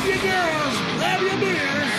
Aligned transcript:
Grab 0.00 0.08
your 0.08 0.32
girls, 0.32 0.80
grab 0.96 1.20
your 1.20 1.36
beers. 1.40 1.92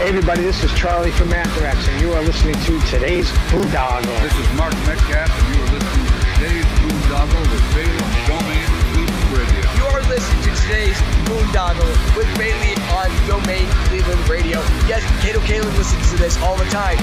Hey 0.00 0.08
everybody, 0.08 0.40
this 0.40 0.64
is 0.64 0.72
Charlie 0.72 1.10
from 1.10 1.30
Anthrax, 1.34 1.86
and 1.86 2.00
you 2.00 2.10
are 2.14 2.22
listening 2.22 2.54
to 2.64 2.80
today's 2.88 3.30
Boondoggle. 3.52 4.08
This 4.22 4.32
is 4.32 4.48
Mark 4.56 4.72
Metcalf, 4.88 5.28
and 5.28 5.54
you 5.54 5.60
are 5.60 5.68
listening 5.68 6.06
to 6.08 6.16
today's 6.40 6.64
Boondoggle 6.80 7.44
with 7.52 7.64
Bailey 7.76 8.00
on 8.32 8.40
Domain 8.40 8.64
Cleveland 8.88 9.36
Radio. 9.36 9.68
You're 9.76 10.00
listening 10.08 10.42
to 10.48 10.50
today's 10.62 10.98
Boondoggle 11.28 11.92
with 12.16 12.30
Bailey 12.38 12.72
on 12.96 13.12
Domain 13.28 13.68
Cleveland 13.92 14.28
Radio. 14.30 14.64
Yes, 14.88 15.04
Kato 15.20 15.40
Kaelin 15.40 15.76
listens 15.76 16.08
to 16.10 16.16
this 16.16 16.40
all 16.40 16.56
the 16.56 16.64
time. 16.72 16.96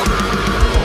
I 0.00 0.74
am 0.74 0.77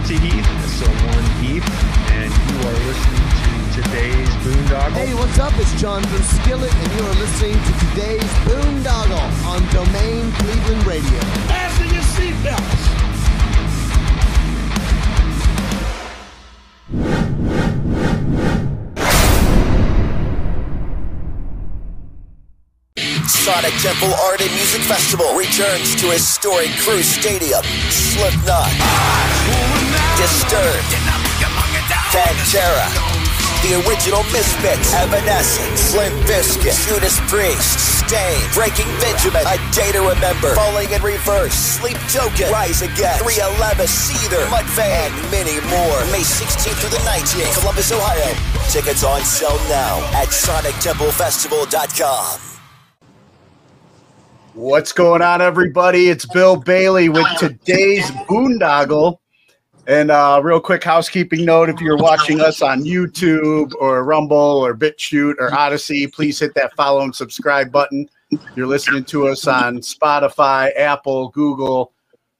Monty 0.00 0.16
Heath, 0.16 0.48
so 0.78 0.86
one 0.86 1.24
Heath, 1.42 1.68
and 2.12 2.32
you 2.32 2.56
are 2.66 2.78
listening 2.88 3.28
to 3.74 3.82
today's 3.82 4.30
Boondoggle. 4.40 4.92
Hey, 4.92 5.12
what's 5.12 5.38
up? 5.38 5.52
It's 5.58 5.78
John 5.78 6.02
from 6.04 6.22
Skillet, 6.22 6.74
and 6.74 6.92
you 6.92 7.04
are 7.04 7.14
listening 7.16 7.52
to 7.52 7.72
today's 7.86 8.32
Boondoggle 8.48 9.44
on 9.44 9.60
Domain 9.68 10.32
Cleveland 10.32 10.86
Radio. 10.86 11.20
Fasten 11.48 11.90
your 11.92 12.02
seatbelts. 12.02 13.00
Sonic 23.28 23.74
Temple 23.82 24.14
Art 24.14 24.40
and 24.40 24.50
Music 24.52 24.80
Festival 24.82 25.34
returns 25.34 25.96
to 25.96 26.06
historic 26.06 26.70
Crew 26.78 27.02
Stadium. 27.02 27.62
Slipknot, 27.90 28.70
Disturbed, 30.20 30.92
Pantera, 32.12 32.84
the 33.64 33.80
original 33.88 34.20
Misfits, 34.24 34.92
Evanescence, 34.92 35.94
Limp 35.96 36.12
Bizkit, 36.28 36.76
Judas 36.86 37.18
Priest, 37.24 38.04
Staind, 38.04 38.44
Breaking 38.52 38.84
Benjamin, 39.00 39.40
A 39.48 39.56
Day 39.72 39.92
to 39.92 40.00
Remember, 40.00 40.54
Falling 40.54 40.90
in 40.92 41.00
Reverse, 41.00 41.54
Sleep 41.54 41.96
Token, 42.12 42.52
Rise 42.52 42.82
Against, 42.82 43.24
311, 43.24 43.86
Seether, 43.86 44.44
Mudvayne, 44.52 45.08
and 45.08 45.14
many 45.32 45.58
more. 45.72 46.04
May 46.12 46.20
16th 46.20 46.76
through 46.84 46.90
the 46.90 47.00
19th, 47.08 47.58
Columbus, 47.60 47.90
Ohio. 47.90 48.34
Tickets 48.68 49.02
on 49.02 49.22
sale 49.22 49.56
now 49.72 49.96
at 50.20 50.28
SonicTempleFestival.com. 50.28 52.40
What's 54.52 54.92
going 54.92 55.22
on, 55.22 55.40
everybody? 55.40 56.10
It's 56.10 56.26
Bill 56.26 56.56
Bailey 56.56 57.08
with 57.08 57.26
today's 57.38 58.10
Boondoggle. 58.28 59.19
And 59.90 60.12
uh, 60.12 60.40
real 60.44 60.60
quick 60.60 60.84
housekeeping 60.84 61.44
note: 61.44 61.68
if 61.68 61.80
you're 61.80 61.96
watching 61.96 62.40
us 62.40 62.62
on 62.62 62.84
YouTube 62.84 63.72
or 63.80 64.04
Rumble 64.04 64.36
or 64.36 64.72
BitChute 64.72 65.34
or 65.40 65.50
Odysee, 65.50 66.06
please 66.06 66.38
hit 66.38 66.54
that 66.54 66.72
follow 66.76 67.00
and 67.00 67.12
subscribe 67.12 67.72
button. 67.72 68.08
If 68.30 68.40
you're 68.54 68.68
listening 68.68 69.02
to 69.06 69.26
us 69.26 69.48
on 69.48 69.78
Spotify, 69.78 70.70
Apple, 70.78 71.30
Google, 71.30 71.92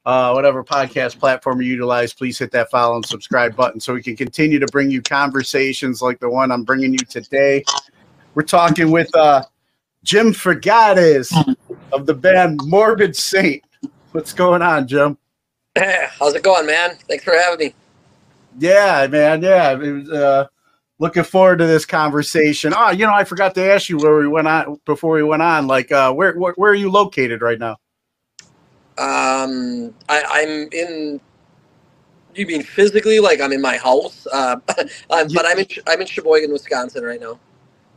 uh, 0.05 0.31
whatever 0.31 0.63
podcast 0.63 1.19
platform 1.19 1.61
you 1.61 1.71
utilize, 1.71 2.13
please 2.13 2.39
hit 2.39 2.51
that 2.51 2.71
follow 2.71 2.95
and 2.95 3.05
subscribe 3.05 3.53
button 3.53 3.81
so 3.81 3.93
we 3.93 4.01
can 4.01 4.15
continue 4.15 4.57
to 4.57 4.67
bring 4.67 4.89
you 4.89 5.01
conversations 5.01 6.01
like 6.01 6.21
the 6.21 6.29
one 6.29 6.53
I'm 6.53 6.63
bringing 6.63 6.93
you 6.93 6.99
today. 6.99 7.65
We're 8.33 8.43
talking 8.43 8.91
with 8.91 9.13
uh, 9.13 9.43
Jim 10.05 10.31
Fergades 10.31 11.33
of 11.91 12.05
the 12.05 12.13
band 12.13 12.61
Morbid 12.63 13.13
Saint. 13.13 13.61
What's 14.13 14.31
going 14.31 14.61
on, 14.61 14.87
Jim? 14.87 15.17
How's 16.19 16.33
it 16.33 16.43
going, 16.43 16.65
man? 16.65 16.97
Thanks 17.07 17.23
for 17.23 17.33
having 17.33 17.67
me. 17.67 17.73
Yeah, 18.59 19.07
man. 19.07 19.41
Yeah, 19.41 19.71
it 19.73 19.91
was, 19.91 20.09
uh, 20.09 20.47
looking 20.99 21.23
forward 21.23 21.59
to 21.59 21.67
this 21.67 21.85
conversation. 21.85 22.73
Oh, 22.75 22.91
you 22.91 23.05
know, 23.05 23.13
I 23.13 23.23
forgot 23.23 23.55
to 23.55 23.71
ask 23.71 23.87
you 23.87 23.97
where 23.97 24.17
we 24.17 24.27
went 24.27 24.47
on 24.47 24.79
before 24.85 25.15
we 25.15 25.23
went 25.23 25.41
on. 25.41 25.67
Like, 25.67 25.91
uh, 25.91 26.11
where, 26.13 26.37
where 26.37 26.53
where 26.57 26.71
are 26.71 26.75
you 26.75 26.91
located 26.91 27.41
right 27.41 27.57
now? 27.57 27.77
Um, 28.97 29.93
I, 30.09 30.23
I'm 30.29 30.67
in. 30.73 31.21
You 32.35 32.45
mean 32.47 32.63
physically? 32.63 33.19
Like 33.19 33.39
I'm 33.39 33.53
in 33.53 33.61
my 33.61 33.77
house? 33.77 34.27
Uh, 34.31 34.57
um, 35.09 35.27
but 35.33 35.45
I'm 35.45 35.59
in 35.59 35.67
I'm 35.87 36.01
in 36.01 36.07
Sheboygan, 36.07 36.51
Wisconsin 36.51 37.03
right 37.03 37.19
now. 37.19 37.39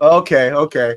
Okay, 0.00 0.52
okay. 0.52 0.96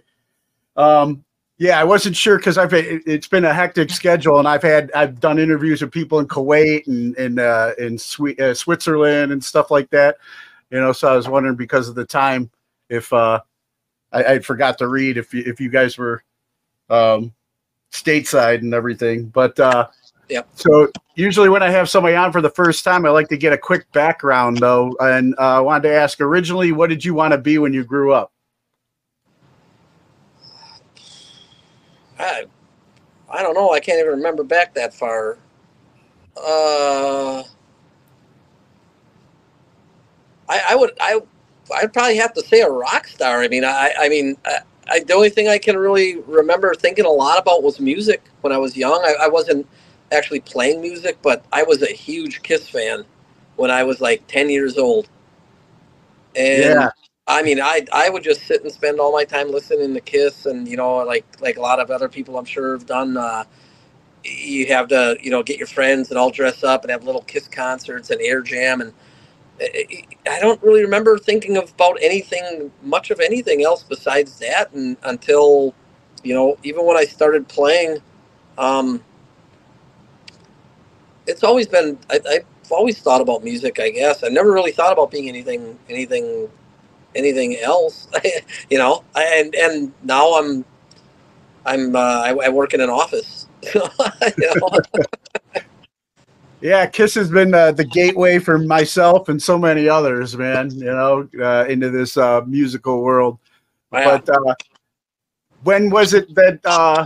Um, 0.75 1.23
yeah, 1.59 1.79
I 1.79 1.83
wasn't 1.83 2.15
sure 2.15 2.37
because 2.37 2.57
I've 2.57 2.73
it- 2.73 3.03
it's 3.07 3.27
been 3.27 3.45
a 3.45 3.53
hectic 3.53 3.89
schedule, 3.89 4.39
and 4.39 4.47
I've 4.47 4.61
had 4.61 4.91
I've 4.93 5.19
done 5.19 5.39
interviews 5.39 5.81
with 5.81 5.91
people 5.91 6.19
in 6.19 6.27
Kuwait 6.27 6.87
and 6.87 7.15
and 7.17 7.39
uh, 7.39 7.71
in 7.79 7.97
Swe- 7.97 8.35
uh, 8.37 8.53
Switzerland 8.53 9.31
and 9.31 9.43
stuff 9.43 9.71
like 9.71 9.89
that. 9.89 10.17
You 10.69 10.79
know, 10.79 10.91
so 10.91 11.07
I 11.11 11.15
was 11.15 11.27
wondering 11.27 11.55
because 11.55 11.89
of 11.89 11.95
the 11.95 12.05
time 12.05 12.51
if 12.89 13.11
uh, 13.13 13.39
I, 14.11 14.23
I 14.23 14.39
forgot 14.39 14.77
to 14.79 14.87
read 14.87 15.17
if 15.17 15.33
you, 15.33 15.43
if 15.45 15.59
you 15.59 15.69
guys 15.69 15.97
were 15.97 16.23
um, 16.89 17.33
stateside 17.91 18.59
and 18.59 18.73
everything. 18.73 19.25
But 19.27 19.59
uh, 19.59 19.87
Yep. 20.29 20.47
so 20.55 20.91
usually 21.15 21.47
when 21.47 21.63
I 21.63 21.69
have 21.69 21.89
somebody 21.89 22.15
on 22.15 22.33
for 22.33 22.41
the 22.41 22.49
first 22.49 22.83
time, 22.83 23.05
I 23.05 23.09
like 23.09 23.29
to 23.29 23.37
get 23.37 23.53
a 23.53 23.57
quick 23.57 23.89
background 23.93 24.57
though, 24.57 24.95
and 24.99 25.33
uh, 25.39 25.57
I 25.57 25.59
wanted 25.61 25.87
to 25.89 25.95
ask 25.95 26.19
originally, 26.21 26.71
what 26.73 26.89
did 26.89 27.03
you 27.03 27.13
want 27.13 27.31
to 27.31 27.37
be 27.37 27.57
when 27.57 27.73
you 27.73 27.83
grew 27.85 28.13
up? 28.13 28.31
I, 32.19 32.45
I 33.29 33.41
don't 33.43 33.53
know. 33.55 33.71
I 33.71 33.79
can't 33.79 33.99
even 33.99 34.11
remember 34.13 34.43
back 34.43 34.73
that 34.75 34.93
far. 34.93 35.37
Uh, 36.37 37.43
I, 40.49 40.61
I 40.69 40.75
would 40.75 40.91
I 40.99 41.19
I'd 41.75 41.93
probably 41.93 42.17
have 42.17 42.33
to 42.33 42.41
say 42.41 42.61
a 42.61 42.69
rock 42.69 43.07
star. 43.07 43.41
I 43.41 43.47
mean, 43.47 43.63
I 43.65 43.93
I 43.99 44.09
mean, 44.09 44.37
I, 44.45 44.59
I, 44.89 44.99
the 45.01 45.13
only 45.13 45.29
thing 45.29 45.47
I 45.47 45.57
can 45.57 45.77
really 45.77 46.17
remember 46.21 46.73
thinking 46.75 47.05
a 47.05 47.09
lot 47.09 47.39
about 47.39 47.63
was 47.63 47.79
music 47.79 48.21
when 48.41 48.53
I 48.53 48.57
was 48.57 48.77
young. 48.77 49.01
I, 49.03 49.25
I 49.25 49.27
wasn't 49.27 49.67
actually 50.11 50.39
playing 50.41 50.81
music, 50.81 51.17
but 51.21 51.43
I 51.51 51.63
was 51.63 51.81
a 51.81 51.87
huge 51.91 52.41
Kiss 52.43 52.69
fan 52.69 53.05
when 53.57 53.71
I 53.71 53.83
was 53.83 54.01
like 54.01 54.25
ten 54.27 54.49
years 54.49 54.77
old. 54.77 55.09
And 56.35 56.81
Yeah. 56.81 56.89
I 57.27 57.43
mean, 57.43 57.61
I 57.61 57.85
I 57.93 58.09
would 58.09 58.23
just 58.23 58.43
sit 58.47 58.63
and 58.63 58.71
spend 58.71 58.99
all 58.99 59.13
my 59.13 59.25
time 59.25 59.51
listening 59.51 59.95
to 59.95 60.01
Kiss, 60.01 60.45
and 60.47 60.67
you 60.67 60.77
know, 60.77 60.97
like 60.97 61.25
like 61.41 61.57
a 61.57 61.61
lot 61.61 61.79
of 61.81 61.91
other 61.91 62.09
people, 62.09 62.37
I'm 62.37 62.45
sure 62.45 62.73
have 62.73 62.87
done. 62.87 63.17
Uh, 63.17 63.45
you 64.25 64.67
have 64.67 64.89
to 64.89 65.17
you 65.21 65.31
know 65.31 65.43
get 65.43 65.57
your 65.57 65.67
friends 65.67 66.09
and 66.11 66.19
all 66.19 66.31
dress 66.31 66.63
up 66.63 66.83
and 66.83 66.91
have 66.91 67.03
little 67.05 67.23
Kiss 67.23 67.47
concerts 67.47 68.11
and 68.11 68.21
air 68.21 68.41
jam, 68.41 68.81
and 68.81 68.93
I 69.61 70.03
I 70.29 70.39
don't 70.41 70.61
really 70.63 70.81
remember 70.83 71.17
thinking 71.19 71.57
about 71.57 71.97
anything 72.01 72.71
much 72.83 73.11
of 73.11 73.19
anything 73.21 73.63
else 73.63 73.83
besides 73.83 74.39
that, 74.39 74.73
and 74.73 74.97
until 75.03 75.75
you 76.23 76.33
know, 76.35 76.57
even 76.63 76.85
when 76.85 76.97
I 76.97 77.05
started 77.05 77.47
playing, 77.49 77.99
um, 78.57 79.03
it's 81.27 81.43
always 81.43 81.67
been 81.67 81.99
I, 82.09 82.19
I've 82.29 82.45
always 82.71 82.99
thought 82.99 83.21
about 83.21 83.43
music. 83.43 83.79
I 83.79 83.91
guess 83.91 84.23
I 84.23 84.29
never 84.29 84.51
really 84.53 84.73
thought 84.73 84.93
about 84.93 85.11
being 85.11 85.29
anything 85.29 85.79
anything 85.89 86.49
anything 87.15 87.57
else. 87.57 88.07
you 88.69 88.77
know, 88.77 89.03
and 89.15 89.55
and 89.55 89.93
now 90.03 90.33
I'm 90.33 90.65
I'm 91.65 91.95
uh, 91.95 91.99
I, 91.99 92.37
I 92.45 92.49
work 92.49 92.73
in 92.73 92.81
an 92.81 92.89
office. 92.89 93.47
Yeah, 96.59 96.87
Kiss 96.87 97.13
has 97.15 97.29
been 97.29 97.53
uh, 97.53 97.71
the 97.71 97.85
gateway 97.85 98.39
for 98.39 98.57
myself 98.57 99.29
and 99.29 99.41
so 99.41 99.59
many 99.59 99.87
others, 99.87 100.35
man. 100.35 100.71
You 100.71 100.85
know, 100.85 101.29
uh, 101.39 101.65
into 101.65 101.91
this 101.91 102.17
uh, 102.17 102.41
musical 102.47 103.03
world. 103.03 103.37
Yeah. 103.93 104.19
But 104.25 104.29
uh, 104.29 104.55
when 105.63 105.89
was 105.89 106.13
it 106.13 106.33
that? 106.33 106.59
Uh, 106.65 107.05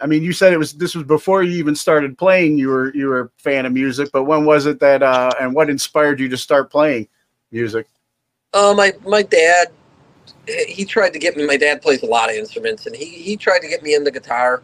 I 0.00 0.06
mean, 0.06 0.22
you 0.22 0.32
said 0.32 0.52
it 0.52 0.58
was. 0.58 0.74
This 0.74 0.94
was 0.94 1.04
before 1.04 1.42
you 1.42 1.58
even 1.58 1.74
started 1.74 2.18
playing. 2.18 2.58
You 2.58 2.68
were 2.68 2.94
you 2.94 3.06
were 3.06 3.20
a 3.20 3.30
fan 3.38 3.64
of 3.64 3.72
music, 3.72 4.10
but 4.12 4.24
when 4.24 4.44
was 4.44 4.66
it 4.66 4.80
that? 4.80 5.02
Uh, 5.02 5.30
and 5.40 5.54
what 5.54 5.70
inspired 5.70 6.20
you 6.20 6.28
to 6.28 6.36
start 6.36 6.70
playing 6.70 7.08
music? 7.52 7.86
Uh, 8.54 8.74
my 8.76 8.92
my 9.06 9.22
dad, 9.22 9.68
he 10.68 10.84
tried 10.84 11.12
to 11.14 11.18
get 11.20 11.36
me. 11.36 11.46
My 11.46 11.56
dad 11.56 11.82
plays 11.82 12.02
a 12.02 12.06
lot 12.06 12.30
of 12.30 12.36
instruments, 12.36 12.86
and 12.86 12.96
he 12.96 13.06
he 13.06 13.36
tried 13.36 13.60
to 13.60 13.68
get 13.68 13.82
me 13.82 13.94
into 13.94 14.10
guitar 14.10 14.62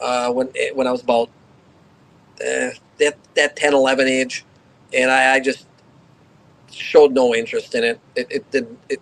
uh, 0.00 0.32
when 0.32 0.48
when 0.74 0.86
I 0.86 0.92
was 0.92 1.02
about 1.02 1.28
uh, 2.40 2.70
that 2.98 3.16
that 3.36 3.56
10, 3.56 3.74
11 3.74 4.08
age, 4.08 4.44
and 4.94 5.10
I, 5.10 5.34
I 5.36 5.40
just 5.40 5.66
showed 6.72 7.12
no 7.12 7.34
interest 7.34 7.74
in 7.74 7.84
it. 7.84 8.00
It 8.16 8.28
it 8.30 8.50
did 8.52 8.78
it. 8.90 9.00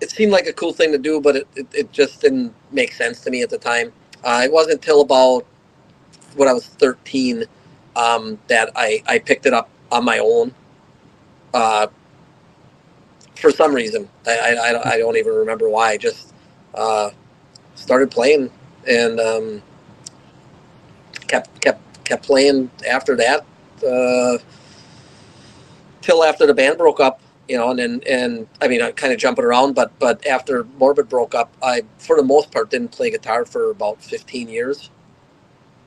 It 0.00 0.10
seemed 0.10 0.32
like 0.32 0.46
a 0.46 0.54
cool 0.54 0.72
thing 0.74 0.92
to 0.92 0.98
do, 0.98 1.20
but 1.20 1.36
it, 1.36 1.48
it, 1.56 1.68
it 1.74 1.92
just 1.92 2.20
didn't 2.22 2.54
make 2.72 2.92
sense 2.92 3.20
to 3.22 3.30
me 3.30 3.42
at 3.42 3.50
the 3.50 3.58
time. 3.58 3.92
Uh, 4.24 4.42
it 4.44 4.52
wasn't 4.52 4.74
until 4.74 5.02
about 5.02 5.46
when 6.36 6.48
I 6.48 6.54
was 6.54 6.66
13 6.66 7.44
um, 7.96 8.38
that 8.48 8.70
I, 8.76 9.02
I 9.06 9.18
picked 9.20 9.46
it 9.46 9.54
up 9.54 9.70
on 9.92 10.04
my 10.04 10.18
own. 10.18 10.54
Uh, 11.54 11.88
for 13.40 13.50
some 13.50 13.74
reason. 13.74 14.08
I, 14.26 14.56
I, 14.56 14.92
I 14.92 14.98
don't- 14.98 15.16
even 15.16 15.34
remember 15.34 15.68
why. 15.68 15.90
I 15.90 15.96
just 15.96 16.34
uh, 16.74 17.10
started 17.74 18.10
playing 18.10 18.50
and 18.86 19.20
um, 19.20 19.62
kept 21.26 21.60
kept 21.60 22.04
kept 22.04 22.24
playing 22.24 22.70
after 22.88 23.16
that 23.16 23.44
uh, 23.86 24.38
till 26.00 26.24
after 26.24 26.46
the 26.46 26.54
band 26.54 26.78
broke 26.78 27.00
up. 27.00 27.20
You 27.48 27.56
know, 27.56 27.70
and 27.70 27.78
then 27.78 28.02
and 28.06 28.46
I 28.60 28.68
mean, 28.68 28.82
I'm 28.82 28.92
kind 28.92 29.12
of 29.12 29.18
jumping 29.18 29.44
around, 29.44 29.74
but 29.74 29.90
but 29.98 30.26
after 30.26 30.64
Morbid 30.78 31.08
broke 31.08 31.34
up, 31.34 31.52
I 31.62 31.82
for 31.98 32.16
the 32.16 32.22
most 32.22 32.50
part 32.50 32.70
didn't 32.70 32.92
play 32.92 33.10
guitar 33.10 33.44
for 33.46 33.70
about 33.70 34.02
15 34.02 34.48
years. 34.48 34.90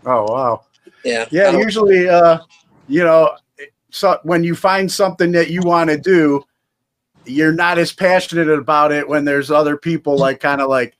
Oh 0.05 0.25
wow. 0.31 0.63
Yeah, 1.03 1.25
Yeah, 1.31 1.51
usually, 1.51 2.09
uh, 2.09 2.39
you 2.87 3.03
know, 3.03 3.35
so 3.91 4.19
when 4.23 4.43
you 4.43 4.55
find 4.55 4.91
something 4.91 5.31
that 5.33 5.49
you 5.49 5.61
want 5.61 5.89
to 5.89 5.97
do, 5.97 6.43
you're 7.25 7.53
not 7.53 7.77
as 7.77 7.93
passionate 7.93 8.49
about 8.49 8.91
it 8.91 9.07
when 9.07 9.25
there's 9.25 9.51
other 9.51 9.77
people 9.77 10.17
like 10.17 10.39
kind 10.39 10.61
of 10.61 10.69
like, 10.69 10.97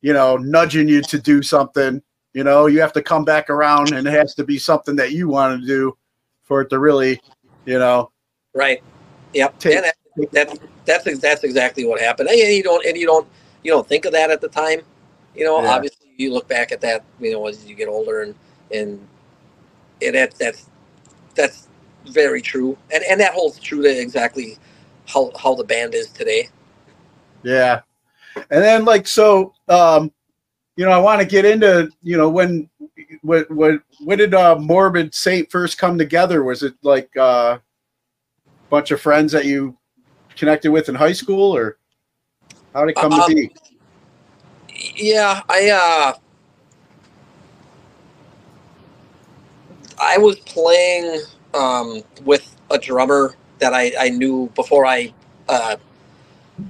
you 0.00 0.12
know, 0.12 0.36
nudging 0.36 0.88
you 0.88 1.02
to 1.02 1.18
do 1.18 1.42
something. 1.42 2.02
You 2.34 2.44
know, 2.44 2.66
you 2.66 2.80
have 2.80 2.92
to 2.94 3.02
come 3.02 3.24
back 3.24 3.50
around, 3.50 3.92
and 3.92 4.06
it 4.06 4.12
has 4.12 4.34
to 4.36 4.44
be 4.44 4.58
something 4.58 4.96
that 4.96 5.12
you 5.12 5.28
want 5.28 5.60
to 5.60 5.66
do 5.66 5.96
for 6.42 6.62
it 6.62 6.70
to 6.70 6.78
really, 6.78 7.20
you 7.66 7.78
know, 7.78 8.10
Right. 8.54 8.82
Yep. 9.34 9.58
Take- 9.58 9.76
and 9.76 9.84
that, 9.84 9.96
that 10.32 10.58
that's 10.84 11.18
that's 11.20 11.44
exactly 11.44 11.84
what 11.84 12.00
happened. 12.00 12.28
And 12.28 12.38
you 12.38 12.62
don't 12.62 12.84
and 12.84 12.96
you 12.96 13.06
don't 13.06 13.26
you 13.62 13.70
don't 13.70 13.86
think 13.86 14.04
of 14.04 14.12
that 14.12 14.30
at 14.30 14.40
the 14.40 14.48
time. 14.48 14.80
You 15.34 15.44
know, 15.44 15.62
Yeah. 15.62 15.74
obviously 15.74 16.12
you 16.16 16.32
look 16.32 16.48
back 16.48 16.72
at 16.72 16.80
that, 16.82 17.04
you 17.20 17.32
know, 17.32 17.46
as 17.46 17.64
you 17.64 17.74
get 17.74 17.88
older 17.88 18.22
and 18.22 18.34
and 18.70 19.00
and 20.02 20.14
that 20.14 20.34
that's 20.38 20.68
that's 21.34 21.68
very 22.06 22.42
true. 22.42 22.76
And 22.92 23.02
and 23.04 23.18
that 23.20 23.32
holds 23.32 23.58
true 23.58 23.82
to 23.82 23.88
exactly 23.88 24.58
how 25.06 25.30
how 25.40 25.54
the 25.54 25.64
band 25.64 25.94
is 25.94 26.08
today. 26.08 26.48
Yeah. 27.42 27.80
And 28.36 28.62
then 28.62 28.84
like 28.84 29.06
so 29.06 29.54
um 29.68 30.12
you 30.76 30.84
know 30.84 30.90
I 30.90 30.98
want 30.98 31.20
to 31.20 31.26
get 31.26 31.44
into 31.44 31.90
you 32.02 32.16
know 32.16 32.28
when 32.28 32.68
when 33.22 33.44
when 33.48 33.82
when 34.04 34.18
did 34.18 34.34
uh 34.34 34.56
Morbid 34.56 35.14
Saint 35.14 35.50
first 35.50 35.78
come 35.78 35.98
together 35.98 36.44
was 36.44 36.62
it 36.62 36.74
like 36.82 37.10
uh 37.16 37.58
a 37.58 38.70
bunch 38.70 38.90
of 38.90 39.00
friends 39.00 39.32
that 39.32 39.44
you 39.44 39.76
connected 40.36 40.70
with 40.70 40.88
in 40.88 40.94
high 40.94 41.12
school 41.12 41.54
or 41.54 41.78
how 42.72 42.84
did 42.84 42.90
it 42.90 43.00
come 43.00 43.12
Um, 43.12 43.20
to 43.20 43.34
be 43.34 43.50
Yeah, 44.96 45.42
I 45.48 45.70
uh 45.70 46.12
I 50.00 50.18
was 50.18 50.38
playing 50.40 51.20
um 51.54 52.02
with 52.24 52.56
a 52.70 52.78
drummer 52.78 53.36
that 53.62 53.74
I, 53.74 53.92
I 53.98 54.08
knew 54.10 54.50
before 54.54 54.86
I 54.86 55.14
uh 55.48 55.76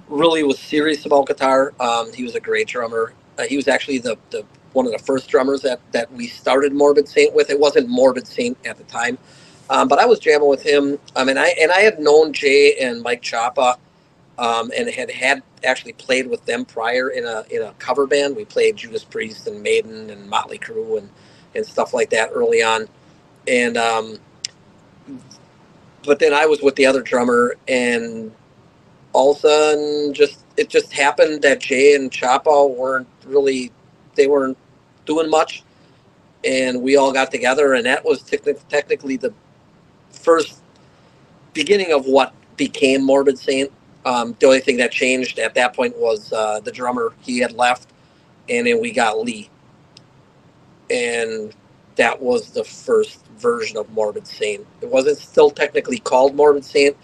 really 0.08 0.42
was 0.44 0.58
serious 0.58 1.06
about 1.06 1.26
guitar. 1.26 1.74
Um 1.80 2.12
he 2.12 2.22
was 2.22 2.36
a 2.36 2.40
great 2.40 2.68
drummer. 2.68 3.14
Uh, 3.38 3.44
he 3.48 3.56
was 3.56 3.68
actually 3.68 3.98
the, 3.98 4.16
the 4.30 4.44
one 4.72 4.86
of 4.86 4.92
the 4.92 4.98
first 4.98 5.28
drummers 5.28 5.62
that, 5.62 5.80
that 5.92 6.12
we 6.12 6.26
started 6.26 6.72
Morbid 6.72 7.08
Saint 7.08 7.34
with. 7.34 7.50
It 7.50 7.58
wasn't 7.58 7.88
Morbid 7.88 8.26
Saint 8.26 8.56
at 8.66 8.78
the 8.78 8.84
time. 8.84 9.18
Um, 9.70 9.88
but 9.88 9.98
I 9.98 10.06
was 10.06 10.18
jamming 10.18 10.48
with 10.48 10.62
him. 10.62 10.98
I 11.16 11.24
mean, 11.24 11.38
I 11.38 11.54
and 11.60 11.72
I 11.72 11.80
had 11.80 11.98
known 11.98 12.32
Jay 12.32 12.76
and 12.78 13.02
Mike 13.02 13.22
Chapa, 13.22 13.78
um, 14.38 14.70
and 14.76 14.88
had 14.90 15.10
had 15.10 15.42
actually 15.64 15.94
played 15.94 16.26
with 16.26 16.44
them 16.46 16.64
prior 16.64 17.10
in 17.10 17.24
a 17.24 17.44
in 17.50 17.62
a 17.62 17.72
cover 17.78 18.06
band. 18.06 18.36
We 18.36 18.44
played 18.44 18.76
Judas 18.76 19.04
Priest 19.04 19.46
and 19.46 19.62
Maiden 19.62 20.10
and 20.10 20.28
Motley 20.28 20.58
Crue 20.58 20.98
and 20.98 21.08
and 21.54 21.64
stuff 21.64 21.94
like 21.94 22.10
that 22.10 22.30
early 22.32 22.62
on. 22.62 22.88
And 23.48 23.76
um, 23.76 24.18
but 26.06 26.18
then 26.20 26.34
I 26.34 26.46
was 26.46 26.62
with 26.62 26.76
the 26.76 26.86
other 26.86 27.02
drummer, 27.02 27.56
and 27.68 28.32
all 29.12 29.32
of 29.32 29.38
a 29.38 29.40
sudden, 29.40 30.14
just 30.14 30.44
it 30.56 30.68
just 30.70 30.92
happened 30.92 31.42
that 31.42 31.60
Jay 31.60 31.94
and 31.96 32.12
Chapa 32.12 32.66
weren't 32.68 33.08
really 33.26 33.72
they 34.16 34.26
weren't 34.28 34.58
doing 35.06 35.30
much, 35.30 35.64
and 36.44 36.82
we 36.82 36.96
all 36.96 37.12
got 37.12 37.30
together, 37.30 37.74
and 37.74 37.86
that 37.86 38.04
was 38.04 38.22
techni- 38.22 38.60
technically 38.68 39.16
the 39.18 39.34
first 40.12 40.62
beginning 41.54 41.92
of 41.92 42.06
what 42.06 42.34
became 42.56 43.04
Morbid 43.04 43.38
Saint. 43.38 43.72
Um, 44.06 44.36
the 44.40 44.46
only 44.46 44.60
thing 44.60 44.78
that 44.78 44.92
changed 44.92 45.38
at 45.38 45.54
that 45.56 45.74
point 45.76 45.96
was 45.98 46.32
uh, 46.32 46.60
the 46.60 46.72
drummer. 46.72 47.14
He 47.22 47.38
had 47.40 47.52
left, 47.52 47.88
and 48.48 48.66
then 48.66 48.80
we 48.80 48.92
got 48.92 49.20
Lee, 49.20 49.50
and 50.90 51.54
that 51.96 52.20
was 52.20 52.50
the 52.50 52.64
first 52.64 53.26
version 53.36 53.76
of 53.76 53.90
Morbid 53.90 54.26
Saint. 54.26 54.66
It 54.80 54.88
wasn't 54.88 55.18
still 55.18 55.50
technically 55.50 55.98
called 55.98 56.34
Morbid 56.34 56.64
Saint, 56.64 56.96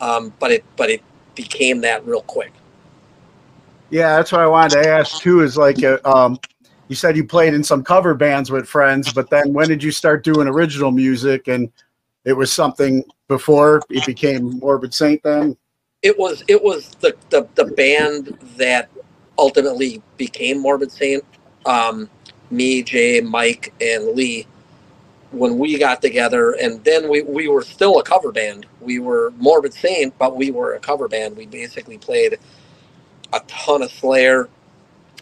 um, 0.00 0.32
but 0.38 0.50
it 0.50 0.64
but 0.76 0.90
it 0.90 1.02
became 1.34 1.80
that 1.82 2.04
real 2.06 2.22
quick. 2.22 2.52
yeah 3.90 4.16
that's 4.16 4.32
what 4.32 4.40
I 4.40 4.46
wanted 4.46 4.82
to 4.82 4.88
ask 4.88 5.20
too 5.20 5.40
is 5.40 5.56
like 5.56 5.82
uh, 5.84 5.98
um 6.04 6.38
you 6.88 6.96
said 6.96 7.16
you 7.16 7.24
played 7.24 7.54
in 7.54 7.62
some 7.62 7.84
cover 7.84 8.14
bands 8.14 8.50
with 8.50 8.66
friends 8.66 9.12
but 9.12 9.30
then 9.30 9.52
when 9.52 9.68
did 9.68 9.82
you 9.82 9.92
start 9.92 10.24
doing 10.24 10.48
original 10.48 10.90
music 10.90 11.46
and 11.46 11.70
it 12.24 12.32
was 12.32 12.52
something 12.52 13.04
before 13.28 13.82
it 13.88 14.04
became 14.04 14.58
Morbid 14.58 14.92
Saint 14.92 15.22
then 15.22 15.56
it 16.02 16.18
was 16.18 16.42
it 16.48 16.62
was 16.62 16.90
the 17.00 17.14
the, 17.30 17.46
the 17.54 17.66
band 17.66 18.36
that 18.56 18.88
ultimately 19.38 20.02
became 20.16 20.60
Morbid 20.60 20.90
Saint. 20.92 21.24
Um, 21.64 22.10
me, 22.50 22.82
Jay, 22.82 23.20
Mike, 23.20 23.74
and 23.80 24.08
Lee. 24.16 24.46
When 25.32 25.58
we 25.58 25.78
got 25.78 26.02
together, 26.02 26.52
and 26.52 26.82
then 26.84 27.08
we, 27.10 27.22
we 27.22 27.48
were 27.48 27.62
still 27.62 28.00
a 28.00 28.04
cover 28.04 28.32
band. 28.32 28.66
We 28.80 28.98
were 29.00 29.32
Morbid 29.38 29.74
Saint, 29.74 30.16
but 30.18 30.36
we 30.36 30.50
were 30.52 30.74
a 30.74 30.80
cover 30.80 31.08
band. 31.08 31.36
We 31.36 31.46
basically 31.46 31.98
played 31.98 32.38
a 33.32 33.40
ton 33.48 33.82
of 33.82 33.90
Slayer. 33.92 34.48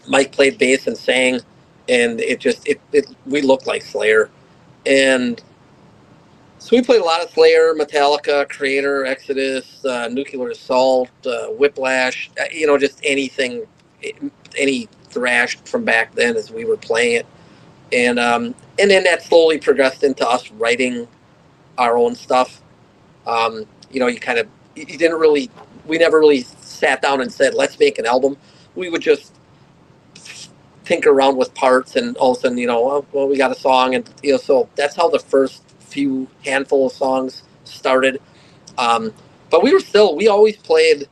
Mike 0.07 0.31
played 0.31 0.57
bass 0.57 0.87
and 0.87 0.97
sang, 0.97 1.41
and 1.89 2.21
it 2.21 2.39
just 2.39 2.67
it, 2.67 2.81
it 2.93 3.07
we 3.25 3.41
looked 3.41 3.67
like 3.67 3.83
Slayer, 3.83 4.29
and 4.85 5.41
so 6.59 6.75
we 6.75 6.81
played 6.83 7.01
a 7.01 7.05
lot 7.05 7.23
of 7.23 7.29
Slayer, 7.31 7.73
Metallica, 7.75 8.47
Kreator, 8.49 9.07
Exodus, 9.07 9.85
uh, 9.85 10.07
Nuclear 10.09 10.49
Assault, 10.49 11.09
uh, 11.25 11.47
Whiplash, 11.49 12.31
uh, 12.39 12.45
you 12.51 12.67
know, 12.67 12.77
just 12.77 12.99
anything, 13.03 13.67
any 14.57 14.89
thrash 15.09 15.57
from 15.65 15.83
back 15.83 16.13
then 16.15 16.35
as 16.35 16.51
we 16.51 16.65
were 16.65 16.77
playing 16.77 17.17
it. 17.17 17.25
And 17.91 18.19
um, 18.19 18.55
and 18.79 18.91
then 18.91 19.03
that 19.03 19.23
slowly 19.23 19.57
progressed 19.57 20.03
into 20.03 20.27
us 20.27 20.51
writing 20.51 21.07
our 21.77 21.97
own 21.97 22.15
stuff. 22.15 22.61
Um, 23.25 23.65
you 23.91 23.99
know, 23.99 24.07
you 24.07 24.19
kind 24.19 24.39
of, 24.39 24.47
you 24.75 24.85
didn't 24.85 25.19
really, 25.19 25.49
we 25.85 25.97
never 25.97 26.19
really 26.19 26.41
sat 26.41 27.01
down 27.01 27.21
and 27.21 27.31
said, 27.31 27.53
let's 27.53 27.79
make 27.79 27.97
an 27.97 28.05
album. 28.05 28.37
We 28.75 28.89
would 28.89 29.01
just 29.01 29.33
tinker 30.85 31.09
around 31.09 31.37
with 31.37 31.53
parts 31.53 31.95
and 31.95 32.15
all 32.17 32.31
of 32.31 32.37
a 32.37 32.41
sudden, 32.41 32.57
you 32.57 32.67
know, 32.67 32.89
oh, 32.89 33.05
well, 33.11 33.27
we 33.27 33.37
got 33.37 33.51
a 33.51 33.55
song. 33.55 33.95
And, 33.95 34.09
you 34.23 34.33
know, 34.33 34.37
so 34.37 34.69
that's 34.75 34.95
how 34.95 35.09
the 35.09 35.19
first 35.19 35.63
few 35.79 36.27
handful 36.45 36.87
of 36.87 36.93
songs 36.93 37.43
started. 37.63 38.21
Um, 38.77 39.13
but 39.49 39.63
we 39.63 39.73
were 39.73 39.79
still, 39.79 40.15
we 40.15 40.27
always 40.27 40.57
played, 40.57 41.07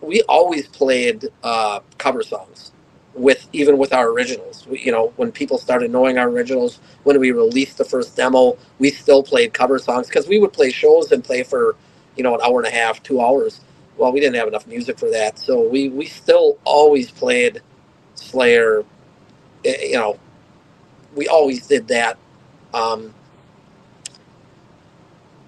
we 0.00 0.22
always 0.22 0.68
played 0.68 1.28
uh, 1.42 1.80
cover 1.98 2.22
songs 2.22 2.72
with 3.14 3.48
even 3.52 3.78
with 3.78 3.92
our 3.92 4.08
originals. 4.10 4.66
We, 4.66 4.80
you 4.80 4.92
know, 4.92 5.12
when 5.16 5.32
people 5.32 5.58
started 5.58 5.90
knowing 5.90 6.18
our 6.18 6.28
originals, 6.28 6.80
when 7.04 7.18
we 7.20 7.32
released 7.32 7.78
the 7.78 7.84
first 7.84 8.16
demo, 8.16 8.58
we 8.78 8.90
still 8.90 9.22
played 9.22 9.52
cover 9.52 9.78
songs 9.78 10.08
because 10.08 10.28
we 10.28 10.38
would 10.38 10.52
play 10.52 10.70
shows 10.70 11.12
and 11.12 11.22
play 11.24 11.42
for, 11.42 11.76
you 12.16 12.22
know, 12.24 12.34
an 12.34 12.40
hour 12.44 12.58
and 12.58 12.68
a 12.68 12.70
half, 12.70 13.02
two 13.02 13.20
hours. 13.20 13.60
Well, 13.96 14.12
we 14.12 14.20
didn't 14.20 14.36
have 14.36 14.48
enough 14.48 14.66
music 14.66 14.98
for 14.98 15.10
that, 15.10 15.38
so 15.38 15.68
we 15.68 15.88
we 15.88 16.06
still 16.06 16.58
always 16.64 17.10
played 17.10 17.62
Slayer. 18.14 18.84
You 19.64 19.94
know, 19.94 20.18
we 21.14 21.28
always 21.28 21.66
did 21.66 21.88
that. 21.88 22.18
Um, 22.74 23.14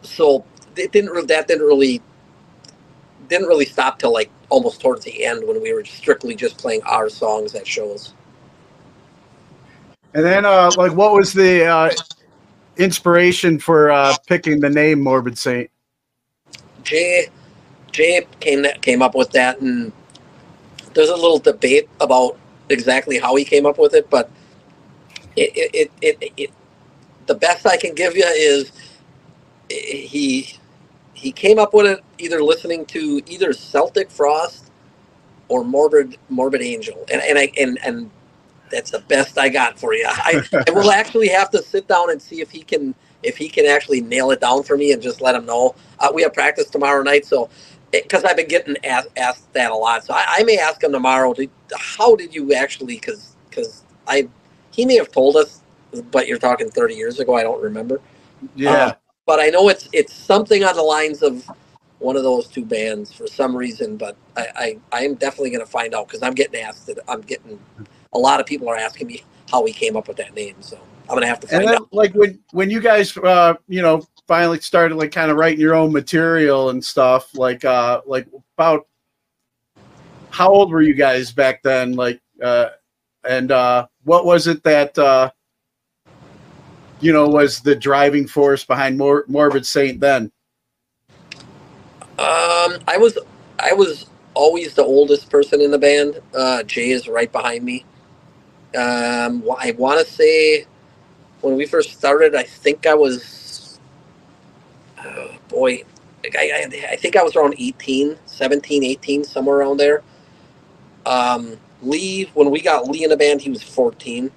so 0.02 0.44
it 0.76 0.92
didn't 0.92 1.28
that 1.28 1.48
didn't 1.48 1.66
really 1.66 2.02
didn't 3.28 3.48
really 3.48 3.66
stop 3.66 3.98
till 3.98 4.12
like 4.12 4.30
almost 4.48 4.80
towards 4.80 5.04
the 5.04 5.24
end 5.24 5.46
when 5.46 5.60
we 5.62 5.72
were 5.72 5.84
strictly 5.84 6.34
just 6.34 6.58
playing 6.58 6.82
our 6.84 7.08
songs 7.08 7.54
at 7.54 7.66
shows. 7.66 8.14
And 10.14 10.24
then, 10.24 10.44
uh, 10.44 10.70
like, 10.76 10.92
what 10.92 11.12
was 11.12 11.32
the 11.32 11.66
uh, 11.66 11.90
inspiration 12.76 13.58
for 13.58 13.90
uh, 13.90 14.14
picking 14.26 14.60
the 14.60 14.70
name 14.70 15.00
Morbid 15.00 15.36
Saint? 15.36 15.70
Jay 16.82 17.28
Jay 17.92 18.26
came 18.40 18.64
came 18.80 19.02
up 19.02 19.14
with 19.14 19.30
that, 19.32 19.60
and 19.60 19.92
there's 20.94 21.08
a 21.08 21.14
little 21.14 21.38
debate 21.38 21.88
about 22.00 22.38
exactly 22.68 23.18
how 23.18 23.34
he 23.36 23.44
came 23.44 23.66
up 23.66 23.78
with 23.78 23.94
it, 23.94 24.08
but 24.08 24.30
it 25.34 25.50
it 25.56 25.92
it, 26.00 26.18
it, 26.20 26.32
it 26.36 26.50
the 27.26 27.34
best 27.34 27.66
I 27.66 27.76
can 27.76 27.94
give 27.94 28.16
you 28.16 28.24
is 28.24 28.72
he 29.68 30.56
he 31.26 31.32
came 31.32 31.58
up 31.58 31.74
with 31.74 31.86
it 31.86 32.04
either 32.18 32.40
listening 32.40 32.86
to 32.86 33.20
either 33.26 33.52
Celtic 33.52 34.12
Frost 34.12 34.70
or 35.48 35.64
Morbid 35.64 36.18
Morbid 36.28 36.62
Angel, 36.62 37.04
and 37.12 37.20
and 37.20 37.36
I 37.36 37.50
and 37.58 37.80
and 37.84 38.12
that's 38.70 38.92
the 38.92 39.00
best 39.00 39.36
I 39.36 39.48
got 39.48 39.76
for 39.76 39.92
you. 39.92 40.06
I, 40.08 40.40
I 40.68 40.70
will 40.70 40.92
actually 41.00 41.26
have 41.26 41.50
to 41.50 41.62
sit 41.64 41.88
down 41.88 42.12
and 42.12 42.22
see 42.22 42.40
if 42.40 42.52
he 42.52 42.62
can 42.62 42.94
if 43.24 43.36
he 43.36 43.48
can 43.48 43.66
actually 43.66 44.02
nail 44.02 44.30
it 44.30 44.40
down 44.40 44.62
for 44.62 44.76
me 44.76 44.92
and 44.92 45.02
just 45.02 45.20
let 45.20 45.34
him 45.34 45.46
know. 45.46 45.74
Uh, 45.98 46.12
we 46.14 46.22
have 46.22 46.32
practice 46.32 46.70
tomorrow 46.70 47.02
night, 47.02 47.26
so 47.26 47.50
because 47.90 48.22
I've 48.22 48.36
been 48.36 48.46
getting 48.46 48.76
asked, 48.84 49.08
asked 49.16 49.52
that 49.54 49.72
a 49.72 49.74
lot. 49.74 50.04
So 50.04 50.14
I, 50.14 50.26
I 50.28 50.44
may 50.44 50.58
ask 50.58 50.80
him 50.80 50.92
tomorrow. 50.92 51.34
To, 51.34 51.48
how 51.76 52.14
did 52.14 52.32
you 52.36 52.54
actually? 52.54 52.98
Because 52.98 53.34
because 53.50 53.82
I 54.06 54.28
he 54.70 54.86
may 54.86 54.94
have 54.94 55.10
told 55.10 55.34
us, 55.34 55.60
but 56.12 56.28
you're 56.28 56.38
talking 56.38 56.70
30 56.70 56.94
years 56.94 57.18
ago. 57.18 57.34
I 57.34 57.42
don't 57.42 57.60
remember. 57.60 58.00
Yeah. 58.54 58.70
Uh, 58.70 58.94
but 59.26 59.40
I 59.40 59.48
know 59.48 59.68
it's 59.68 59.88
it's 59.92 60.14
something 60.14 60.64
on 60.64 60.76
the 60.76 60.82
lines 60.82 61.22
of 61.22 61.48
one 61.98 62.16
of 62.16 62.22
those 62.22 62.46
two 62.46 62.64
bands 62.64 63.12
for 63.12 63.26
some 63.26 63.54
reason. 63.54 63.96
But 63.96 64.16
I 64.36 64.46
I, 64.92 64.98
I 64.98 65.04
am 65.04 65.14
definitely 65.14 65.50
going 65.50 65.64
to 65.64 65.70
find 65.70 65.94
out 65.94 66.06
because 66.06 66.22
I'm 66.22 66.34
getting 66.34 66.60
asked. 66.60 66.86
That 66.86 67.00
I'm 67.08 67.20
getting 67.20 67.58
a 68.12 68.18
lot 68.18 68.40
of 68.40 68.46
people 68.46 68.68
are 68.68 68.76
asking 68.76 69.08
me 69.08 69.24
how 69.50 69.62
we 69.62 69.72
came 69.72 69.96
up 69.96 70.08
with 70.08 70.16
that 70.18 70.34
name. 70.34 70.54
So 70.60 70.78
I'm 71.02 71.08
going 71.08 71.22
to 71.22 71.26
have 71.26 71.40
to 71.40 71.48
find 71.48 71.62
and 71.62 71.68
then, 71.68 71.76
out. 71.76 71.88
like 71.92 72.14
when 72.14 72.38
when 72.52 72.70
you 72.70 72.80
guys 72.80 73.16
uh 73.18 73.54
you 73.68 73.82
know 73.82 74.02
finally 74.26 74.60
started 74.60 74.96
like 74.96 75.12
kind 75.12 75.30
of 75.30 75.36
writing 75.36 75.60
your 75.60 75.74
own 75.74 75.92
material 75.92 76.70
and 76.70 76.84
stuff 76.84 77.36
like 77.36 77.64
uh 77.64 78.00
like 78.06 78.26
about 78.56 78.86
how 80.30 80.50
old 80.50 80.70
were 80.70 80.82
you 80.82 80.94
guys 80.94 81.32
back 81.32 81.62
then 81.62 81.94
like 81.94 82.20
uh 82.42 82.68
and 83.28 83.52
uh 83.52 83.86
what 84.04 84.24
was 84.24 84.46
it 84.46 84.62
that 84.64 84.96
uh 84.98 85.30
you 87.00 87.12
know 87.12 87.28
was 87.28 87.60
the 87.60 87.76
driving 87.76 88.26
force 88.28 88.64
behind 88.64 88.98
Mor- 88.98 89.24
morbid 89.28 89.66
saint 89.66 90.00
then 90.00 90.32
Um, 92.18 92.78
I 92.88 92.96
was 92.98 93.18
I 93.58 93.74
was 93.74 94.06
always 94.34 94.74
the 94.74 94.84
oldest 94.84 95.30
person 95.30 95.60
in 95.60 95.70
the 95.70 95.78
band. 95.78 96.20
Uh, 96.34 96.62
Jay 96.64 96.90
is 96.90 97.08
right 97.08 97.30
behind 97.32 97.64
me. 97.64 97.84
Um, 98.76 99.44
I 99.60 99.74
want 99.78 100.04
to 100.06 100.12
say 100.12 100.66
when 101.42 101.56
we 101.56 101.66
first 101.66 101.92
started, 101.98 102.34
I 102.36 102.44
think 102.44 102.86
I 102.86 102.94
was, 102.94 103.80
oh 105.04 105.36
boy, 105.48 105.82
I, 106.38 106.66
I, 106.72 106.88
I 106.92 106.96
think 106.96 107.16
I 107.16 107.22
was 107.22 107.36
around 107.36 107.56
18, 107.58 108.18
17, 108.26 108.84
18, 108.84 109.24
somewhere 109.24 109.58
around 109.58 109.78
there. 109.78 110.02
Um, 111.06 111.58
Lee, 111.82 112.24
when 112.34 112.50
we 112.50 112.60
got 112.62 112.88
Lee 112.88 113.04
in 113.04 113.10
the 113.10 113.16
band, 113.16 113.40
he 113.42 113.50
was 113.50 113.62
14 113.62 114.30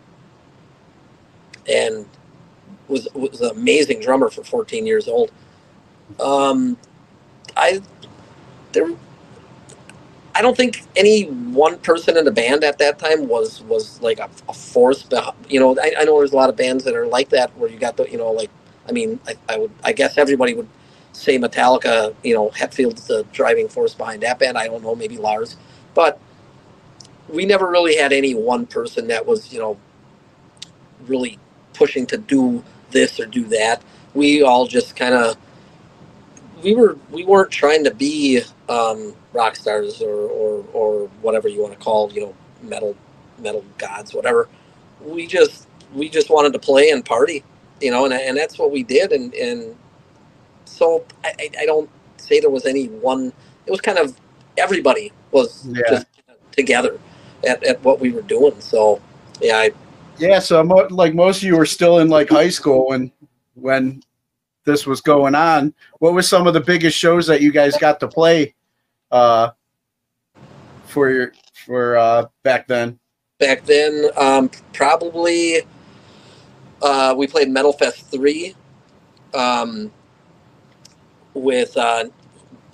and 1.69 2.05
was, 2.89 3.07
was 3.15 3.41
an 3.41 3.51
amazing 3.51 4.01
drummer 4.01 4.29
for 4.29 4.43
14 4.43 4.87
years 4.87 5.07
old. 5.09 5.31
Um, 6.19 6.77
I 7.57 7.81
there 8.73 8.87
I 10.33 10.41
don't 10.41 10.55
think 10.55 10.83
any 10.95 11.23
one 11.25 11.77
person 11.79 12.17
in 12.17 12.23
the 12.25 12.31
band 12.31 12.63
at 12.63 12.77
that 12.77 12.99
time 12.99 13.27
was 13.27 13.61
was 13.63 14.01
like 14.01 14.19
a, 14.19 14.29
a 14.47 14.53
force. 14.53 15.03
Behind, 15.03 15.35
you 15.49 15.59
know, 15.59 15.77
I, 15.81 15.93
I 15.99 16.03
know 16.05 16.17
there's 16.19 16.31
a 16.31 16.35
lot 16.35 16.49
of 16.49 16.55
bands 16.55 16.83
that 16.85 16.95
are 16.95 17.05
like 17.05 17.29
that 17.29 17.55
where 17.57 17.69
you 17.69 17.77
got 17.77 17.97
the 17.97 18.09
you 18.09 18.17
know 18.17 18.31
like 18.31 18.49
I 18.87 18.91
mean 18.93 19.19
I, 19.27 19.35
I 19.49 19.57
would 19.57 19.71
I 19.83 19.91
guess 19.93 20.17
everybody 20.17 20.53
would 20.53 20.69
say 21.11 21.37
Metallica. 21.37 22.15
You 22.23 22.33
know, 22.35 22.49
Hetfield's 22.51 23.07
the 23.07 23.25
driving 23.33 23.67
force 23.67 23.93
behind 23.93 24.23
that 24.23 24.39
band. 24.39 24.57
I 24.57 24.67
don't 24.67 24.83
know, 24.83 24.95
maybe 24.95 25.17
Lars, 25.17 25.57
but 25.93 26.19
we 27.29 27.45
never 27.45 27.67
really 27.69 27.95
had 27.97 28.13
any 28.13 28.35
one 28.35 28.65
person 28.67 29.07
that 29.07 29.25
was 29.25 29.53
you 29.53 29.59
know 29.59 29.77
really 31.07 31.39
pushing 31.73 32.05
to 32.07 32.17
do 32.17 32.63
this 32.91 33.19
or 33.19 33.25
do 33.27 33.45
that. 33.45 33.83
We 34.15 34.43
all 34.43 34.67
just 34.67 34.95
kind 34.95 35.15
of 35.15 35.37
we 36.63 36.75
were 36.75 36.97
we 37.11 37.25
weren't 37.25 37.51
trying 37.51 37.83
to 37.85 37.93
be 37.93 38.41
um, 38.69 39.15
rock 39.33 39.55
stars 39.55 40.01
or, 40.01 40.11
or 40.29 40.65
or 40.73 41.07
whatever 41.21 41.47
you 41.49 41.61
want 41.61 41.73
to 41.73 41.79
call 41.79 42.11
you 42.13 42.21
know 42.21 42.35
metal 42.63 42.95
metal 43.39 43.65
gods 43.77 44.13
whatever. 44.13 44.49
We 45.01 45.27
just 45.27 45.67
we 45.95 46.09
just 46.09 46.29
wanted 46.29 46.53
to 46.53 46.59
play 46.59 46.91
and 46.91 47.05
party, 47.05 47.43
you 47.81 47.91
know, 47.91 48.05
and 48.05 48.13
and 48.15 48.37
that's 48.37 48.59
what 48.59 48.71
we 48.71 48.83
did. 48.83 49.11
And 49.13 49.33
and 49.35 49.75
so 50.65 51.05
I, 51.23 51.33
I- 51.39 51.51
don't 51.67 51.89
say 52.17 52.39
there 52.41 52.49
was 52.51 52.65
any 52.67 52.87
one. 52.87 53.33
It 53.67 53.71
was 53.71 53.81
kind 53.81 53.99
of 53.99 54.15
everybody 54.57 55.11
was 55.31 55.69
Yeah. 55.73 55.81
just 55.89 56.07
together 56.53 56.99
at, 57.47 57.63
at 57.65 57.83
what 57.83 57.99
we 58.01 58.11
were 58.11 58.23
doing. 58.23 58.59
So 58.61 59.01
yeah, 59.41 59.57
I, 59.57 59.71
yeah 60.19 60.39
so 60.39 60.63
mo- 60.63 60.87
like 60.89 61.13
most 61.13 61.37
of 61.37 61.43
you 61.43 61.57
were 61.57 61.65
still 61.65 61.99
in 61.99 62.09
like 62.09 62.29
high 62.29 62.49
school 62.49 62.87
when 62.89 63.11
when 63.55 64.01
this 64.65 64.85
was 64.85 65.01
going 65.01 65.35
on. 65.35 65.73
What 65.99 66.13
was 66.13 66.29
some 66.29 66.47
of 66.47 66.53
the 66.53 66.59
biggest 66.59 66.97
shows 66.97 67.27
that 67.27 67.41
you 67.41 67.51
guys 67.51 67.77
got 67.77 67.99
to 68.01 68.07
play 68.07 68.53
uh 69.11 69.51
for 70.85 71.09
your 71.09 71.33
for 71.65 71.97
uh 71.97 72.25
back 72.43 72.67
then? 72.67 72.99
Back 73.39 73.65
then 73.65 74.09
um, 74.17 74.49
probably 74.73 75.61
uh, 76.81 77.13
we 77.17 77.27
played 77.27 77.49
metal 77.49 77.73
fest 77.73 78.05
3 78.11 78.53
um, 79.33 79.91
with 81.33 81.75
uh, 81.77 82.05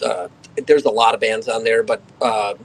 uh, 0.04 0.28
there's 0.68 0.86
a 0.86 0.90
lot 0.90 1.14
of 1.14 1.20
bands 1.20 1.48
on 1.48 1.64
there 1.64 1.84
but 1.84 2.02
uh, 2.22 2.56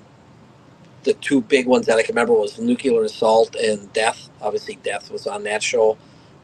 the 1.04 1.14
two 1.14 1.40
big 1.42 1.66
ones 1.66 1.86
that 1.86 1.98
i 1.98 2.02
can 2.02 2.14
remember 2.14 2.34
was 2.34 2.58
nuclear 2.58 3.02
assault 3.04 3.54
and 3.56 3.92
death 3.92 4.30
obviously 4.42 4.76
death 4.82 5.10
was 5.10 5.26
on 5.26 5.42
that 5.44 5.62
show 5.62 5.96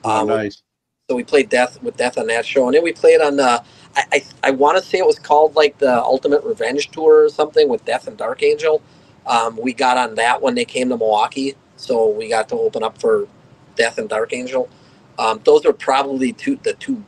oh, 0.04 0.20
um, 0.22 0.28
nice 0.28 0.62
so 1.08 1.14
we 1.14 1.22
played 1.22 1.48
Death 1.48 1.80
with 1.84 1.96
Death 1.96 2.18
on 2.18 2.26
that 2.26 2.44
show, 2.44 2.66
and 2.66 2.74
then 2.74 2.82
we 2.82 2.92
played 2.92 3.20
on. 3.20 3.36
the. 3.36 3.62
I 3.94 4.04
I, 4.12 4.24
I 4.42 4.50
want 4.50 4.76
to 4.76 4.84
say 4.84 4.98
it 4.98 5.06
was 5.06 5.20
called 5.20 5.54
like 5.54 5.78
the 5.78 6.02
Ultimate 6.02 6.42
Revenge 6.42 6.90
Tour 6.90 7.26
or 7.26 7.28
something 7.28 7.68
with 7.68 7.84
Death 7.84 8.08
and 8.08 8.16
Dark 8.16 8.42
Angel. 8.42 8.82
Um, 9.24 9.56
we 9.56 9.72
got 9.72 9.98
on 9.98 10.16
that 10.16 10.42
when 10.42 10.56
they 10.56 10.64
came 10.64 10.88
to 10.88 10.96
Milwaukee, 10.96 11.54
so 11.76 12.10
we 12.10 12.28
got 12.28 12.48
to 12.48 12.56
open 12.56 12.82
up 12.82 12.98
for 12.98 13.28
Death 13.76 13.98
and 13.98 14.08
Dark 14.08 14.32
Angel. 14.32 14.68
Um, 15.16 15.40
those 15.44 15.64
are 15.64 15.72
probably 15.72 16.32
two 16.32 16.58
the 16.64 16.72
two 16.72 17.04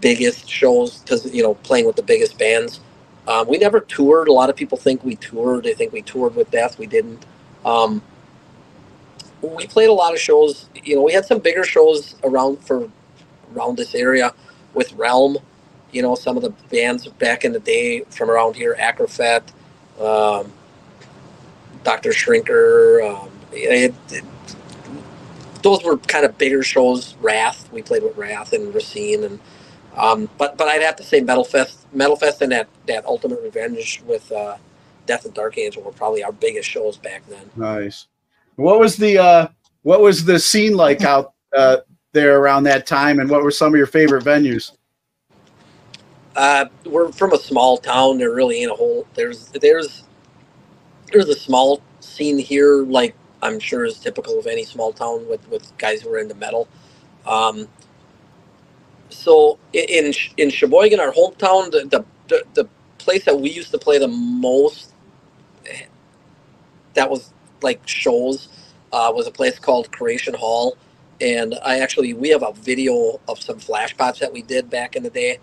biggest 0.00 0.48
shows 0.48 1.00
because 1.00 1.34
you 1.34 1.42
know 1.42 1.54
playing 1.54 1.86
with 1.86 1.96
the 1.96 2.04
biggest 2.04 2.38
bands. 2.38 2.78
Um, 3.28 3.48
we 3.48 3.58
never 3.58 3.80
toured. 3.80 4.28
A 4.28 4.32
lot 4.32 4.50
of 4.50 4.56
people 4.56 4.78
think 4.78 5.04
we 5.04 5.16
toured. 5.16 5.64
They 5.64 5.74
think 5.74 5.92
we 5.92 6.02
toured 6.02 6.36
with 6.36 6.50
Death. 6.50 6.78
We 6.78 6.86
didn't. 6.86 7.26
Um, 7.64 8.02
we 9.42 9.66
played 9.66 9.90
a 9.90 9.94
lot 9.94 10.14
of 10.14 10.20
shows. 10.20 10.68
You 10.84 10.96
know, 10.96 11.02
we 11.02 11.12
had 11.12 11.24
some 11.26 11.40
bigger 11.40 11.64
shows 11.64 12.16
around 12.24 12.64
for 12.66 12.90
around 13.54 13.76
this 13.78 13.94
area 13.94 14.34
with 14.74 14.92
Realm. 14.94 15.38
You 15.92 16.02
know, 16.02 16.14
some 16.16 16.36
of 16.36 16.42
the 16.44 16.50
bands 16.70 17.06
back 17.08 17.44
in 17.44 17.52
the 17.52 17.60
day 17.60 18.02
from 18.10 18.30
around 18.30 18.56
here, 18.56 18.76
Acrophet, 18.80 19.42
um, 20.00 20.52
Doctor 21.84 22.10
Shrinker. 22.10 23.08
Um, 23.24 23.30
it, 23.52 23.94
it- 24.10 24.24
those 25.62 25.84
were 25.84 25.98
kind 25.98 26.24
of 26.26 26.38
bigger 26.38 26.62
shows. 26.62 27.16
Wrath, 27.20 27.70
we 27.72 27.82
played 27.82 28.02
with 28.02 28.16
Wrath 28.16 28.52
and 28.52 28.74
Racine, 28.74 29.24
and 29.24 29.40
um, 29.96 30.28
but 30.38 30.56
but 30.56 30.68
I'd 30.68 30.82
have 30.82 30.96
to 30.96 31.04
say 31.04 31.20
Metal 31.20 31.44
Fest, 31.44 31.86
Metal 31.92 32.16
Fest, 32.16 32.42
and 32.42 32.52
that 32.52 32.68
that 32.86 33.04
Ultimate 33.06 33.40
Revenge 33.42 34.02
with 34.06 34.30
uh, 34.32 34.56
Death 35.06 35.24
and 35.24 35.34
Dark 35.34 35.58
Angel 35.58 35.82
were 35.82 35.92
probably 35.92 36.22
our 36.22 36.32
biggest 36.32 36.68
shows 36.68 36.96
back 36.96 37.22
then. 37.28 37.50
nice 37.56 38.06
what 38.56 38.78
was 38.78 38.96
the 38.96 39.18
uh 39.18 39.48
what 39.82 40.00
was 40.00 40.24
the 40.24 40.38
scene 40.38 40.76
like 40.76 41.02
out 41.02 41.32
uh 41.56 41.78
there 42.12 42.38
around 42.38 42.64
that 42.64 42.86
time 42.86 43.20
and 43.20 43.30
what 43.30 43.42
were 43.42 43.50
some 43.50 43.72
of 43.72 43.78
your 43.78 43.86
favorite 43.86 44.24
venues 44.24 44.72
Uh, 46.36 46.66
we're 46.86 47.10
from 47.12 47.32
a 47.32 47.38
small 47.38 47.76
town. 47.78 48.18
There 48.18 48.32
really 48.32 48.62
ain't 48.62 48.70
a 48.70 48.74
whole. 48.74 49.06
There's 49.14 49.48
there's 49.48 50.04
there's 51.12 51.28
a 51.28 51.34
small 51.34 51.82
scene 52.00 52.38
here, 52.38 52.84
like 52.84 53.14
I'm 53.42 53.58
sure 53.58 53.84
is 53.84 53.98
typical 53.98 54.38
of 54.38 54.46
any 54.46 54.64
small 54.64 54.92
town 54.92 55.28
with 55.28 55.46
with 55.50 55.76
guys 55.78 56.02
who 56.02 56.10
are 56.12 56.18
into 56.18 56.34
metal. 56.36 56.68
Um, 57.26 57.68
so 59.10 59.58
in 59.72 60.12
in 60.38 60.50
Sheboygan, 60.50 61.00
our 61.00 61.12
hometown, 61.12 61.72
the, 61.72 61.86
the 61.90 62.44
the 62.54 62.68
place 62.98 63.24
that 63.26 63.40
we 63.40 63.50
used 63.50 63.72
to 63.72 63.78
play 63.78 63.98
the 63.98 64.08
most, 64.08 64.94
that 66.94 67.10
was 67.10 67.32
like 67.62 67.86
shows, 67.86 68.48
uh, 68.92 69.12
was 69.14 69.26
a 69.26 69.32
place 69.32 69.58
called 69.58 69.92
Creation 69.92 70.34
Hall, 70.34 70.76
and 71.20 71.56
I 71.64 71.80
actually 71.80 72.14
we 72.14 72.30
have 72.30 72.42
a 72.44 72.52
video 72.52 73.20
of 73.28 73.40
some 73.42 73.58
flash 73.60 73.96
pops 73.96 74.20
that 74.20 74.32
we 74.32 74.42
did 74.42 74.70
back 74.70 74.96
in 74.96 75.02
the 75.04 75.10
day 75.10 75.38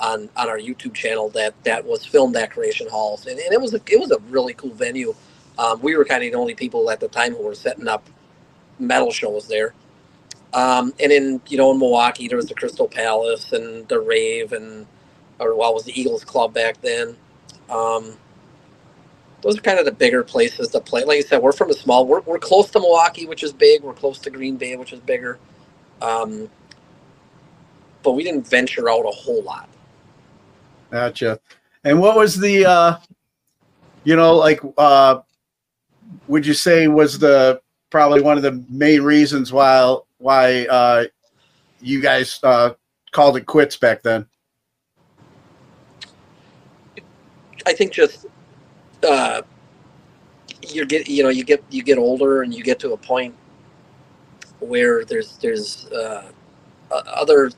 on 0.00 0.30
on 0.36 0.48
our 0.48 0.58
YouTube 0.58 0.94
channel 0.94 1.30
that 1.30 1.54
that 1.64 1.84
was 1.86 2.06
filmed 2.06 2.36
at 2.36 2.52
Creation 2.52 2.88
Halls, 2.90 3.26
and, 3.26 3.38
and 3.38 3.52
it 3.52 3.60
was 3.60 3.74
a, 3.74 3.80
it 3.90 4.00
was 4.00 4.12
a 4.12 4.18
really 4.30 4.54
cool 4.54 4.74
venue. 4.74 5.14
Um, 5.58 5.80
we 5.82 5.96
were 5.96 6.04
kind 6.06 6.24
of 6.24 6.32
the 6.32 6.38
only 6.38 6.54
people 6.54 6.90
at 6.90 7.00
the 7.00 7.08
time 7.08 7.34
who 7.34 7.44
were 7.44 7.54
setting 7.54 7.88
up 7.88 8.08
metal 8.78 9.12
shows 9.12 9.48
there. 9.48 9.74
Um, 10.54 10.92
and 11.00 11.10
in 11.10 11.40
you 11.48 11.56
know 11.56 11.70
in 11.72 11.78
Milwaukee 11.78 12.28
there 12.28 12.36
was 12.36 12.46
the 12.46 12.54
Crystal 12.54 12.88
Palace 12.88 13.52
and 13.52 13.88
the 13.88 13.98
Rave 13.98 14.52
and 14.52 14.86
or 15.38 15.56
well 15.56 15.74
was 15.74 15.84
the 15.84 15.98
Eagles 15.98 16.24
Club 16.24 16.52
back 16.52 16.80
then. 16.82 17.16
Um, 17.70 18.16
those 19.42 19.58
are 19.58 19.62
kind 19.62 19.78
of 19.78 19.84
the 19.84 19.92
bigger 19.92 20.22
places 20.22 20.68
to 20.68 20.80
play. 20.80 21.04
Like 21.04 21.18
I 21.18 21.20
said, 21.22 21.42
we're 21.42 21.52
from 21.52 21.70
a 21.70 21.74
small. 21.74 22.06
We're, 22.06 22.20
we're 22.20 22.38
close 22.38 22.70
to 22.70 22.80
Milwaukee, 22.80 23.26
which 23.26 23.42
is 23.42 23.52
big. 23.52 23.82
We're 23.82 23.92
close 23.92 24.18
to 24.20 24.30
Green 24.30 24.56
Bay, 24.56 24.76
which 24.76 24.92
is 24.92 25.00
bigger. 25.00 25.38
Um, 26.00 26.48
but 28.02 28.12
we 28.12 28.22
didn't 28.22 28.46
venture 28.46 28.88
out 28.88 29.02
a 29.02 29.10
whole 29.10 29.42
lot. 29.42 29.68
Gotcha. 30.90 31.40
And 31.84 32.00
what 32.00 32.16
was 32.16 32.38
the, 32.38 32.66
uh, 32.66 32.98
you 34.04 34.14
know, 34.14 34.36
like, 34.36 34.60
uh, 34.78 35.20
would 36.28 36.46
you 36.46 36.54
say 36.54 36.86
was 36.86 37.18
the 37.18 37.60
probably 37.90 38.20
one 38.20 38.36
of 38.36 38.42
the 38.42 38.64
main 38.68 39.02
reasons 39.02 39.52
why 39.52 39.96
why 40.22 40.66
uh, 40.66 41.04
you 41.80 42.00
guys 42.00 42.38
uh, 42.44 42.70
called 43.10 43.36
it 43.36 43.46
quits 43.46 43.76
back 43.76 44.02
then? 44.02 44.26
I 47.66 47.72
think 47.72 47.92
just 47.92 48.26
uh, 49.06 49.42
you 50.68 50.86
get 50.86 51.08
you 51.08 51.22
know 51.22 51.28
you 51.28 51.44
get 51.44 51.62
you 51.70 51.82
get 51.82 51.98
older 51.98 52.42
and 52.42 52.54
you 52.54 52.62
get 52.62 52.78
to 52.80 52.92
a 52.92 52.96
point 52.96 53.34
where 54.60 55.04
there's 55.04 55.36
there's 55.38 55.86
uh, 55.90 56.30
other 56.90 57.50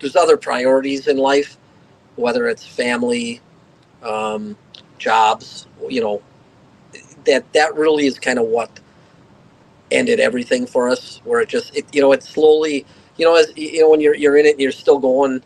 there's 0.00 0.16
other 0.16 0.36
priorities 0.36 1.06
in 1.06 1.18
life, 1.18 1.58
whether 2.16 2.48
it's 2.48 2.66
family, 2.66 3.40
um, 4.02 4.56
jobs, 4.98 5.66
you 5.88 6.00
know, 6.00 6.22
that 7.24 7.50
that 7.52 7.74
really 7.74 8.06
is 8.06 8.18
kind 8.18 8.38
of 8.38 8.46
what 8.46 8.80
ended 9.92 10.20
everything 10.20 10.66
for 10.66 10.88
us. 10.90 11.20
Where 11.24 11.42
it 11.42 11.50
just 11.50 11.76
it, 11.76 11.86
you 11.94 12.02
know 12.02 12.12
it 12.12 12.24
slowly 12.24 12.86
you 13.18 13.26
know 13.26 13.36
as 13.36 13.52
you 13.56 13.80
know 13.82 13.90
when 13.90 14.00
you're 14.00 14.16
you're 14.16 14.38
in 14.38 14.46
it 14.46 14.52
and 14.52 14.60
you're 14.60 14.72
still 14.72 14.98
going 15.00 15.42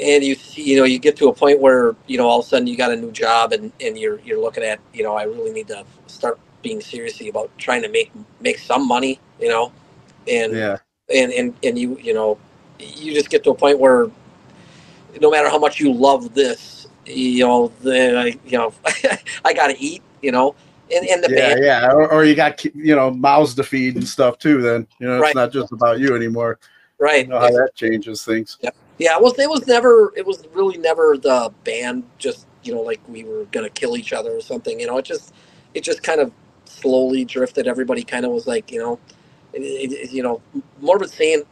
and 0.00 0.24
you 0.24 0.36
you 0.54 0.76
know 0.76 0.84
you 0.84 0.98
get 0.98 1.16
to 1.16 1.28
a 1.28 1.34
point 1.34 1.60
where 1.60 1.94
you 2.06 2.18
know 2.18 2.28
all 2.28 2.40
of 2.40 2.46
a 2.46 2.48
sudden 2.48 2.66
you 2.66 2.76
got 2.76 2.92
a 2.92 2.96
new 2.96 3.12
job 3.12 3.52
and, 3.52 3.72
and 3.80 3.98
you're 3.98 4.20
you're 4.20 4.40
looking 4.40 4.64
at 4.64 4.80
you 4.92 5.02
know 5.04 5.14
I 5.14 5.24
really 5.24 5.52
need 5.52 5.68
to 5.68 5.84
start 6.06 6.38
being 6.62 6.80
seriously 6.80 7.28
about 7.28 7.50
trying 7.58 7.82
to 7.82 7.88
make 7.88 8.10
make 8.40 8.58
some 8.58 8.88
money 8.88 9.20
you 9.40 9.48
know 9.48 9.72
and 10.28 10.54
Yeah. 10.54 10.78
and 11.14 11.32
and 11.32 11.54
and 11.62 11.78
you 11.78 11.98
you 11.98 12.14
know 12.14 12.38
you 12.80 13.14
just 13.14 13.30
get 13.30 13.44
to 13.44 13.50
a 13.50 13.54
point 13.54 13.78
where 13.78 14.10
no 15.20 15.30
matter 15.30 15.48
how 15.50 15.58
much 15.58 15.80
you 15.80 15.92
love 15.92 16.34
this 16.34 16.88
you 17.06 17.44
know 17.46 17.72
the 17.82 18.38
you 18.46 18.58
know 18.58 18.72
I 19.44 19.52
got 19.54 19.68
to 19.68 19.80
eat 19.80 20.02
you 20.22 20.32
know 20.32 20.54
and 20.94 21.06
and 21.08 21.24
the 21.24 21.28
Yeah, 21.28 21.50
band 21.50 21.64
yeah. 21.64 21.90
Or, 21.92 22.12
or 22.12 22.24
you 22.24 22.34
got 22.34 22.64
you 22.64 22.96
know 22.96 23.10
mouths 23.10 23.54
to 23.54 23.62
feed 23.64 23.96
and 23.96 24.06
stuff 24.06 24.38
too. 24.38 24.60
Then 24.62 24.86
you 24.98 25.06
know 25.06 25.14
it's 25.14 25.22
Right. 25.22 25.34
not 25.34 25.52
just 25.52 25.72
about 25.72 25.98
you 25.98 26.14
anymore. 26.16 26.58
right 26.98 27.26
You 27.26 27.32
know 27.32 27.40
how 27.40 27.50
that 27.50 27.74
changes 27.74 28.24
things. 28.24 28.58
Yeah, 28.98 29.16
it 29.16 29.22
was 29.22 29.38
it 29.38 29.48
was 29.50 29.66
never 29.66 30.12
it 30.16 30.26
was 30.26 30.44
really 30.52 30.78
never 30.78 31.16
the 31.16 31.52
band 31.64 32.04
just 32.18 32.46
you 32.62 32.74
know 32.74 32.82
like 32.82 33.00
we 33.08 33.24
were 33.24 33.44
gonna 33.46 33.70
kill 33.70 33.96
each 33.96 34.12
other 34.12 34.36
or 34.36 34.40
something. 34.40 34.78
You 34.78 34.86
know, 34.86 34.98
it 34.98 35.04
just 35.04 35.34
it 35.74 35.82
just 35.82 36.02
kind 36.02 36.20
of 36.20 36.32
slowly 36.64 37.24
drifted. 37.24 37.66
Everybody 37.66 38.04
kind 38.04 38.24
of 38.24 38.32
was 38.32 38.46
like 38.46 38.70
you 38.70 38.78
know, 38.78 38.98
it, 39.52 39.92
it, 39.92 40.12
you 40.12 40.22
know, 40.22 40.40
Morbid 40.80 41.10
Saint 41.10 41.46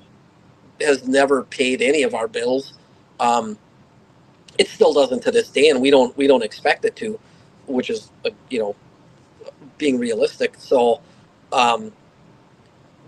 has 0.80 1.06
never 1.06 1.42
paid 1.44 1.82
any 1.82 2.02
of 2.02 2.14
our 2.14 2.28
bills. 2.28 2.74
Um, 3.18 3.58
it 4.58 4.68
still 4.68 4.92
doesn't 4.92 5.22
to 5.22 5.30
this 5.30 5.48
day, 5.48 5.70
and 5.70 5.80
we 5.80 5.90
don't 5.90 6.16
we 6.16 6.26
don't 6.26 6.44
expect 6.44 6.84
it 6.84 6.94
to, 6.96 7.18
which 7.66 7.90
is 7.90 8.10
uh, 8.24 8.30
you 8.50 8.58
know, 8.58 8.76
being 9.80 9.98
realistic. 9.98 10.54
So. 10.58 11.00
Um, 11.52 11.92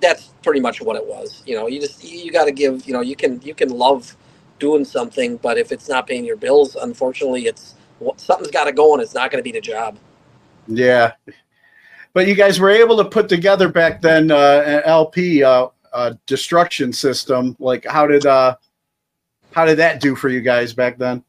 that's 0.02 0.34
pretty 0.42 0.60
much 0.60 0.82
what 0.82 0.96
it 0.96 1.06
was. 1.06 1.42
You 1.46 1.54
know, 1.54 1.68
you 1.68 1.80
just 1.80 2.04
you 2.04 2.30
got 2.30 2.44
to 2.46 2.52
give. 2.52 2.86
You 2.86 2.92
know, 2.92 3.00
you 3.00 3.16
can 3.16 3.40
you 3.42 3.54
can 3.54 3.70
love 3.70 4.16
doing 4.58 4.84
something, 4.84 5.38
but 5.38 5.56
if 5.56 5.72
it's 5.72 5.88
not 5.88 6.06
paying 6.06 6.24
your 6.24 6.36
bills, 6.36 6.76
unfortunately, 6.76 7.46
it's 7.46 7.74
something's 8.16 8.50
got 8.50 8.64
to 8.64 8.72
go, 8.72 8.92
and 8.92 9.02
it's 9.02 9.14
not 9.14 9.30
going 9.30 9.38
to 9.38 9.42
be 9.42 9.52
the 9.52 9.60
job. 9.60 9.96
Yeah. 10.66 11.12
But 12.12 12.26
you 12.26 12.34
guys 12.34 12.60
were 12.60 12.70
able 12.70 12.96
to 12.98 13.04
put 13.04 13.28
together 13.28 13.68
back 13.68 14.02
then 14.02 14.30
uh, 14.30 14.62
an 14.66 14.82
LP 14.84 15.42
uh, 15.42 15.68
uh, 15.92 16.14
destruction 16.26 16.92
system. 16.92 17.56
Like, 17.58 17.86
how 17.86 18.06
did 18.06 18.26
uh, 18.26 18.56
how 19.52 19.64
did 19.64 19.78
that 19.78 20.00
do 20.00 20.14
for 20.14 20.28
you 20.28 20.40
guys 20.40 20.74
back 20.74 20.98
then? 20.98 21.24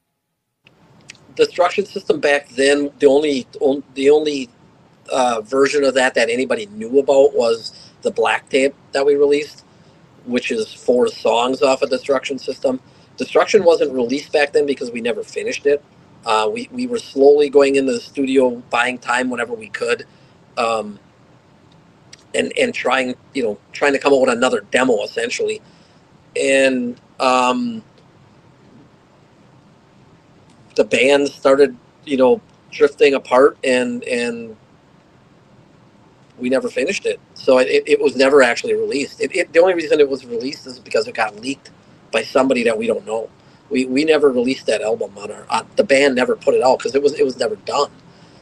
Destruction 1.35 1.85
system 1.85 2.19
back 2.19 2.49
then, 2.49 2.91
the 2.99 3.07
only 3.07 3.47
on- 3.59 3.83
the 3.93 4.09
only 4.09 4.49
uh, 5.11 5.41
version 5.41 5.83
of 5.83 5.93
that 5.95 6.15
that 6.15 6.29
anybody 6.29 6.67
knew 6.67 6.99
about 6.99 7.33
was 7.35 7.91
the 8.01 8.11
black 8.11 8.49
tape 8.49 8.75
that 8.91 9.05
we 9.05 9.15
released, 9.15 9.65
which 10.25 10.51
is 10.51 10.73
four 10.73 11.07
songs 11.09 11.61
off 11.61 11.81
of 11.81 11.89
Destruction 11.89 12.39
System. 12.39 12.79
Destruction 13.17 13.63
wasn't 13.63 13.93
released 13.93 14.31
back 14.33 14.53
then 14.53 14.65
because 14.65 14.91
we 14.91 15.01
never 15.01 15.23
finished 15.23 15.65
it. 15.65 15.83
Uh, 16.25 16.49
we, 16.51 16.69
we 16.71 16.87
were 16.87 16.99
slowly 16.99 17.49
going 17.49 17.75
into 17.77 17.93
the 17.93 17.99
studio, 18.01 18.51
buying 18.69 18.97
time 18.97 19.29
whenever 19.29 19.53
we 19.53 19.69
could, 19.69 20.05
um, 20.57 20.99
and 22.35 22.53
and 22.57 22.73
trying 22.73 23.15
you 23.33 23.43
know 23.43 23.59
trying 23.73 23.93
to 23.93 23.99
come 23.99 24.13
up 24.13 24.21
with 24.21 24.31
another 24.31 24.61
demo 24.71 25.03
essentially, 25.03 25.61
and 26.39 26.99
um, 27.19 27.83
the 30.75 30.83
band 30.85 31.27
started 31.29 31.77
you 32.05 32.17
know 32.17 32.41
drifting 32.71 33.15
apart 33.15 33.57
and 33.63 34.03
and 34.05 34.55
we 36.39 36.49
never 36.49 36.69
finished 36.69 37.05
it. 37.05 37.19
So 37.35 37.59
it, 37.59 37.83
it 37.87 38.01
was 38.01 38.15
never 38.15 38.43
actually 38.43 38.75
released. 38.75 39.21
It, 39.21 39.35
it, 39.35 39.53
the 39.53 39.59
only 39.61 39.75
reason 39.75 39.99
it 39.99 40.09
was 40.09 40.25
released 40.25 40.67
is 40.67 40.79
because 40.79 41.07
it 41.07 41.15
got 41.15 41.37
leaked 41.37 41.71
by 42.11 42.23
somebody 42.23 42.63
that 42.65 42.77
we 42.77 42.87
don't 42.87 43.05
know. 43.05 43.29
We, 43.69 43.85
we 43.85 44.05
never 44.05 44.31
released 44.31 44.67
that 44.67 44.81
album 44.81 45.17
on 45.17 45.31
our 45.31 45.45
on, 45.49 45.67
the 45.77 45.83
band 45.85 46.15
never 46.15 46.35
put 46.35 46.55
it 46.55 46.63
out 46.63 46.79
because 46.79 46.95
it 46.95 47.03
was 47.03 47.19
it 47.19 47.23
was 47.25 47.37
never 47.39 47.55
done. 47.57 47.91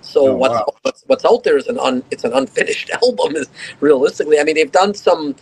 So 0.02 0.26
Oh, 0.26 0.36
what's, 0.36 0.62
wow. 0.62 0.66
what's 0.84 1.04
what's 1.08 1.26
out 1.26 1.44
there 1.44 1.58
is 1.58 1.68
an 1.68 1.80
un 1.80 2.04
it's 2.12 2.26
an 2.26 2.34
unfinished 2.34 2.92
album. 3.04 3.36
Is 3.38 3.50
realistically, 3.82 4.40
I 4.40 4.44
mean 4.46 4.56
they've 4.56 4.72
done 4.72 4.94
some 4.94 5.36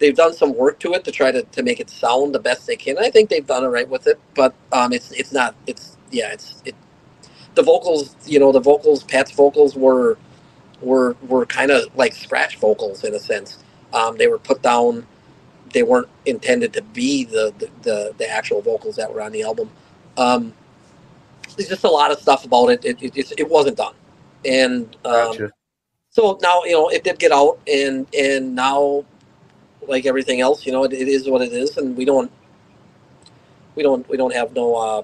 they've 0.00 0.16
done 0.16 0.34
some 0.34 0.54
work 0.56 0.80
to 0.80 0.94
it 0.94 1.04
to 1.04 1.12
try 1.12 1.32
to, 1.32 1.42
to 1.44 1.62
make 1.62 1.80
it 1.80 1.90
sound 1.90 2.34
the 2.34 2.40
best 2.40 2.66
they 2.66 2.76
can. 2.76 2.98
I 2.98 3.10
think 3.10 3.30
they've 3.30 3.46
done 3.46 3.64
it 3.64 3.68
right 3.68 3.88
with 3.88 4.06
it, 4.08 4.20
but 4.34 4.54
um, 4.72 4.92
it's 4.92 5.12
it's 5.12 5.32
not 5.32 5.54
it's 5.66 5.96
yeah 6.12 6.32
it's 6.32 6.62
it 6.64 6.74
the 7.56 7.62
vocals 7.62 8.16
you 8.26 8.40
know 8.40 8.52
the 8.52 8.60
vocals 8.60 9.04
Pat's 9.04 9.32
vocals 9.32 9.76
were 9.76 10.18
were 10.80 11.16
were 11.28 11.46
kind 11.46 11.70
of 11.70 11.94
like 11.96 12.14
scratch 12.14 12.56
vocals 12.58 13.04
in 13.04 13.14
a 13.14 13.18
sense. 13.18 13.58
Um, 13.92 14.16
they 14.16 14.26
were 14.26 14.38
put 14.38 14.62
down. 14.62 15.06
They 15.72 15.82
weren't 15.82 16.08
intended 16.26 16.72
to 16.74 16.82
be 16.82 17.24
the 17.24 17.52
the, 17.58 17.70
the, 17.82 18.14
the 18.18 18.30
actual 18.30 18.62
vocals 18.62 18.96
that 18.96 19.12
were 19.12 19.22
on 19.22 19.32
the 19.32 19.42
album. 19.42 19.70
Um, 20.16 20.52
there's 21.56 21.68
just 21.68 21.84
a 21.84 21.90
lot 21.90 22.10
of 22.10 22.18
stuff 22.18 22.44
about 22.44 22.68
it. 22.68 22.84
It, 22.84 23.02
it, 23.02 23.16
it, 23.16 23.32
it 23.38 23.48
wasn't 23.48 23.76
done, 23.76 23.94
and 24.44 24.84
um, 25.04 25.32
Gotcha. 25.32 25.52
so 26.10 26.38
now 26.42 26.62
you 26.64 26.72
know 26.72 26.88
it 26.88 27.04
did 27.04 27.18
get 27.18 27.32
out, 27.32 27.58
and 27.66 28.06
and 28.16 28.54
now, 28.54 29.04
like 29.86 30.06
everything 30.06 30.40
else, 30.40 30.64
you 30.66 30.72
know, 30.72 30.84
it, 30.84 30.92
it 30.92 31.08
is 31.08 31.28
what 31.28 31.42
it 31.42 31.52
is, 31.52 31.76
and 31.76 31.96
we 31.96 32.04
don't 32.04 32.30
we 33.74 33.82
don't 33.82 34.08
we 34.08 34.16
don't 34.16 34.34
have 34.34 34.54
no 34.54 34.74
uh, 34.74 35.02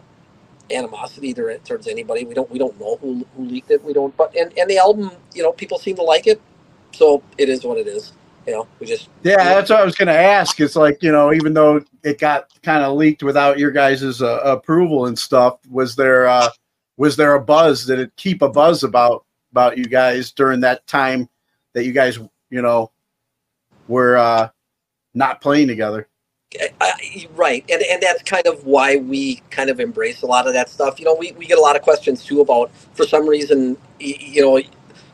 animosity 0.70 1.32
there 1.32 1.56
towards 1.58 1.86
anybody. 1.88 2.24
We 2.24 2.34
don't 2.34 2.50
we 2.50 2.58
don't 2.58 2.78
know 2.80 2.96
who, 2.96 3.26
who 3.36 3.44
leaked 3.44 3.70
it. 3.70 3.82
We 3.84 3.92
don't. 3.92 4.16
But 4.16 4.34
and 4.36 4.56
and 4.58 4.68
the 4.68 4.78
album, 4.78 5.10
you 5.34 5.42
know, 5.42 5.52
people 5.52 5.78
seem 5.78 5.96
to 5.96 6.02
like 6.02 6.26
it, 6.26 6.40
so 6.92 7.22
it 7.38 7.48
is 7.48 7.64
what 7.64 7.78
it 7.78 7.86
is. 7.86 8.12
You 8.46 8.52
know, 8.52 8.68
we 8.78 8.86
just 8.86 9.08
Yeah, 9.22 9.42
that's 9.42 9.70
what 9.70 9.80
I 9.80 9.84
was 9.84 9.94
going 9.94 10.08
to 10.08 10.18
ask. 10.18 10.60
It's 10.60 10.76
like 10.76 11.02
you 11.02 11.12
know, 11.12 11.32
even 11.32 11.54
though 11.54 11.82
it 12.02 12.18
got 12.18 12.50
kind 12.62 12.82
of 12.82 12.94
leaked 12.94 13.22
without 13.22 13.58
your 13.58 13.70
guys' 13.70 14.20
uh, 14.20 14.40
approval 14.44 15.06
and 15.06 15.18
stuff, 15.18 15.58
was 15.70 15.96
there 15.96 16.26
uh, 16.26 16.48
was 16.96 17.16
there 17.16 17.34
a 17.34 17.40
buzz? 17.40 17.86
Did 17.86 18.00
it 18.00 18.12
keep 18.16 18.42
a 18.42 18.48
buzz 18.48 18.84
about 18.84 19.24
about 19.52 19.78
you 19.78 19.84
guys 19.84 20.32
during 20.32 20.60
that 20.60 20.86
time 20.86 21.28
that 21.72 21.84
you 21.84 21.92
guys 21.92 22.18
you 22.50 22.62
know 22.62 22.90
were 23.88 24.16
uh, 24.16 24.48
not 25.14 25.40
playing 25.40 25.68
together? 25.68 26.08
I, 26.80 27.28
right 27.34 27.64
and, 27.70 27.82
and 27.82 28.02
that's 28.02 28.22
kind 28.22 28.46
of 28.46 28.64
why 28.64 28.96
we 28.96 29.36
kind 29.50 29.70
of 29.70 29.80
embrace 29.80 30.22
a 30.22 30.26
lot 30.26 30.46
of 30.46 30.52
that 30.54 30.68
stuff. 30.68 30.98
You 30.98 31.06
know 31.06 31.14
we, 31.14 31.32
we 31.32 31.46
get 31.46 31.58
a 31.58 31.60
lot 31.60 31.76
of 31.76 31.82
questions 31.82 32.24
too 32.24 32.40
about 32.40 32.70
for 32.94 33.06
some 33.06 33.28
reason 33.28 33.76
you 33.98 34.42
know 34.42 34.60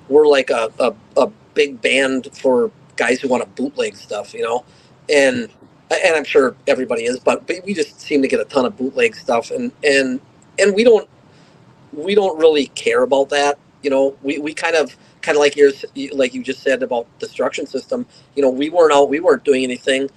we're 0.09 0.26
like 0.26 0.50
a, 0.50 0.70
a, 0.79 0.94
a 1.16 1.29
big 1.55 1.81
band 1.81 2.29
for 2.35 2.70
guys 2.96 3.20
who 3.20 3.29
want 3.29 3.42
to 3.42 3.62
bootleg 3.62 3.96
stuff 3.96 4.35
you 4.35 4.42
know? 4.42 4.64
And 5.11 5.50
and 5.90 6.14
i'm 6.14 6.24
sure 6.24 6.55
everybody 6.68 7.05
is 7.05 7.18
but, 7.18 7.46
but 7.46 7.57
we 7.64 7.74
just 7.74 8.00
seem 8.00 8.22
to 8.22 8.29
get 8.29 8.40
a 8.40 8.44
ton 8.44 8.64
of 8.64 8.76
bootleg 8.76 9.14
stuff 9.16 9.50
and 9.50 9.72
and 9.85 10.20
and 10.59 10.74
we 10.74 10.85
don't 10.85 11.09
we 11.92 12.14
don't 12.14 12.38
really 12.38 12.66
care 12.68 13.03
about 13.03 13.31
that 13.31 13.59
you 13.83 13.90
know? 13.90 14.16
We, 14.22 14.38
we 14.38 14.55
kind 14.55 14.76
of 14.76 14.96
kind 15.22 15.37
of 15.37 15.40
like 15.40 15.57
yours 15.57 15.85
like 16.12 16.35
you 16.35 16.42
just 16.42 16.62
said 16.62 16.83
about 16.83 17.07
destruction 17.18 17.66
system 17.66 18.07
you 18.37 18.42
know 18.42 18.50
we 18.50 18.70
weren't 18.70 18.92
out 18.92 19.09
we 19.09 19.20
weren't 19.20 19.44
doing 19.44 19.64
anything 19.64 20.09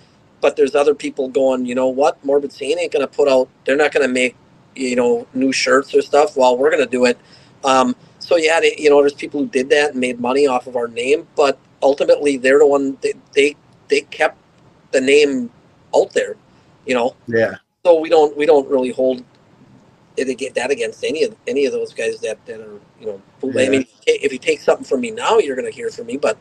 but 0.43 0.57
there's 0.57 0.75
other 0.75 0.93
people 0.93 1.29
going, 1.29 1.65
you 1.65 1.73
know 1.73 1.87
what, 1.87 2.23
Morbid 2.25 2.51
Saint 2.51 2.77
ain't 2.77 2.91
gonna 2.91 3.07
put 3.07 3.29
out. 3.29 3.47
They're 3.65 3.77
not 3.77 3.93
gonna 3.93 4.09
make, 4.09 4.35
you 4.75 4.97
know, 4.97 5.25
new 5.33 5.53
shirts 5.53 5.95
or 5.95 6.01
stuff. 6.01 6.35
While 6.35 6.57
we're 6.57 6.69
gonna 6.69 6.85
do 6.85 7.05
it. 7.05 7.17
Um, 7.63 7.95
so 8.19 8.35
yeah, 8.35 8.59
they, 8.59 8.75
you 8.77 8.89
know, 8.89 8.99
there's 8.99 9.13
people 9.13 9.39
who 9.39 9.47
did 9.47 9.69
that 9.69 9.91
and 9.91 10.01
made 10.01 10.19
money 10.19 10.45
off 10.45 10.67
of 10.67 10.75
our 10.75 10.89
name, 10.89 11.25
but 11.37 11.57
ultimately 11.81 12.35
they're 12.35 12.59
the 12.59 12.67
one 12.67 12.97
they 13.01 13.13
they, 13.33 13.55
they 13.87 14.01
kept 14.01 14.37
the 14.91 14.99
name 14.99 15.49
out 15.95 16.11
there, 16.11 16.35
you 16.85 16.93
know. 16.93 17.15
Yeah, 17.27 17.55
So 17.85 18.01
we 18.01 18.09
don't 18.09 18.35
we 18.35 18.45
don't 18.45 18.69
really 18.69 18.91
hold 18.91 19.23
it 20.17 20.53
that 20.55 20.71
against 20.71 21.05
any 21.05 21.23
of 21.23 21.37
any 21.47 21.65
of 21.65 21.71
those 21.71 21.93
guys 21.93 22.19
that, 22.19 22.45
that 22.47 22.59
are 22.59 22.81
you 22.99 23.05
know. 23.05 23.21
bootleg. 23.39 23.67
I 23.67 23.71
mean, 23.71 23.85
if 24.05 24.33
you 24.33 24.39
take 24.39 24.59
something 24.59 24.85
from 24.85 24.99
me 24.99 25.11
now, 25.11 25.37
you're 25.37 25.55
gonna 25.55 25.71
hear 25.71 25.89
from 25.89 26.07
me, 26.07 26.17
but 26.17 26.37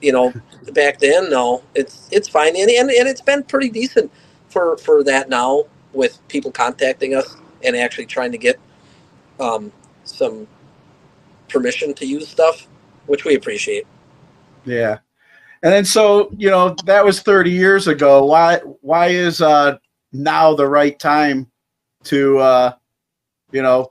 you 0.00 0.12
know, 0.12 0.32
back 0.72 0.98
then, 0.98 1.30
no, 1.30 1.62
it's 1.74 2.08
it's 2.10 2.28
fine, 2.28 2.56
and, 2.56 2.70
and 2.70 2.90
and 2.90 3.08
it's 3.08 3.20
been 3.20 3.42
pretty 3.42 3.68
decent 3.68 4.10
for 4.48 4.76
for 4.78 5.04
that 5.04 5.28
now 5.28 5.64
with 5.92 6.18
people 6.28 6.50
contacting 6.50 7.14
us 7.14 7.36
and 7.64 7.76
actually 7.76 8.06
trying 8.06 8.32
to 8.32 8.38
get 8.38 8.58
um, 9.38 9.72
some 10.04 10.46
permission 11.48 11.92
to 11.94 12.06
use 12.06 12.28
stuff, 12.28 12.66
which 13.06 13.24
we 13.24 13.34
appreciate. 13.34 13.86
yeah. 14.64 14.98
And 15.62 15.72
then 15.72 15.84
so 15.84 16.30
you 16.38 16.50
know 16.50 16.74
that 16.86 17.04
was 17.04 17.20
30 17.20 17.50
years 17.50 17.86
ago. 17.86 18.24
Why 18.24 18.58
why 18.80 19.08
is 19.08 19.42
uh, 19.42 19.76
now 20.12 20.54
the 20.54 20.66
right 20.66 20.98
time 20.98 21.50
to 22.04 22.38
uh, 22.38 22.72
you 23.52 23.62
know 23.62 23.90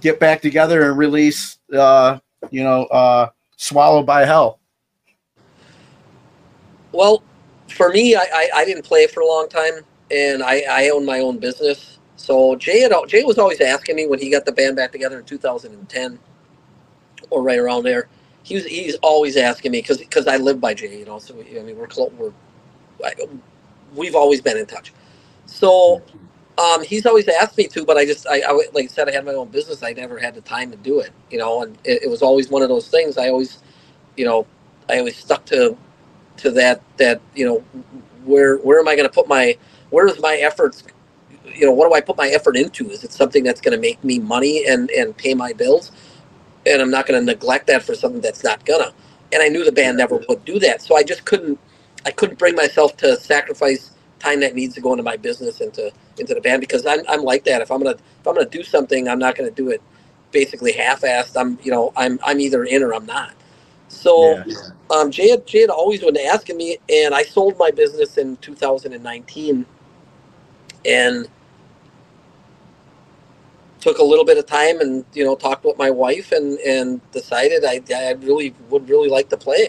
get 0.00 0.20
back 0.20 0.40
together 0.40 0.88
and 0.88 0.96
release, 0.96 1.58
uh, 1.76 2.18
you 2.50 2.62
know, 2.62 2.84
uh, 2.84 3.30
"Swallowed 3.56 4.06
by 4.06 4.24
Hell"? 4.24 4.59
Well, 6.92 7.22
for 7.68 7.90
me, 7.90 8.16
I, 8.16 8.20
I, 8.34 8.50
I 8.56 8.66
didn't 8.66 8.84
play 8.84 9.06
for 9.08 9.20
a 9.20 9.26
long 9.26 9.48
time, 9.48 9.74
and 10.10 10.42
I, 10.42 10.64
I 10.70 10.90
own 10.90 11.06
my 11.06 11.20
own 11.20 11.38
business. 11.38 11.98
So 12.16 12.56
Jay 12.56 12.80
had, 12.80 12.92
Jay 13.08 13.24
was 13.24 13.38
always 13.38 13.60
asking 13.62 13.96
me 13.96 14.06
when 14.06 14.20
he 14.20 14.30
got 14.30 14.46
the 14.46 14.52
band 14.52 14.76
back 14.76 14.92
together 14.92 15.20
in 15.20 15.26
2010 15.26 16.18
or 17.30 17.42
right 17.42 17.58
around 17.58 17.84
there. 17.84 18.08
He 18.44 18.56
was 18.56 18.66
he's 18.66 18.96
always 18.96 19.36
asking 19.36 19.72
me 19.72 19.80
because 19.82 19.98
because 19.98 20.26
I 20.28 20.36
live 20.38 20.60
by 20.60 20.74
Jay, 20.74 20.98
you 21.00 21.06
know. 21.06 21.18
So 21.18 21.34
I 21.40 21.62
mean, 21.62 21.76
we're 21.78 21.86
close. 21.88 22.12
We're 22.18 22.32
I, 23.04 23.14
we've 23.94 24.16
always 24.16 24.40
been 24.42 24.58
in 24.58 24.66
touch. 24.66 24.92
So 25.46 26.02
um, 26.58 26.84
he's 26.84 27.06
always 27.06 27.28
asked 27.28 27.58
me 27.58 27.66
to, 27.68 27.84
but 27.84 27.96
I 27.96 28.06
just 28.06 28.26
I, 28.28 28.42
I 28.46 28.52
like 28.74 28.84
I 28.84 28.88
said 28.88 29.08
I 29.08 29.12
had 29.12 29.24
my 29.24 29.34
own 29.34 29.48
business. 29.48 29.82
I 29.82 29.92
never 29.92 30.18
had 30.18 30.34
the 30.34 30.42
time 30.42 30.70
to 30.72 30.76
do 30.78 31.00
it, 31.00 31.10
you 31.30 31.38
know. 31.38 31.62
And 31.62 31.78
it, 31.84 32.04
it 32.04 32.10
was 32.10 32.22
always 32.22 32.50
one 32.50 32.62
of 32.62 32.68
those 32.68 32.88
things. 32.88 33.18
I 33.18 33.28
always, 33.28 33.60
you 34.16 34.24
know, 34.24 34.46
I 34.90 34.98
always 34.98 35.16
stuck 35.16 35.44
to 35.46 35.76
to 36.40 36.52
that 36.52 36.82
that 36.98 37.22
you 37.36 37.46
know 37.46 37.58
where 38.24 38.58
where 38.58 38.80
am 38.80 38.88
I 38.88 38.96
going 38.96 39.08
to 39.08 39.14
put 39.14 39.28
my 39.28 39.56
where 39.90 40.08
is 40.08 40.20
my 40.20 40.36
efforts 40.36 40.84
you 41.46 41.66
know 41.66 41.72
what 41.72 41.88
do 41.88 41.94
I 41.94 42.00
put 42.02 42.16
my 42.16 42.28
effort 42.28 42.56
into? 42.56 42.90
Is 42.90 43.04
it 43.04 43.12
something 43.12 43.44
that's 43.44 43.60
going 43.62 43.74
to 43.74 43.80
make 43.80 44.02
me 44.04 44.20
money 44.20 44.66
and 44.68 44.90
and 44.90 45.16
pay 45.16 45.34
my 45.34 45.54
bills? 45.54 45.92
And 46.66 46.82
I'm 46.82 46.90
not 46.90 47.06
going 47.06 47.20
to 47.20 47.26
neglect 47.26 47.68
that 47.68 47.82
for 47.84 47.94
something 47.94 48.20
that's 48.22 48.44
not 48.44 48.64
gonna. 48.66 48.92
And 49.32 49.42
I 49.42 49.48
knew 49.48 49.64
the 49.64 49.72
band 49.72 49.98
never 49.98 50.20
would 50.28 50.44
do 50.44 50.58
that. 50.60 50.82
So 50.82 50.96
I 50.96 51.02
just 51.04 51.24
couldn't 51.26 51.58
I 52.06 52.12
couldn't 52.12 52.38
bring 52.38 52.56
myself 52.56 52.96
to 52.98 53.16
sacrifice 53.18 53.92
time 54.20 54.40
that 54.40 54.54
needs 54.54 54.74
to 54.76 54.80
go 54.82 54.92
into 54.92 55.04
my 55.04 55.16
business 55.16 55.60
into 55.60 55.92
into 56.18 56.34
the 56.34 56.40
band 56.42 56.60
because 56.60 56.86
I'm, 56.86 57.00
I'm 57.08 57.22
like 57.22 57.44
that. 57.44 57.62
If 57.62 57.70
I'm 57.72 57.78
gonna 57.82 57.96
if 58.20 58.26
I'm 58.28 58.34
gonna 58.34 58.48
do 58.48 58.62
something 58.64 59.08
I'm 59.08 59.18
not 59.20 59.36
gonna 59.36 59.50
do 59.52 59.70
it 59.70 59.82
basically 60.32 60.72
half-assed. 60.72 61.40
I'm 61.40 61.58
you 61.62 61.72
know 61.72 61.92
I'm 61.96 62.20
I'm 62.24 62.40
either 62.40 62.64
in 62.64 62.82
or 62.82 62.94
I'm 62.94 63.06
not 63.06 63.34
so 63.90 64.36
Yeah. 64.46 64.56
um, 64.90 65.12
Jay 65.12 65.30
had, 65.30 65.46
Jay 65.46 65.62
had 65.62 65.70
always 65.70 66.02
been 66.02 66.18
asking 66.18 66.58
me, 66.58 66.78
and 66.90 67.14
I 67.14 67.24
sold 67.24 67.58
my 67.58 67.72
business 67.72 68.18
in 68.18 68.38
2019, 68.38 69.66
and 70.86 71.28
took 73.80 73.98
a 73.98 74.04
little 74.04 74.24
bit 74.26 74.38
of 74.38 74.46
time 74.46 74.80
and 74.80 75.04
you 75.14 75.24
know 75.24 75.36
talked 75.36 75.64
with 75.64 75.78
my 75.78 75.90
wife 75.90 76.32
and 76.32 76.58
and 76.60 77.00
decided 77.12 77.64
I, 77.64 77.82
I 77.94 78.12
really 78.14 78.54
would 78.70 78.88
really 78.88 79.10
like 79.10 79.30
to 79.30 79.38
play, 79.38 79.68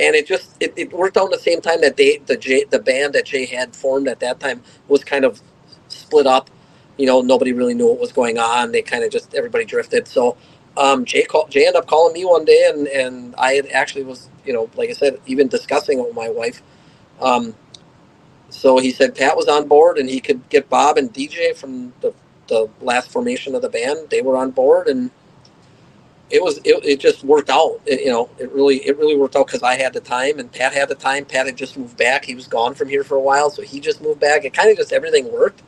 and 0.00 0.16
it 0.16 0.26
just 0.26 0.56
it, 0.60 0.74
it 0.76 0.92
worked 0.92 1.18
out 1.18 1.26
at 1.26 1.32
the 1.32 1.38
same 1.38 1.60
time 1.62 1.82
that 1.82 1.96
they 1.98 2.18
the 2.26 2.38
Jay, 2.38 2.64
the 2.64 2.80
band 2.80 3.14
that 3.14 3.26
Jay 3.26 3.46
had 3.46 3.76
formed 3.76 4.08
at 4.08 4.20
that 4.20 4.40
time 4.40 4.62
was 4.88 5.04
kind 5.04 5.26
of 5.26 5.42
split 5.88 6.26
up. 6.26 6.50
You 6.98 7.06
know, 7.06 7.22
nobody 7.22 7.52
really 7.54 7.74
knew 7.74 7.88
what 7.88 8.00
was 8.00 8.12
going 8.12 8.38
on. 8.38 8.72
They 8.72 8.82
kind 8.82 9.04
of 9.04 9.12
just 9.12 9.34
everybody 9.34 9.64
drifted. 9.66 10.08
So 10.08 10.36
um, 10.76 11.04
Jay 11.04 11.24
called, 11.24 11.50
Jay 11.50 11.66
ended 11.66 11.76
up 11.82 11.88
calling 11.88 12.14
me 12.14 12.24
one 12.24 12.44
day, 12.44 12.66
and 12.72 12.88
and 12.88 13.34
I 13.38 13.62
actually 13.74 14.04
was 14.04 14.30
you 14.46 14.52
know 14.52 14.70
like 14.76 14.90
I 14.90 14.94
said 14.94 15.20
even 15.26 15.48
discussing 15.48 15.98
it 16.00 16.06
with 16.06 16.14
my 16.16 16.30
wife. 16.30 16.62
Um, 17.20 17.54
so 18.50 18.78
he 18.78 18.90
said 18.92 19.14
Pat 19.16 19.36
was 19.36 19.48
on 19.48 19.68
board, 19.68 19.98
and 19.98 20.08
he 20.08 20.20
could 20.20 20.48
get 20.50 20.68
Bob 20.70 20.98
and 20.98 21.12
DJ 21.12 21.56
from 21.56 21.92
the 22.00 22.14
the 22.48 22.68
last 22.80 23.10
formation 23.10 23.54
of 23.54 23.62
the 23.62 23.70
band. 23.70 24.10
They 24.10 24.22
were 24.22 24.36
on 24.36 24.52
board, 24.52 24.88
and 24.88 25.10
it 26.30 26.42
was 26.42 26.58
it, 26.58 26.84
it 26.84 27.00
just 27.00 27.24
worked 27.24 27.50
out. 27.50 27.80
It, 27.86 28.00
you 28.02 28.10
know, 28.10 28.30
it 28.38 28.50
really 28.52 28.78
it 28.86 28.98
really 28.98 29.16
worked 29.16 29.36
out 29.36 29.46
because 29.46 29.62
I 29.62 29.76
had 29.76 29.92
the 29.92 30.00
time, 30.00 30.38
and 30.38 30.50
Pat 30.52 30.72
had 30.72 30.88
the 30.88 30.94
time. 30.96 31.24
Pat 31.24 31.46
had 31.46 31.56
just 31.56 31.76
moved 31.78 31.96
back. 31.96 32.24
He 32.24 32.34
was 32.34 32.46
gone 32.48 32.74
from 32.74 32.88
here 32.88 33.04
for 33.04 33.16
a 33.16 33.20
while, 33.22 33.50
so 33.50 33.62
he 33.62 33.80
just 33.80 34.02
moved 34.02 34.20
back. 34.20 34.44
It 34.44 34.54
kind 34.54 34.70
of 34.70 34.76
just 34.76 34.92
everything 34.92 35.32
worked. 35.32 35.62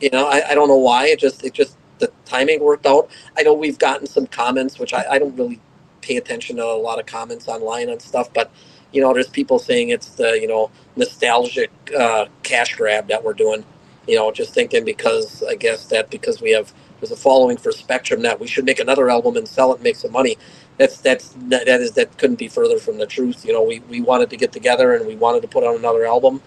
You 0.00 0.10
know, 0.10 0.28
I, 0.28 0.50
I 0.50 0.54
don't 0.56 0.68
know 0.68 0.78
why. 0.78 1.08
It 1.08 1.18
just 1.20 1.44
it 1.44 1.54
just 1.54 1.76
the 2.00 2.12
timing 2.26 2.60
worked 2.62 2.86
out. 2.86 3.10
I 3.38 3.42
know 3.44 3.54
we've 3.54 3.78
gotten 3.78 4.06
some 4.06 4.26
comments, 4.28 4.78
which 4.78 4.94
I, 4.94 5.04
I 5.12 5.18
don't 5.20 5.36
really 5.36 5.60
pay 6.02 6.16
attention 6.18 6.56
to 6.56 6.64
a 6.64 6.76
lot 6.78 7.00
of 7.00 7.06
comments 7.06 7.48
online 7.48 7.88
and 7.90 8.02
stuff, 8.02 8.32
but 8.34 8.50
you 8.92 9.02
know, 9.02 9.12
there's 9.14 9.28
people 9.28 9.58
saying 9.58 9.90
it's 9.90 10.08
the 10.10 10.38
you 10.40 10.48
know 10.48 10.70
nostalgic 10.96 11.70
uh, 11.98 12.26
cash 12.42 12.76
grab 12.76 13.08
that 13.08 13.24
we're 13.24 13.34
doing. 13.34 13.64
You 14.08 14.16
know, 14.16 14.32
just 14.32 14.54
thinking 14.54 14.84
because 14.84 15.42
I 15.44 15.56
guess 15.56 15.86
that 15.86 16.10
because 16.10 16.40
we 16.42 16.52
have 16.52 16.72
there's 17.00 17.12
a 17.12 17.16
following 17.16 17.58
for 17.58 17.72
Spectrum 17.72 18.22
that 18.22 18.40
we 18.40 18.46
should 18.46 18.64
make 18.64 18.80
another 18.80 19.10
album 19.10 19.36
and 19.36 19.48
sell 19.48 19.72
it, 19.72 19.76
and 19.76 19.84
make 19.84 19.96
some 19.96 20.12
money. 20.12 20.38
That's 20.78 20.98
that's 21.00 21.34
that 21.48 21.68
is 21.68 21.92
that 21.92 22.16
couldn't 22.18 22.38
be 22.38 22.48
further 22.48 22.78
from 22.78 22.98
the 22.98 23.06
truth. 23.06 23.44
You 23.46 23.52
know, 23.54 23.62
we 23.62 23.80
we 23.80 24.00
wanted 24.00 24.30
to 24.30 24.36
get 24.38 24.52
together 24.52 24.94
and 24.94 25.06
we 25.06 25.16
wanted 25.16 25.42
to 25.42 25.48
put 25.48 25.64
on 25.64 25.76
another 25.76 26.06
album, 26.06 26.42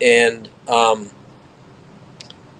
and 0.00 0.48
um, 0.68 1.10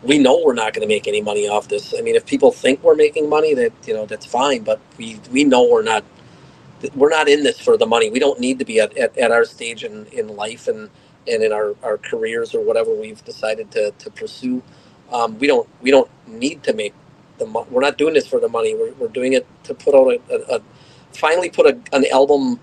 we 0.04 0.18
know 0.18 0.42
we're 0.44 0.54
not 0.54 0.74
going 0.74 0.82
to 0.86 0.92
make 0.94 1.08
any 1.08 1.22
money 1.22 1.48
off 1.48 1.68
this. 1.68 1.94
I 1.98 2.02
mean, 2.02 2.16
if 2.16 2.26
people 2.26 2.52
think 2.52 2.82
we're 2.82 2.96
making 2.96 3.28
money, 3.28 3.54
that 3.54 3.72
you 3.86 3.94
know 3.94 4.06
that's 4.06 4.26
fine, 4.26 4.62
but 4.64 4.80
we 4.98 5.20
we 5.32 5.44
know 5.44 5.68
we're 5.68 5.82
not. 5.84 6.04
We're 6.94 7.10
not 7.10 7.28
in 7.28 7.42
this 7.44 7.60
for 7.60 7.76
the 7.76 7.86
money. 7.86 8.10
We 8.10 8.20
don't 8.20 8.40
need 8.40 8.58
to 8.60 8.64
be 8.66 8.80
at, 8.80 8.96
at, 8.98 9.16
at 9.18 9.32
our 9.32 9.44
stage 9.44 9.84
in, 9.84 10.06
in 10.08 10.28
life 10.36 10.68
and, 10.68 10.90
and 11.28 11.42
in 11.42 11.52
our, 11.52 11.74
our 11.82 11.98
careers 11.98 12.54
or 12.54 12.64
whatever 12.64 12.94
we've 12.94 13.24
decided 13.24 13.70
to, 13.72 13.92
to 13.98 14.10
pursue. 14.10 14.62
Um, 15.12 15.38
we 15.38 15.48
don't 15.48 15.68
we 15.82 15.90
don't 15.90 16.10
need 16.28 16.62
to 16.64 16.74
make 16.74 16.94
the 17.38 17.46
money. 17.46 17.68
we're 17.70 17.82
not 17.82 17.98
doing 17.98 18.14
this 18.14 18.26
for 18.28 18.40
the 18.40 18.48
money. 18.48 18.74
We're, 18.76 18.92
we're 18.94 19.08
doing 19.08 19.34
it 19.34 19.46
to 19.64 19.74
put 19.74 19.94
out 19.94 20.08
a, 20.08 20.20
a, 20.34 20.56
a 20.58 20.62
finally 21.14 21.50
put 21.50 21.66
a, 21.66 21.78
an 21.96 22.06
album 22.12 22.60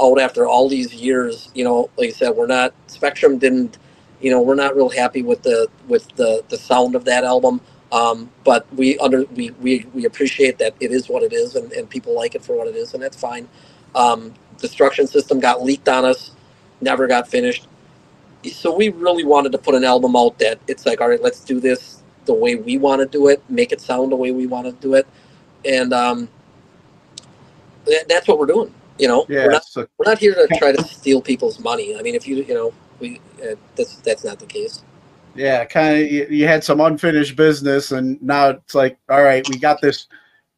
out 0.00 0.20
after 0.20 0.46
all 0.46 0.68
these 0.68 0.94
years. 0.94 1.50
You 1.54 1.64
know, 1.64 1.90
like 1.98 2.10
I 2.10 2.12
said, 2.12 2.30
we're 2.32 2.46
not 2.48 2.74
Spectrum 2.88 3.38
didn't 3.38 3.78
you 4.22 4.30
know 4.30 4.42
we're 4.42 4.56
not 4.56 4.76
real 4.76 4.90
happy 4.90 5.22
with 5.22 5.42
the 5.44 5.68
with 5.88 6.08
the 6.16 6.44
the 6.50 6.58
sound 6.58 6.94
of 6.96 7.04
that 7.06 7.24
album. 7.24 7.60
Um, 7.92 8.30
but 8.44 8.72
we 8.74 8.98
under 8.98 9.24
we, 9.36 9.50
we 9.52 9.86
we 9.94 10.06
appreciate 10.06 10.58
that 10.58 10.74
it 10.80 10.92
is 10.92 11.08
what 11.08 11.22
it 11.22 11.32
is 11.32 11.56
and, 11.56 11.72
and 11.72 11.90
people 11.90 12.14
like 12.16 12.34
it 12.34 12.44
for 12.44 12.56
what 12.56 12.68
it 12.68 12.76
is 12.76 12.94
and 12.94 13.02
that's 13.02 13.16
fine. 13.18 13.48
Um, 13.94 14.34
destruction 14.58 15.06
system 15.06 15.40
got 15.40 15.62
leaked 15.62 15.88
on 15.88 16.04
us 16.04 16.32
never 16.82 17.06
got 17.08 17.28
finished. 17.28 17.68
So 18.52 18.74
we 18.76 18.90
really 18.90 19.24
wanted 19.24 19.52
to 19.52 19.58
put 19.58 19.74
an 19.74 19.84
album 19.84 20.16
out 20.16 20.38
that 20.40 20.60
it's 20.68 20.86
like 20.86 21.00
all 21.00 21.08
right 21.10 21.22
let's 21.22 21.40
do 21.42 21.60
this 21.60 22.02
the 22.26 22.34
way 22.34 22.56
we 22.56 22.78
want 22.78 23.00
to 23.00 23.06
do 23.06 23.28
it 23.28 23.42
make 23.50 23.72
it 23.72 23.80
sound 23.80 24.12
the 24.12 24.16
way 24.16 24.32
we 24.32 24.46
want 24.46 24.66
to 24.66 24.72
do 24.82 24.94
it. 24.94 25.06
And 25.64 25.92
um, 25.94 26.28
that, 27.86 28.08
that's 28.08 28.28
what 28.28 28.38
we're 28.38 28.46
doing 28.46 28.74
you 28.98 29.08
know? 29.08 29.26
Yeah, 29.28 29.44
we're 29.44 29.50
not 29.50 29.64
so- 29.66 29.88
we're 29.98 30.06
not 30.10 30.18
here 30.18 30.34
to 30.34 30.48
try 30.48 30.72
to 30.72 30.82
steal 30.84 31.22
people's 31.22 31.60
money. 31.60 31.96
I 31.96 32.02
mean 32.02 32.14
if 32.16 32.28
you 32.28 32.36
you 32.44 32.54
know 32.54 32.74
we 33.00 33.20
uh, 33.42 33.54
that's 33.76 33.96
that's 33.96 34.24
not 34.24 34.38
the 34.38 34.46
case 34.46 34.82
Yeah, 35.34 35.64
kind 35.64 36.02
of. 36.02 36.10
You, 36.10 36.26
you 36.30 36.46
had 36.46 36.64
some 36.64 36.80
unfinished 36.80 37.36
business, 37.36 37.92
and 37.92 38.20
now 38.22 38.50
it's 38.50 38.74
like, 38.74 38.98
all 39.08 39.22
right, 39.22 39.46
we 39.48 39.58
got 39.58 39.80
this 39.80 40.06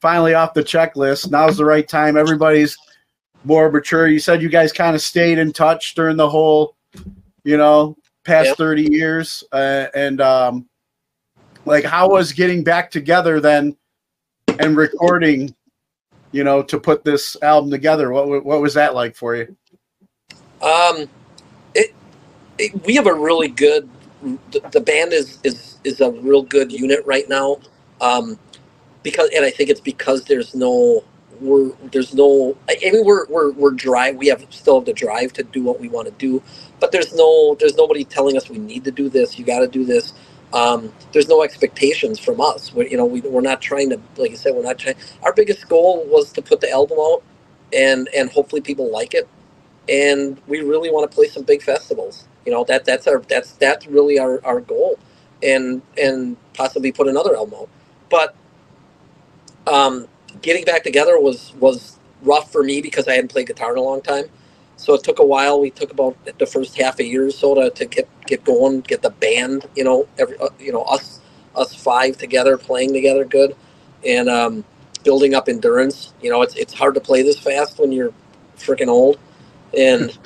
finally 0.00 0.34
off 0.34 0.54
the 0.54 0.62
checklist. 0.62 1.30
Now's 1.30 1.56
the 1.58 1.64
right 1.64 1.86
time. 1.86 2.16
Everybody's 2.16 2.76
more 3.44 3.70
mature. 3.70 4.08
You 4.08 4.18
said 4.18 4.42
you 4.42 4.48
guys 4.48 4.72
kind 4.72 4.94
of 4.96 5.02
stayed 5.02 5.38
in 5.38 5.52
touch 5.52 5.94
during 5.94 6.16
the 6.16 6.28
whole, 6.28 6.76
you 7.44 7.56
know, 7.56 7.96
past 8.24 8.48
Yep. 8.48 8.56
thirty 8.56 8.90
years, 8.90 9.44
uh, 9.52 9.86
and 9.94 10.20
um, 10.20 10.68
like, 11.66 11.84
how 11.84 12.08
was 12.08 12.32
getting 12.32 12.64
back 12.64 12.90
together 12.90 13.40
then 13.40 13.76
and 14.58 14.76
recording? 14.76 15.54
You 16.32 16.44
know, 16.44 16.62
to 16.62 16.80
put 16.80 17.04
this 17.04 17.36
album 17.42 17.70
together. 17.70 18.10
What 18.10 18.44
what 18.44 18.62
was 18.62 18.72
that 18.74 18.94
like 18.94 19.14
for 19.16 19.36
you? 19.36 19.54
Um, 20.62 21.08
we 22.84 22.94
have 22.96 23.06
a 23.06 23.14
really 23.14 23.48
good. 23.48 23.88
The, 24.52 24.60
the 24.72 24.80
band 24.80 25.12
is 25.12 25.38
is 25.44 25.78
is 25.84 26.00
a 26.00 26.10
real 26.12 26.42
good 26.42 26.72
unit 26.72 27.00
right 27.06 27.28
now, 27.28 27.58
um, 28.00 28.38
because 29.02 29.30
and 29.34 29.44
I 29.44 29.50
think 29.50 29.70
it's 29.70 29.80
because 29.80 30.24
there's 30.24 30.54
no 30.54 31.04
we're 31.40 31.72
there's 31.92 32.14
no 32.14 32.56
I 32.68 32.76
mean 32.82 33.04
we're 33.04 33.26
we're 33.28 33.52
we're 33.52 33.72
drive 33.72 34.16
we 34.16 34.28
have 34.28 34.46
still 34.50 34.76
have 34.80 34.86
the 34.86 34.94
drive 34.94 35.32
to 35.34 35.44
do 35.44 35.62
what 35.62 35.80
we 35.80 35.88
want 35.88 36.08
to 36.08 36.14
do, 36.14 36.42
but 36.80 36.92
there's 36.92 37.14
no 37.14 37.56
there's 37.60 37.76
nobody 37.76 38.04
telling 38.04 38.36
us 38.36 38.50
we 38.50 38.58
need 38.58 38.84
to 38.84 38.92
do 38.92 39.08
this. 39.08 39.38
You 39.38 39.44
got 39.46 39.60
to 39.60 39.68
do 39.68 39.84
this. 39.84 40.14
Um, 40.54 40.92
there's 41.12 41.28
no 41.28 41.42
expectations 41.44 42.18
from 42.18 42.40
us. 42.40 42.74
We're, 42.74 42.86
you 42.88 42.96
know, 42.96 43.06
we, 43.06 43.20
we're 43.22 43.40
not 43.42 43.60
trying 43.62 43.90
to, 43.90 44.00
like 44.16 44.30
you 44.32 44.36
said, 44.36 44.54
we're 44.54 44.62
not 44.64 44.78
trying. 44.78 44.96
Our 45.24 45.32
biggest 45.34 45.68
goal 45.68 46.06
was 46.06 46.32
to 46.32 46.42
put 46.42 46.60
the 46.62 46.70
album 46.70 46.98
out, 47.00 47.22
and 47.72 48.08
and 48.16 48.30
hopefully 48.30 48.62
people 48.62 48.90
like 48.92 49.14
it 49.14 49.24
and 49.88 50.40
we 50.46 50.60
really 50.60 50.90
want 50.90 51.10
to 51.10 51.14
play 51.14 51.26
some 51.28 51.42
big 51.42 51.62
festivals. 51.62 52.26
You 52.46 52.52
know 52.52 52.64
that 52.64 52.84
that's 52.84 53.06
our 53.06 53.20
that's 53.20 53.52
that's 53.52 53.86
really 53.86 54.18
our, 54.18 54.44
our 54.44 54.60
goal, 54.60 54.98
and 55.42 55.82
and 56.00 56.36
possibly 56.54 56.92
put 56.92 57.08
another 57.08 57.36
album. 57.36 57.66
But 58.10 58.34
um, 59.66 60.08
getting 60.40 60.64
back 60.64 60.82
together 60.82 61.18
was 61.20 61.54
was 61.56 61.98
rough 62.22 62.52
for 62.52 62.62
me 62.62 62.82
because 62.82 63.08
I 63.08 63.14
hadn't 63.14 63.32
played 63.32 63.48
guitar 63.48 63.72
in 63.72 63.78
a 63.78 63.82
long 63.82 64.02
time. 64.02 64.26
So 64.76 64.94
it 64.94 65.04
took 65.04 65.18
a 65.20 65.24
while. 65.26 65.60
We 65.60 65.70
took 65.70 65.92
about 65.92 66.16
the 66.38 66.46
first 66.46 66.76
half 66.76 66.98
a 66.98 67.04
year 67.04 67.26
or 67.26 67.30
so 67.30 67.54
to, 67.54 67.70
to 67.70 67.84
get 67.86 68.08
get 68.26 68.44
going, 68.44 68.80
get 68.82 69.02
the 69.02 69.10
band. 69.10 69.66
You 69.76 69.84
know, 69.84 70.08
every 70.18 70.38
uh, 70.38 70.48
you 70.58 70.72
know 70.72 70.82
us 70.82 71.20
us 71.56 71.74
five 71.74 72.18
together 72.18 72.58
playing 72.58 72.92
together 72.92 73.24
good, 73.24 73.56
and 74.06 74.28
um, 74.28 74.64
building 75.04 75.34
up 75.34 75.48
endurance. 75.48 76.14
You 76.22 76.30
know, 76.30 76.42
it's 76.42 76.56
it's 76.56 76.74
hard 76.74 76.94
to 76.94 77.00
play 77.00 77.22
this 77.22 77.38
fast 77.38 77.78
when 77.78 77.92
you're 77.92 78.12
freaking 78.56 78.88
old 78.88 79.18
and 79.76 80.16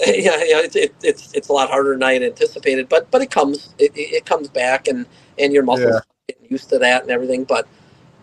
yeah, 0.06 0.36
yeah, 0.44 0.60
it's 0.62 0.76
it, 0.76 0.94
it's 1.02 1.32
it's 1.34 1.48
a 1.48 1.52
lot 1.52 1.70
harder 1.70 1.92
than 1.92 2.02
I 2.02 2.14
had 2.14 2.22
anticipated, 2.22 2.88
but 2.88 3.10
but 3.10 3.22
it 3.22 3.30
comes 3.30 3.74
it, 3.78 3.92
it 3.96 4.26
comes 4.26 4.48
back 4.48 4.88
and 4.88 5.06
and 5.38 5.52
your 5.52 5.62
muscles 5.64 6.02
Yeah. 6.30 6.36
get 6.40 6.50
used 6.50 6.68
to 6.70 6.78
that 6.80 7.02
and 7.02 7.10
everything. 7.10 7.44
But 7.44 7.68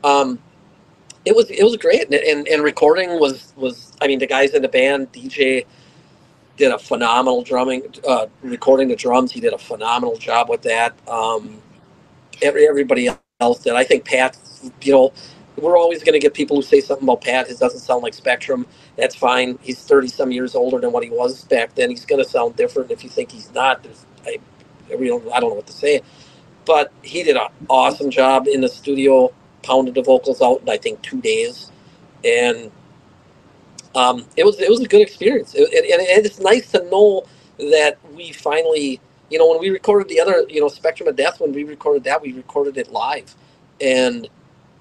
um, 0.04 0.40
it 1.26 1.36
was 1.36 1.50
it 1.52 1.64
was 1.64 1.78
great, 1.78 2.06
and, 2.06 2.16
and 2.16 2.48
and 2.48 2.64
recording 2.64 3.20
was 3.20 3.54
was 3.58 3.94
I 4.02 4.08
mean 4.08 4.20
the 4.20 4.28
guys 4.28 4.54
in 4.54 4.62
the 4.64 4.70
band 4.70 5.12
DJ 5.14 5.66
did 6.58 6.72
a 6.72 6.80
phenomenal 6.80 7.44
drumming 7.44 7.84
uh, 8.08 8.28
recording 8.44 8.90
the 8.90 8.96
drums. 8.96 9.32
He 9.32 9.42
did 9.42 9.54
a 9.54 9.58
phenomenal 9.58 10.18
job 10.18 10.50
with 10.50 10.64
that. 10.64 10.94
Um, 11.10 11.62
every 12.42 12.68
everybody 12.68 13.10
else 13.42 13.64
did. 13.64 13.74
I 13.76 13.84
think 13.86 14.06
Pat, 14.06 14.38
you 14.84 14.94
know, 14.94 15.14
we're 15.60 15.78
always 15.78 16.04
going 16.04 16.14
to 16.14 16.20
get 16.20 16.34
people 16.34 16.58
who 16.58 16.64
say 16.64 16.82
something 16.82 17.06
about 17.06 17.22
Pat. 17.22 17.50
It 17.50 17.60
doesn't 17.60 17.82
sound 17.82 18.04
like 18.04 18.14
Spectrum. 18.16 18.68
That's 18.98 19.16
fine. 19.16 19.60
He's 19.62 19.80
thirty 19.82 20.10
some 20.10 20.32
years 20.32 20.56
older 20.56 20.80
than 20.80 20.92
what 20.94 21.04
he 21.04 21.12
was 21.12 21.46
back 21.46 21.76
then. 21.76 21.90
He's 21.92 22.06
going 22.06 22.24
to 22.24 22.30
sound 22.30 22.58
different. 22.58 22.92
If 22.92 23.04
you 23.04 23.10
think 23.12 23.32
he's 23.32 23.54
not, 23.54 23.86
I, 24.26 24.40
I 24.92 24.96
don't, 24.98 25.28
I 25.34 25.40
don't 25.40 25.52
know 25.52 25.56
what 25.56 25.68
to 25.68 25.74
say. 25.74 26.02
But 26.66 26.92
he 27.04 27.24
did 27.24 27.38
an 27.38 27.48
awesome 27.70 28.12
job 28.12 28.48
in 28.48 28.62
the 28.62 28.70
studio, 28.70 29.34
pounded 29.64 29.96
the 29.96 30.04
vocals 30.04 30.42
out 30.42 30.62
in 30.62 30.70
I 30.70 30.78
think 30.78 31.02
two 31.02 31.22
days, 31.22 31.72
and 32.26 32.72
um, 33.96 34.26
it 34.38 34.46
was 34.46 34.60
it 34.60 34.70
was 34.70 34.82
a 34.82 34.88
good 34.88 35.02
experience. 35.02 35.54
It, 35.56 35.70
it, 35.74 35.92
and 36.18 36.26
it's 36.26 36.40
nice 36.40 36.72
to 36.72 36.84
know 36.90 37.26
that 37.72 37.98
we 38.14 38.32
finally, 38.32 39.02
you 39.30 39.38
know, 39.38 39.50
when 39.50 39.60
we 39.60 39.70
recorded 39.70 40.08
the 40.10 40.20
other, 40.22 40.46
you 40.50 40.62
know, 40.62 40.70
Spectrum 40.70 41.10
of 41.10 41.16
Death, 41.16 41.40
when 41.42 41.52
we 41.52 41.64
recorded 41.64 42.04
that, 42.06 42.22
we 42.22 42.34
recorded 42.34 42.78
it 42.78 42.92
live, 42.92 43.36
and 43.82 44.30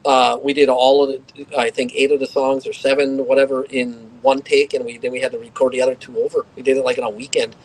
uh, 0.09 0.38
we 0.42 0.55
did 0.55 0.71
all 0.71 1.05
of 1.05 1.11
the, 1.37 1.47
I 1.59 1.71
think 1.71 1.94
eight 1.97 2.12
of 2.12 2.21
the 2.21 2.27
songs 2.29 2.66
or 2.66 2.75
seven, 2.75 3.27
whatever, 3.27 3.64
in 3.66 4.11
one 4.23 4.42
take, 4.42 4.75
and 4.75 4.87
we 4.87 4.99
then 4.99 5.12
we 5.12 5.21
had 5.21 5.33
to 5.33 5.40
record 5.40 5.75
the 5.75 5.83
other 5.83 5.97
two 5.97 6.18
over. 6.21 6.47
We 6.57 6.64
did 6.64 6.79
it 6.79 6.85
like 6.85 6.99
in 6.99 7.05
a 7.05 7.11
weekend, 7.11 7.57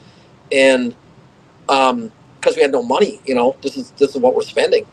and 0.51 0.95
um, 1.69 2.11
because 2.39 2.55
we 2.55 2.63
had 2.63 2.71
no 2.71 2.83
money, 2.83 3.21
you 3.25 3.35
know, 3.35 3.55
this 3.61 3.77
is 3.77 3.91
this 3.93 4.15
is 4.15 4.21
what 4.21 4.35
we're 4.35 4.43
spending. 4.43 4.85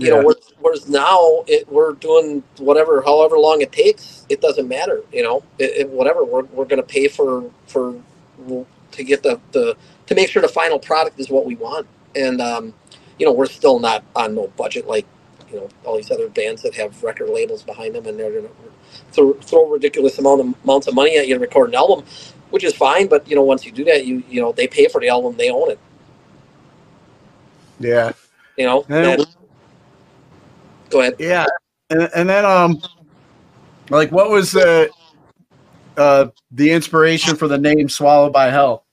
You 0.00 0.08
Yeah. 0.08 0.16
know, 0.16 0.20
whereas, 0.22 0.52
now 0.88 1.44
it, 1.46 1.68
we're 1.70 1.92
doing 1.94 2.42
whatever, 2.58 3.02
however 3.02 3.38
long 3.38 3.62
it 3.62 3.72
takes. 3.72 4.26
It 4.28 4.40
doesn't 4.40 4.68
matter, 4.68 5.02
you 5.12 5.22
know, 5.22 5.44
it, 5.58 5.72
it, 5.82 5.90
whatever. 5.90 6.24
We're, 6.24 6.44
we're 6.44 6.66
going 6.66 6.82
to 6.82 6.88
pay 6.88 7.08
for 7.08 7.50
for 7.66 7.94
to 8.92 9.04
get 9.04 9.22
the, 9.22 9.40
the 9.52 9.76
to 10.06 10.14
make 10.16 10.30
sure 10.30 10.42
the 10.42 10.48
final 10.48 10.78
product 10.80 11.20
is 11.20 11.30
what 11.30 11.46
we 11.46 11.56
want. 11.56 11.86
And 12.16 12.40
um, 12.40 12.74
you 13.18 13.26
know, 13.26 13.32
we're 13.32 13.46
still 13.46 13.78
not 13.80 14.04
on 14.16 14.34
no 14.34 14.48
budget 14.56 14.88
like 14.88 15.06
you 15.50 15.58
know 15.58 15.68
all 15.84 15.96
these 15.96 16.10
other 16.10 16.28
bands 16.28 16.62
that 16.62 16.74
have 16.74 17.02
record 17.02 17.28
labels 17.28 17.62
behind 17.62 17.94
them, 17.94 18.06
and 18.06 18.18
they're 18.18 18.32
going 18.32 18.44
to 18.44 18.52
throw, 19.12 19.32
throw 19.34 19.68
ridiculous 19.68 20.18
amount 20.18 20.40
of 20.40 20.54
amounts 20.64 20.86
of 20.86 20.94
money 20.94 21.16
at 21.16 21.28
you 21.28 21.34
to 21.34 21.40
record 21.40 21.70
an 21.70 21.74
album, 21.74 22.04
which 22.50 22.64
is 22.64 22.74
fine. 22.74 23.08
But 23.08 23.28
you 23.28 23.36
know, 23.36 23.42
once 23.42 23.64
you 23.64 23.72
do 23.72 23.84
that, 23.84 24.06
you 24.06 24.22
you 24.28 24.40
know 24.40 24.52
they 24.52 24.66
pay 24.66 24.88
for 24.88 25.00
the 25.00 25.08
album, 25.08 25.36
they 25.36 25.50
own 25.50 25.70
it. 25.70 25.78
Yeah. 27.80 28.12
You 28.56 28.66
know. 28.66 28.84
And- 28.88 29.26
go 30.90 31.00
ahead. 31.00 31.14
Yeah, 31.18 31.46
and, 31.90 32.08
and 32.14 32.28
then 32.28 32.44
um, 32.44 32.80
like 33.90 34.10
what 34.10 34.30
was 34.30 34.52
the 34.52 34.90
uh 35.96 36.26
the 36.52 36.70
inspiration 36.70 37.36
for 37.36 37.48
the 37.48 37.58
name 37.58 37.88
"Swallowed 37.88 38.32
by 38.32 38.50
Hell"? 38.50 38.84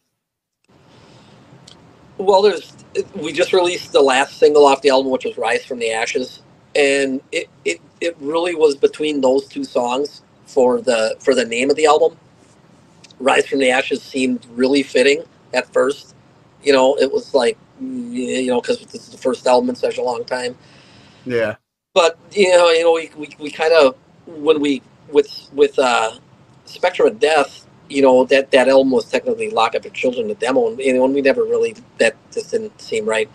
Well, 2.17 2.41
there's 2.41 2.73
we 3.15 3.33
just 3.33 3.53
released 3.53 3.91
the 3.91 4.01
last 4.01 4.37
single 4.37 4.65
off 4.65 4.81
the 4.81 4.89
album, 4.89 5.11
which 5.11 5.25
was 5.25 5.37
"Rise 5.37 5.65
from 5.65 5.79
the 5.79 5.91
Ashes," 5.91 6.41
and 6.75 7.21
it 7.31 7.49
it, 7.65 7.81
it 8.01 8.17
really 8.19 8.55
was 8.55 8.75
between 8.75 9.21
those 9.21 9.47
two 9.47 9.63
songs 9.63 10.23
for 10.45 10.81
the 10.81 11.15
for 11.19 11.35
the 11.35 11.45
name 11.45 11.69
of 11.69 11.75
the 11.75 11.85
album. 11.85 12.17
"Rise 13.19 13.47
from 13.47 13.59
the 13.59 13.71
Ashes" 13.71 14.03
seemed 14.03 14.45
really 14.55 14.83
fitting 14.83 15.23
at 15.53 15.71
first. 15.73 16.15
You 16.63 16.73
know, 16.73 16.95
it 16.97 17.11
was 17.11 17.33
like 17.33 17.57
you 17.81 18.47
know 18.47 18.61
because 18.61 18.79
this 18.79 19.03
is 19.05 19.09
the 19.09 19.17
first 19.17 19.47
album 19.47 19.69
in 19.69 19.75
such 19.75 19.97
a 19.97 20.03
long 20.03 20.25
time. 20.25 20.57
Yeah, 21.25 21.55
But 21.93 22.17
you 22.31 22.49
know, 22.49 22.69
you 22.71 22.83
know, 22.83 22.93
we 22.93 23.11
we, 23.17 23.29
we 23.39 23.51
kind 23.51 23.73
of 23.73 23.97
when 24.27 24.61
we 24.61 24.83
with 25.11 25.49
with 25.53 25.77
uh, 25.79 26.19
Spectrum 26.65 27.09
of 27.09 27.19
Death, 27.19 27.67
you 27.89 28.01
know 28.03 28.25
that 28.25 28.51
that 28.51 28.69
album 28.69 28.91
was 28.91 29.09
technically 29.11 29.51
Lock 29.51 29.75
Up 29.75 29.85
Your 29.85 29.93
Children, 29.93 30.29
the 30.29 30.35
demo, 30.35 30.69
and, 30.69 30.79
you 30.79 30.93
know, 30.93 31.05
and 31.05 31.13
we 31.15 31.21
never 31.21 31.43
really 31.43 31.75
that 31.99 32.15
just 32.33 32.51
didn't 32.51 32.79
seem 32.81 33.05
right. 33.07 33.29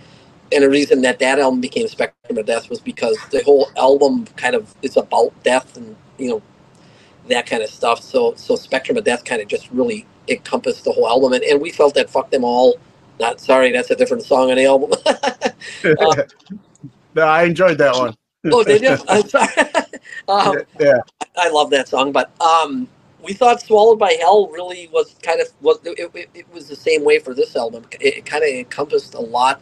And 0.52 0.64
the 0.64 0.70
reason 0.70 1.02
that 1.02 1.18
that 1.20 1.38
album 1.38 1.60
became 1.60 1.86
Spectrum 1.86 2.38
of 2.38 2.46
Death 2.46 2.68
was 2.68 2.80
because 2.80 3.16
the 3.30 3.42
whole 3.44 3.70
album 3.76 4.26
kind 4.36 4.54
of 4.54 4.74
is 4.82 4.96
about 4.96 5.32
death 5.44 5.76
and 5.76 5.96
you 6.18 6.28
know 6.28 6.42
that 7.28 7.46
kind 7.46 7.62
of 7.62 7.70
stuff. 7.70 8.00
So 8.02 8.34
so 8.34 8.56
Spectrum 8.56 8.98
of 8.98 9.04
Death 9.04 9.24
kind 9.24 9.40
of 9.40 9.48
just 9.48 9.70
really 9.70 10.06
encompassed 10.28 10.84
the 10.84 10.92
whole 10.92 11.08
album, 11.08 11.32
and, 11.32 11.42
and 11.44 11.60
we 11.60 11.70
felt 11.70 11.94
that 11.94 12.10
fuck 12.10 12.30
them 12.30 12.44
all. 12.44 12.78
Not 13.18 13.40
sorry, 13.40 13.70
that's 13.70 13.90
a 13.90 13.96
different 13.96 14.22
song 14.22 14.50
on 14.50 14.56
the 14.56 14.64
album. 14.64 14.92
Uh, 15.84 16.22
no, 17.14 17.22
I 17.22 17.44
enjoyed 17.44 17.78
that 17.78 17.94
one. 17.94 18.14
oh, 18.46 18.64
did 18.64 18.82
you? 18.82 18.96
I'm 19.08 19.28
sorry. 19.28 19.48
um, 20.28 20.58
yeah, 20.78 20.98
I 21.36 21.48
love 21.50 21.70
that 21.70 21.88
song, 21.88 22.12
but 22.12 22.30
um, 22.40 22.88
we 23.22 23.32
thought 23.32 23.60
"Swallowed 23.60 23.98
by 23.98 24.16
Hell" 24.20 24.48
really 24.48 24.88
was 24.92 25.14
kind 25.22 25.40
of 25.40 25.48
was 25.60 25.78
it, 25.84 26.10
it, 26.14 26.30
it 26.34 26.52
was 26.52 26.68
the 26.68 26.76
same 26.76 27.04
way 27.04 27.18
for 27.18 27.34
this 27.34 27.56
album. 27.56 27.84
It, 27.92 28.18
it 28.18 28.26
kind 28.26 28.42
of 28.42 28.50
encompassed 28.50 29.14
a 29.14 29.20
lot. 29.20 29.60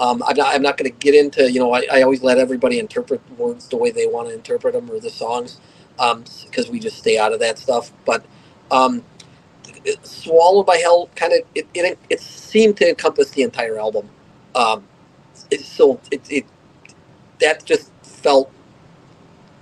Um, 0.00 0.22
I'm 0.26 0.36
not 0.36 0.54
I'm 0.54 0.62
not 0.62 0.76
going 0.76 0.90
to 0.90 0.98
get 0.98 1.14
into 1.14 1.50
you 1.50 1.60
know 1.60 1.72
I, 1.74 1.86
I 1.92 2.02
always 2.02 2.22
let 2.22 2.38
everybody 2.38 2.78
interpret 2.80 3.22
words 3.38 3.68
the 3.68 3.76
way 3.78 3.90
they 3.92 4.06
want 4.06 4.28
to 4.28 4.34
interpret 4.34 4.74
them 4.74 4.90
or 4.90 5.00
the 5.00 5.10
songs 5.10 5.60
because 6.46 6.70
we 6.70 6.80
just 6.80 6.98
stay 6.98 7.18
out 7.18 7.32
of 7.32 7.40
that 7.40 7.58
stuff. 7.58 7.92
But 8.06 8.24
um, 8.70 9.04
"Swallowed 10.04 10.66
by 10.66 10.78
Hell" 10.78 11.10
kind 11.16 11.32
of 11.34 11.40
it, 11.54 11.68
it 11.74 11.98
it 12.10 12.20
seemed 12.20 12.76
to 12.78 12.88
encompass 12.90 13.30
the 13.30 13.42
entire 13.42 13.78
album. 13.78 14.10
Um, 14.54 14.84
it, 15.50 15.62
so 15.62 16.00
it, 16.12 16.22
it 16.30 16.46
that 17.40 17.64
just 17.64 17.92
felt 18.02 18.52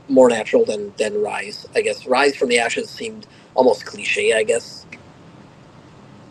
more 0.09 0.29
natural 0.31 0.65
than 0.65 0.95
than 0.99 1.23
Rise. 1.23 1.69
I 1.75 1.83
guess 1.83 2.07
Rise 2.07 2.37
from 2.37 2.51
the 2.51 2.59
Ashes 2.59 2.91
seemed 2.91 3.27
almost 3.55 3.87
cliche. 3.87 4.35
I 4.35 4.45
guess. 4.45 4.87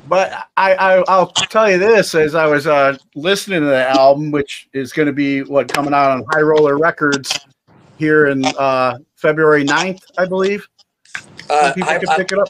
But 0.04 0.34
I, 0.58 0.76
I 0.76 1.04
I'll 1.08 1.32
tell 1.50 1.70
you 1.72 1.80
this: 1.80 2.16
as 2.16 2.36
I 2.36 2.48
was 2.48 2.68
uh 2.68 2.98
listening 3.16 3.62
to 3.62 3.68
the 3.68 3.88
album, 3.89 4.32
which 4.32 4.70
is 4.74 4.94
going 4.94 5.08
to 5.08 5.13
be 5.13 5.44
what 5.44 5.70
coming 5.70 5.94
out 5.94 6.12
on 6.12 6.26
High 6.32 6.42
Roller 6.42 6.78
Records 6.78 7.46
here 7.98 8.28
in 8.28 8.54
uh 8.58 8.98
February 9.18 9.66
9th, 9.66 10.02
I 10.18 10.26
believe. 10.26 10.68
Uh, 11.50 11.74
People 11.74 11.96
I- 11.96 12.00
can 12.00 12.10
I- 12.10 12.16
pick 12.18 12.32
it 12.32 12.39
up. 12.39 12.50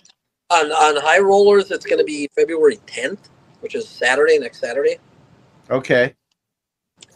on 0.51 0.71
on 0.71 0.97
High 1.01 1.19
Rollers, 1.19 1.71
it's 1.71 1.85
going 1.85 1.99
to 1.99 2.05
be 2.05 2.29
February 2.35 2.77
10th, 2.87 3.19
which 3.61 3.75
is 3.75 3.87
Saturday 3.89 4.39
next 4.39 4.59
Saturday, 4.59 4.97
Okay. 5.71 6.13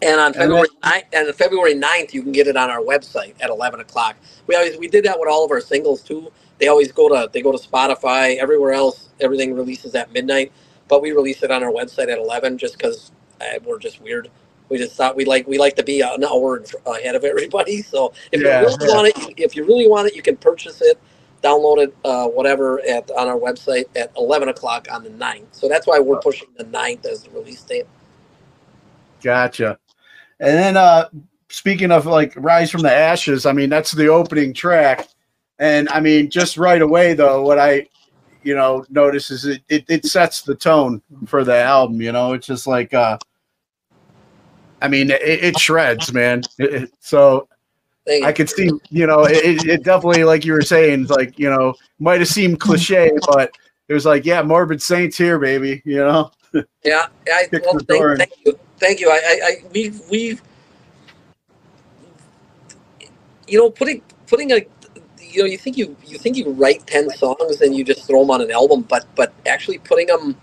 and 0.02 0.20
on 0.20 0.34
And 0.34 0.36
February 0.36 0.70
9th, 0.84 1.04
and 1.14 1.36
February 1.36 1.76
9th, 1.76 2.14
you 2.14 2.24
can 2.24 2.32
get 2.34 2.48
it 2.48 2.58
on 2.58 2.70
our 2.70 2.82
website 2.82 3.36
at 3.42 3.50
11 3.50 3.80
o'clock. 3.82 4.18
We 4.48 4.56
always 4.56 4.78
we 4.78 4.88
did 4.88 5.06
that 5.06 5.20
with 5.20 5.30
all 5.30 5.46
of 5.46 5.52
our 5.52 5.62
singles 5.62 6.02
too. 6.02 6.32
They 6.60 6.68
always 6.68 6.92
go 6.92 7.10
to 7.10 7.30
they 7.32 7.42
go 7.42 7.52
to 7.52 7.58
Spotify. 7.58 8.38
Everywhere 8.38 8.74
else, 8.74 9.10
everything 9.20 9.54
releases 9.54 9.96
at 9.96 10.12
midnight, 10.14 10.52
but 10.88 11.02
we 11.02 11.12
release 11.12 11.44
it 11.44 11.52
on 11.52 11.64
our 11.64 11.72
website 11.72 12.12
at 12.12 12.18
11 12.18 12.58
just 12.58 12.78
because 12.78 13.12
uh, 13.42 13.60
we're 13.66 13.80
just 13.80 14.02
weird. 14.02 14.30
We 14.70 14.78
just 14.78 14.96
thought 14.96 15.16
we 15.16 15.26
like 15.26 15.48
we 15.48 15.58
like 15.58 15.76
to 15.78 15.84
be 15.84 16.02
an 16.02 16.24
hour 16.24 16.64
ahead 16.86 17.16
of 17.16 17.24
everybody. 17.26 17.82
So 17.82 18.14
if 18.32 18.42
Yeah, 18.42 18.62
you 18.62 18.68
really 18.68 18.88
want 18.94 19.08
it, 19.10 19.34
if 19.38 19.56
you 19.56 19.66
really 19.66 19.88
want 19.88 20.08
it, 20.08 20.16
you 20.16 20.22
can 20.24 20.38
purchase 20.38 20.82
it, 20.82 21.00
download 21.44 21.84
it, 21.84 21.96
uh, 22.06 22.28
whatever, 22.28 22.82
at 22.82 23.10
on 23.12 23.28
our 23.28 23.38
website 23.40 23.86
at 23.96 24.12
11 24.18 24.50
o'clock 24.50 24.88
on 24.92 25.04
the 25.04 25.12
9th. 25.12 25.48
So 25.52 25.70
that's 25.70 25.88
why 25.88 26.00
we're 26.00 26.18
pushing 26.18 26.50
the 26.58 26.66
9th 26.66 27.06
as 27.06 27.24
the 27.24 27.32
release 27.32 27.64
date. 27.64 27.88
Gotcha. 29.24 29.80
And 30.40 30.58
then 30.58 30.78
uh 30.78 31.10
speaking 31.50 31.92
of 31.92 32.06
like 32.06 32.34
Rise 32.38 32.72
from 32.72 32.82
the 32.82 32.94
Ashes, 32.94 33.46
I 33.46 33.54
mean 33.54 33.70
that's 33.70 33.92
the 33.92 34.08
opening 34.08 34.54
track. 34.54 35.08
And 35.60 35.90
I 35.90 36.00
mean 36.00 36.30
just 36.30 36.58
right 36.58 36.82
away 36.82 37.14
though, 37.14 37.42
what 37.44 37.60
I 37.60 37.88
you 38.44 38.56
know 38.56 38.86
notice 38.90 39.32
is 39.32 39.46
it 39.46 39.62
it, 39.70 39.86
it 39.88 40.06
sets 40.06 40.42
the 40.42 40.56
tone 40.56 41.02
for 41.26 41.44
the 41.44 41.56
album, 41.56 42.02
you 42.02 42.12
know. 42.12 42.34
It's 42.34 42.48
just 42.48 42.68
like 42.68 42.94
uh 42.94 43.18
I 44.82 44.88
mean 44.88 45.12
it, 45.12 45.22
it 45.22 45.60
shreds, 45.60 46.14
man. 46.14 46.42
It- 46.60 46.92
so. 47.00 47.48
I 48.24 48.32
could 48.32 48.50
see, 48.50 48.72
you 48.90 49.06
know, 49.06 49.26
it, 49.26 49.66
it 49.66 49.84
definitely, 49.84 50.24
like 50.24 50.46
you 50.46 50.54
were 50.54 50.62
saying, 50.62 51.08
like, 51.08 51.38
you 51.38 51.50
know, 51.50 51.74
might 52.00 52.22
have 52.22 52.30
seemed 52.30 52.58
cliche, 52.62 53.12
but 53.28 53.52
it 53.90 53.94
was 53.94 54.06
like, 54.06 54.26
yeah, 54.26 54.42
Morbid 54.42 54.82
Saints 54.82 55.18
here, 55.18 55.38
baby, 55.38 55.82
you 55.84 55.98
know? 55.98 56.32
Yeah, 56.86 57.08
I, 57.28 57.50
well, 57.52 57.74
the 57.74 57.84
door 57.84 58.14
in. 58.14 58.20
thank, 58.20 58.32
thank 58.32 58.46
you, 58.46 58.60
thank 58.78 59.00
you. 59.02 59.10
I, 59.10 59.16
I, 59.16 59.40
I 59.44 59.56
we've, 59.74 60.02
we've, 60.10 60.42
you 63.46 63.60
know, 63.60 63.70
putting, 63.70 64.02
putting 64.26 64.54
a, 64.54 64.66
you 65.38 65.44
know, 65.44 65.50
you 65.50 65.60
think 65.60 65.78
you, 65.78 65.98
you 66.06 66.20
think 66.20 66.38
you 66.38 66.52
write 66.54 66.88
ten 66.88 67.10
songs 67.12 67.62
and 67.62 67.76
you 67.76 67.86
just 67.86 68.08
throw 68.08 68.22
them 68.22 68.32
on 68.32 68.42
an 68.42 68.52
album, 68.52 68.84
but, 68.84 69.08
but 69.16 69.34
actually 69.48 69.80
putting 69.80 70.08
them 70.08 70.38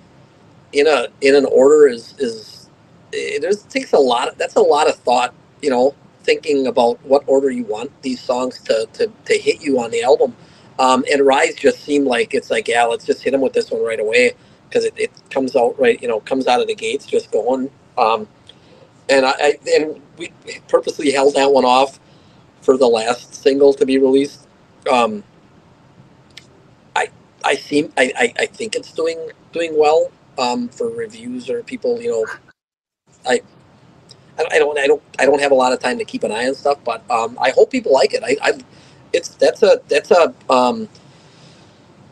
in 0.72 0.86
a, 0.88 1.08
in 1.22 1.36
an 1.36 1.46
order 1.46 1.88
is, 1.88 2.14
is, 2.18 2.70
it 3.12 3.42
just 3.42 3.70
takes 3.70 3.94
a 3.94 3.98
lot. 3.98 4.28
Of, 4.28 4.38
that's 4.38 4.56
a 4.56 4.62
lot 4.62 4.88
of 4.88 4.96
thought, 4.96 5.34
you 5.62 5.70
know, 5.70 5.94
thinking 6.24 6.68
about 6.68 7.04
what 7.06 7.24
order 7.28 7.50
you 7.50 7.64
want 7.64 7.92
these 8.02 8.20
songs 8.20 8.60
to, 8.62 8.88
to, 8.94 9.12
to 9.26 9.38
hit 9.38 9.62
you 9.62 9.80
on 9.80 9.90
the 9.92 10.02
album. 10.04 10.36
Um, 10.78 11.04
and 11.12 11.26
Rise 11.26 11.56
just 11.56 11.80
seemed 11.84 12.06
like 12.08 12.34
it's 12.34 12.50
like, 12.50 12.68
yeah, 12.68 12.84
let's 12.84 13.06
just 13.06 13.24
hit 13.24 13.32
them 13.32 13.42
with 13.42 13.54
this 13.54 13.70
one 13.72 13.84
right 13.84 14.00
away 14.00 14.34
because 14.68 14.84
it, 14.84 14.94
it 14.98 15.12
comes 15.30 15.56
out 15.56 15.78
right, 15.80 16.00
you 16.02 16.08
know, 16.08 16.20
comes 16.20 16.48
out 16.48 16.60
of 16.62 16.68
the 16.68 16.76
gates 16.76 17.06
just 17.06 17.32
going. 17.32 17.70
Um, 17.98 18.28
and 19.10 19.26
I, 19.26 19.32
I 19.32 19.58
and 19.76 20.02
we 20.18 20.32
purposely 20.68 21.12
held 21.12 21.34
that 21.36 21.52
one 21.52 21.64
off 21.66 22.00
for 22.62 22.76
the 22.78 22.86
last 22.88 23.34
single 23.34 23.74
to 23.74 23.86
be 23.86 23.98
released 23.98 24.43
um, 24.92 25.24
I 26.96 27.08
I 27.44 27.56
seem 27.56 27.92
I, 27.98 28.12
I, 28.18 28.34
I 28.40 28.46
think 28.46 28.76
it's 28.76 28.92
doing 28.92 29.30
doing 29.52 29.78
well 29.78 30.10
um, 30.38 30.68
for 30.68 30.90
reviews 30.90 31.50
or 31.50 31.62
people. 31.64 32.00
You 32.02 32.10
know, 32.12 32.26
I. 33.28 33.40
I 34.38 34.44
I 34.52 34.58
don't, 34.58 34.78
I 34.78 34.86
don't, 34.86 35.02
I 35.18 35.26
don't 35.26 35.40
have 35.40 35.52
a 35.52 35.56
lot 35.56 35.72
of 35.72 35.80
time 35.80 35.98
to 35.98 36.04
keep 36.04 36.24
an 36.24 36.32
eye 36.32 36.48
on 36.48 36.54
stuff, 36.54 36.78
but 36.84 37.08
um, 37.10 37.38
I 37.40 37.50
hope 37.50 37.70
people 37.70 37.92
like 37.92 38.14
it. 38.14 38.22
I, 38.24 38.36
I, 38.42 38.52
it's 39.12 39.30
that's 39.36 39.62
a 39.62 39.80
that's 39.88 40.10
a 40.10 40.34
um, 40.50 40.88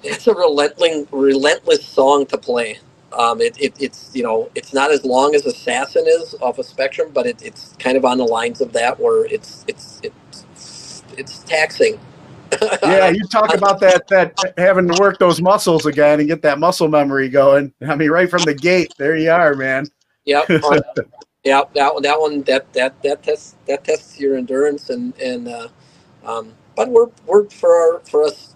it's 0.04 0.26
a 0.28 0.34
relentless 0.34 1.06
relentless 1.12 1.86
song 1.86 2.26
to 2.28 2.38
play. 2.38 2.78
Um, 3.12 3.40
it, 3.40 3.60
it, 3.60 3.74
it's 3.80 4.10
you 4.14 4.24
know 4.24 4.50
it's 4.56 4.74
not 4.74 4.92
as 4.92 5.04
long 5.04 5.34
as 5.34 5.46
Assassin 5.46 6.04
is 6.06 6.34
off 6.42 6.58
of 6.58 6.66
Spectrum, 6.66 7.10
but 7.14 7.26
it, 7.26 7.42
it's 7.42 7.74
kind 7.78 7.96
of 7.96 8.04
on 8.04 8.18
the 8.18 8.24
lines 8.26 8.60
of 8.62 8.72
that 8.74 9.00
where 9.00 9.26
it's 9.26 9.64
it's 9.68 10.00
it's 10.02 11.04
it's 11.18 11.40
taxing. 11.40 12.00
Yeah, 12.82 13.08
you 13.10 13.26
talk 13.28 13.54
about 13.54 13.80
that 13.80 14.06
that 14.08 14.54
having 14.58 14.88
to 14.88 14.94
work 14.94 15.18
those 15.18 15.40
muscles 15.40 15.86
again 15.86 16.20
and 16.20 16.28
get 16.28 16.42
that 16.42 16.58
muscle 16.58 16.88
memory 16.88 17.28
going. 17.28 17.72
I 17.86 17.94
mean, 17.94 18.10
right 18.10 18.30
from 18.30 18.44
the 18.44 18.54
gate, 18.54 18.92
there 18.98 19.16
you 19.16 19.30
are, 19.30 19.54
man. 19.54 19.86
Yep. 20.24 20.48
yeah, 21.44 21.62
that 21.74 21.94
one, 21.94 22.02
that 22.02 22.20
one, 22.20 22.42
that 22.42 22.72
that 22.72 23.00
that 23.02 23.22
tests 23.22 23.56
that 23.66 23.84
tests 23.84 24.18
your 24.20 24.36
endurance 24.36 24.90
and 24.90 25.16
and 25.18 25.48
uh, 25.48 25.68
um, 26.24 26.52
but 26.76 26.88
we're 26.88 27.08
we're 27.26 27.48
for 27.50 27.74
our 27.74 28.00
for 28.00 28.24
us 28.24 28.54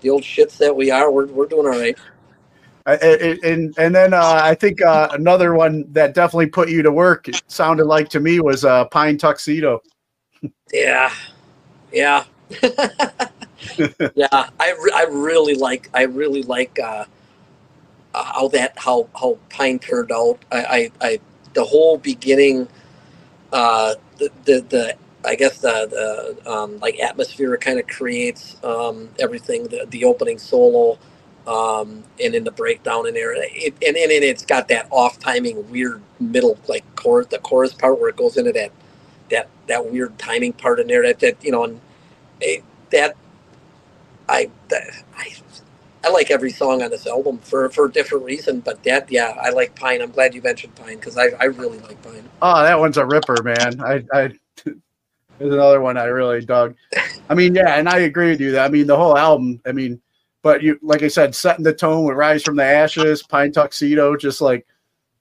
the 0.00 0.10
old 0.10 0.22
shits 0.22 0.56
that 0.58 0.74
we 0.74 0.90
are, 0.90 1.10
we're 1.10 1.26
we're 1.26 1.46
doing 1.46 1.66
all 1.66 1.78
right. 1.78 1.96
I- 2.86 2.94
I- 2.94 3.38
and 3.44 3.74
and 3.78 3.94
then 3.94 4.14
uh, 4.14 4.40
I 4.42 4.54
think 4.54 4.80
uh, 4.80 5.08
another 5.12 5.54
one 5.54 5.84
that 5.92 6.14
definitely 6.14 6.46
put 6.46 6.70
you 6.70 6.82
to 6.82 6.90
work. 6.92 7.28
It 7.28 7.42
sounded 7.48 7.84
like 7.84 8.08
to 8.10 8.20
me 8.20 8.40
was 8.40 8.64
uh, 8.64 8.86
Pine 8.86 9.18
Tuxedo. 9.18 9.82
Yeah, 10.72 11.12
yeah, 11.92 12.24
yeah. 14.16 14.28
I, 14.60 14.72
re- 14.82 14.92
I 14.94 15.06
really 15.10 15.54
like 15.54 15.90
I 15.94 16.02
really 16.04 16.42
like 16.42 16.78
uh, 16.80 17.06
uh, 18.14 18.24
how 18.24 18.48
that 18.50 18.74
how 18.78 19.08
how 19.18 19.38
Pine 19.50 19.78
turned 19.80 20.12
out. 20.12 20.40
I 20.52 20.64
I, 20.64 20.92
I 21.08 21.20
the 21.54 21.64
whole 21.64 21.98
beginning, 21.98 22.68
uh, 23.52 23.94
the 24.18 24.30
the, 24.44 24.60
the 24.68 24.96
I 25.24 25.36
guess 25.36 25.58
the 25.60 26.36
the 26.44 26.50
um, 26.52 26.78
like 26.80 27.00
atmosphere 27.00 27.56
kind 27.58 27.80
of 27.80 27.86
creates 27.88 28.56
um, 28.64 29.10
everything. 29.20 29.64
The 29.68 29.86
the 29.90 30.04
opening 30.04 30.38
solo. 30.38 30.98
Um, 31.48 32.04
and 32.22 32.34
in 32.34 32.44
the 32.44 32.52
breakdown 32.52 33.06
in 33.08 33.14
there, 33.14 33.32
it, 33.34 33.74
and, 33.86 33.96
and 33.96 34.12
and 34.12 34.24
it's 34.24 34.44
got 34.46 34.68
that 34.68 34.86
off 34.90 35.18
timing 35.18 35.70
weird 35.70 36.02
middle 36.20 36.58
like 36.68 36.84
chorus, 36.96 37.28
the 37.28 37.38
chorus 37.38 37.74
part 37.74 38.00
where 38.00 38.10
it 38.10 38.16
goes 38.16 38.36
into 38.36 38.52
that 38.52 38.72
that 39.30 39.48
that 39.68 39.90
weird 39.92 40.18
timing 40.18 40.54
part 40.54 40.80
in 40.80 40.88
there 40.88 41.02
that 41.04 41.20
that 41.20 41.44
you 41.44 41.52
know 41.52 41.64
and 41.64 41.80
it, 42.40 42.64
that 42.90 43.16
I 44.28 44.50
that, 44.68 44.82
I 45.16 45.34
I 46.04 46.10
like 46.10 46.30
every 46.30 46.50
song 46.50 46.82
on 46.82 46.90
this 46.90 47.06
album 47.06 47.38
for 47.38 47.68
for 47.70 47.86
a 47.86 47.92
different 47.92 48.24
reason 48.24 48.60
but 48.60 48.82
that 48.84 49.10
yeah 49.10 49.36
I 49.40 49.50
like 49.50 49.74
Pine 49.74 50.00
I'm 50.00 50.10
glad 50.10 50.34
you 50.34 50.42
mentioned 50.42 50.74
Pine 50.76 50.96
because 50.96 51.18
I, 51.18 51.28
I 51.40 51.44
really 51.44 51.78
like 51.78 52.00
Pine 52.02 52.28
Oh, 52.40 52.62
that 52.62 52.78
one's 52.78 52.96
a 52.98 53.04
ripper, 53.04 53.42
man. 53.42 53.80
I, 53.80 54.04
I 54.12 54.28
there's 54.64 55.54
another 55.54 55.80
one 55.80 55.96
I 55.96 56.04
really 56.04 56.44
dug. 56.44 56.74
I 57.28 57.34
mean, 57.34 57.54
yeah, 57.54 57.76
and 57.76 57.88
I 57.88 57.98
agree 58.00 58.30
with 58.30 58.40
you. 58.40 58.52
That 58.52 58.66
I 58.66 58.68
mean, 58.68 58.86
the 58.86 58.96
whole 58.96 59.16
album. 59.16 59.60
I 59.66 59.72
mean, 59.72 60.00
but 60.42 60.62
you, 60.62 60.78
like 60.82 61.02
I 61.02 61.08
said, 61.08 61.34
setting 61.34 61.64
the 61.64 61.72
tone 61.72 62.04
with 62.04 62.16
"Rise 62.16 62.42
from 62.42 62.56
the 62.56 62.64
Ashes," 62.64 63.22
"Pine 63.22 63.52
Tuxedo," 63.52 64.16
just 64.16 64.40
like, 64.40 64.66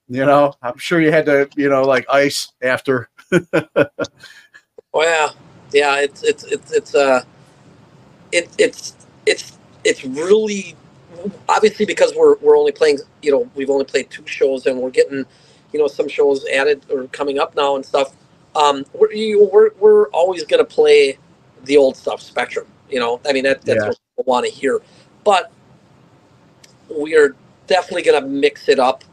you 0.08 0.26
know, 0.26 0.54
I'm 0.62 0.78
sure 0.78 1.02
you 1.02 1.12
had 1.12 1.26
to, 1.26 1.50
you 1.56 1.70
know, 1.70 1.82
like 1.82 2.06
ice 2.10 2.52
after. 2.62 3.10
oh 4.94 5.02
yeah 5.02 5.30
yeah 5.74 5.98
it's 6.00 6.24
it's 6.24 6.44
it's 6.46 6.72
it's 6.72 6.96
uh 6.96 7.24
it 8.34 8.50
it's 8.60 8.96
it's 9.26 9.58
it's 9.86 10.06
really 10.06 10.76
obviously 11.50 11.86
because 11.86 12.14
we're 12.16 12.38
we're 12.38 12.58
only 12.58 12.74
playing 12.74 13.00
you 13.24 13.32
know 13.32 13.50
we've 13.56 13.70
only 13.72 13.86
played 13.86 14.10
two 14.12 14.26
shows 14.28 14.66
and 14.68 14.80
we're 14.80 14.92
getting 14.92 15.26
you 15.74 15.80
know 15.80 15.88
some 15.88 16.10
shows 16.10 16.46
added 16.48 16.84
or 16.92 17.06
coming 17.10 17.40
up 17.40 17.56
now 17.56 17.76
and 17.76 17.86
stuff 17.86 18.16
um 18.56 18.86
we're 18.94 19.12
you, 19.14 19.50
we're, 19.54 19.72
we're 19.80 20.08
always 20.10 20.44
going 20.46 20.64
to 20.66 20.66
play 20.76 21.18
the 21.66 21.78
old 21.78 21.98
stuff 21.98 22.22
spectrum 22.22 22.68
you 22.90 23.00
know? 23.00 23.22
I 23.28 23.34
mean 23.34 23.44
that, 23.46 23.66
that's 23.66 23.86
Yeah. 23.86 23.90
what 23.90 24.00
people 24.18 24.32
want 24.34 24.46
to 24.48 24.52
hear. 24.52 24.82
But 25.24 25.52
we 26.90 27.16
are 27.18 27.36
definitely 27.68 28.04
going 28.04 28.22
to 28.22 28.28
mix 28.30 28.70
it 28.70 28.80
up 28.80 29.04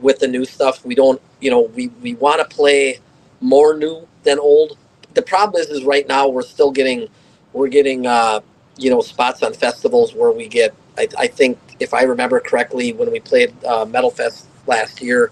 with 0.00 0.18
the 0.20 0.28
new 0.28 0.44
stuff. 0.44 0.84
We 0.84 0.94
don't 0.94 1.20
you 1.40 1.50
know 1.50 1.62
we 1.62 1.88
we 2.02 2.14
want 2.14 2.40
to 2.40 2.56
play 2.56 3.00
more 3.40 3.76
new 3.76 4.08
than 4.24 4.38
old 4.38 4.78
the 5.14 5.22
problem 5.22 5.60
is 5.60 5.68
is 5.68 5.84
right 5.84 6.06
now 6.08 6.28
we're 6.28 6.42
still 6.42 6.70
getting 6.70 7.08
we're 7.52 7.68
getting 7.68 8.06
uh 8.06 8.40
you 8.76 8.90
know 8.90 9.00
spots 9.00 9.42
on 9.42 9.52
festivals 9.52 10.14
where 10.14 10.30
we 10.32 10.48
get 10.48 10.74
i, 10.98 11.08
I 11.18 11.26
think 11.26 11.58
if 11.80 11.94
i 11.94 12.02
remember 12.02 12.40
correctly 12.40 12.92
when 12.92 13.10
we 13.10 13.20
played 13.20 13.52
uh, 13.64 13.84
metal 13.84 14.10
fest 14.10 14.46
last 14.66 15.00
year 15.00 15.30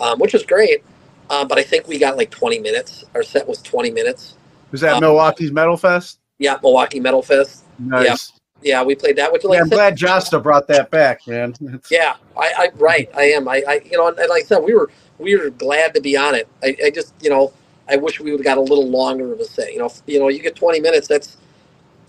um, 0.00 0.18
which 0.18 0.32
was 0.32 0.44
great 0.44 0.82
uh, 1.30 1.44
but 1.44 1.58
i 1.58 1.62
think 1.62 1.88
we 1.88 1.98
got 1.98 2.16
like 2.16 2.30
20 2.30 2.58
minutes 2.60 3.04
our 3.14 3.22
set 3.22 3.46
was 3.46 3.60
20 3.62 3.90
minutes 3.90 4.36
Was 4.70 4.80
that 4.82 4.94
Um, 4.94 5.00
Milwaukee's 5.00 5.52
Metal 5.52 5.76
Fest? 5.76 6.18
yeah 6.38 6.58
milwaukee 6.62 7.00
metal 7.00 7.22
fest 7.22 7.64
Nice. 7.78 8.32
yeah 8.62 8.82
we 8.82 8.94
played 8.94 9.16
that 9.16 9.32
which 9.32 9.44
like 9.44 9.58
I 9.58 9.60
I'm 9.62 9.68
said, 9.68 9.76
glad 9.76 9.96
Josta 9.98 10.42
brought 10.42 10.66
that 10.68 10.90
back, 10.90 11.26
man. 11.26 11.54
Yeah 11.90 12.16
I, 12.36 12.52
I 12.58 12.68
right 12.76 13.08
i 13.16 13.24
am 13.24 13.46
I, 13.48 13.62
I 13.68 13.80
you 13.84 13.96
know 13.96 14.08
and 14.08 14.16
like 14.16 14.42
i 14.42 14.46
said 14.46 14.58
we 14.58 14.74
were 14.74 14.90
we 15.18 15.36
were 15.36 15.50
glad 15.50 15.94
to 15.94 16.00
be 16.00 16.16
on 16.16 16.34
it 16.34 16.48
i, 16.62 16.76
I 16.86 16.90
just 16.90 17.14
you 17.22 17.30
know 17.30 17.52
i 17.88 17.96
wish 17.96 18.20
we 18.20 18.30
would 18.30 18.40
have 18.40 18.44
got 18.44 18.58
a 18.58 18.60
little 18.60 18.88
longer 18.88 19.32
of 19.32 19.40
a 19.40 19.44
set 19.44 19.72
you 19.72 19.78
know 19.78 19.90
you 20.06 20.18
know 20.18 20.28
you 20.28 20.40
get 20.40 20.56
20 20.56 20.80
minutes 20.80 21.08
that's 21.08 21.36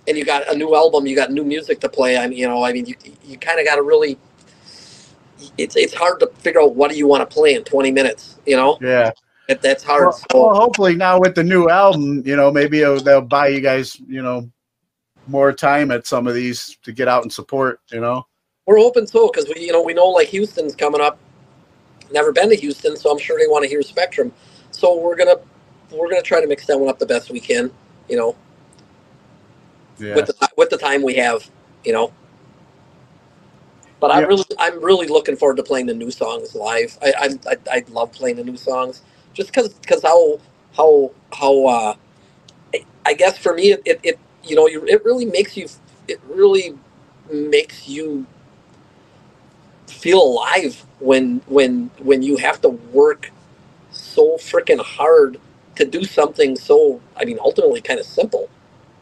and 0.07 0.17
you 0.17 0.23
got 0.25 0.47
a 0.51 0.55
new 0.55 0.75
album 0.75 1.05
you 1.05 1.15
got 1.15 1.31
new 1.31 1.43
music 1.43 1.79
to 1.79 1.89
play 1.89 2.17
i 2.17 2.27
mean 2.27 2.37
you 2.37 2.47
know 2.47 2.63
i 2.63 2.71
mean 2.71 2.85
you, 2.85 2.95
you 3.23 3.37
kind 3.37 3.59
of 3.59 3.65
got 3.65 3.75
to 3.75 3.81
really 3.81 4.17
it's 5.57 5.75
it's 5.75 5.93
hard 5.93 6.19
to 6.19 6.27
figure 6.39 6.61
out 6.61 6.75
what 6.75 6.91
do 6.91 6.97
you 6.97 7.07
want 7.07 7.27
to 7.27 7.33
play 7.33 7.55
in 7.55 7.63
20 7.63 7.91
minutes 7.91 8.37
you 8.45 8.55
know 8.55 8.77
Yeah. 8.81 9.11
that, 9.47 9.61
that's 9.61 9.83
hard 9.83 10.05
Well, 10.05 10.13
so, 10.13 10.25
well, 10.33 10.55
hopefully 10.55 10.95
now 10.95 11.19
with 11.19 11.35
the 11.35 11.43
new 11.43 11.69
album, 11.69 12.23
you 12.25 12.35
know, 12.35 12.51
maybe 12.51 12.81
it'll, 12.81 12.99
they'll 12.99 13.21
buy 13.21 13.49
you 13.49 13.61
guys, 13.61 13.99
you 14.07 14.21
know, 14.21 14.49
more 15.27 15.53
time 15.53 15.91
at 15.91 16.07
some 16.07 16.27
of 16.27 16.33
these 16.33 16.77
to 16.83 16.91
get 16.91 17.07
out 17.07 17.23
and 17.23 17.31
support. 17.31 17.79
You 17.91 18.01
know. 18.01 18.25
we're 18.65 18.77
hoping 18.77 19.07
so 19.07 19.29
because 19.29 19.47
we 19.53 19.61
you 19.61 19.71
know 19.71 19.81
we 19.83 19.93
know 19.93 20.07
like 20.07 20.29
houston's 20.29 20.75
coming 20.75 21.01
up 21.01 21.19
never 22.11 22.31
been 22.31 22.49
to 22.49 22.55
houston 22.55 22.95
so 22.95 23.11
i'm 23.11 23.17
sure 23.17 23.37
they 23.39 23.47
want 23.47 23.63
to 23.63 23.69
hear 23.69 23.81
spectrum 23.81 24.31
so 24.71 24.99
we're 24.99 25.15
gonna 25.15 25.37
we're 25.91 26.09
gonna 26.09 26.21
try 26.21 26.41
to 26.41 26.47
mix 26.47 26.65
that 26.67 26.79
one 26.79 26.89
up 26.89 26.99
the 26.99 27.05
best 27.05 27.31
we 27.31 27.39
can 27.39 27.71
you 28.09 28.17
know 28.17 28.35
Yeah. 29.99 30.15
with 30.15 30.27
the 30.27 30.49
with 30.57 30.69
the 30.69 30.77
time 30.77 31.03
we 31.03 31.15
have, 31.15 31.49
you 31.83 31.93
know. 31.93 32.13
But 33.99 34.11
I 34.11 34.19
Yeah. 34.19 34.27
really, 34.27 34.45
I'm 34.59 34.83
really 34.83 35.07
looking 35.07 35.35
forward 35.35 35.57
to 35.57 35.63
playing 35.63 35.87
the 35.87 35.93
new 35.93 36.11
songs 36.11 36.55
live. 36.55 36.97
I 37.01 37.13
I, 37.17 37.51
I, 37.51 37.57
I 37.77 37.83
love 37.89 38.11
playing 38.11 38.37
the 38.37 38.43
new 38.43 38.57
songs 38.57 39.03
just 39.33 39.49
because 39.49 39.73
because 39.75 40.03
how 40.03 40.39
how 40.75 41.11
how 41.33 41.65
uh, 41.67 41.95
I, 42.73 42.85
I 43.05 43.13
guess 43.13 43.37
for 43.37 43.53
me 43.53 43.73
it, 43.73 43.81
it, 43.85 43.99
it 44.03 44.19
you 44.43 44.55
know 44.55 44.67
you, 44.67 44.85
it 44.85 45.03
really 45.05 45.25
makes 45.25 45.57
you 45.57 45.67
it 46.07 46.19
really 46.27 46.77
makes 47.31 47.87
you 47.87 48.25
feel 49.87 50.21
alive 50.21 50.85
when 50.99 51.41
when 51.47 51.89
when 51.99 52.21
you 52.21 52.37
have 52.37 52.61
to 52.61 52.69
work 52.69 53.31
so 53.91 54.37
freaking 54.37 54.79
hard 54.81 55.39
to 55.75 55.85
do 55.85 56.03
something 56.03 56.55
so 56.55 57.01
I 57.17 57.25
mean 57.25 57.39
ultimately 57.39 57.81
kind 57.81 57.99
of 57.99 58.05
simple, 58.05 58.49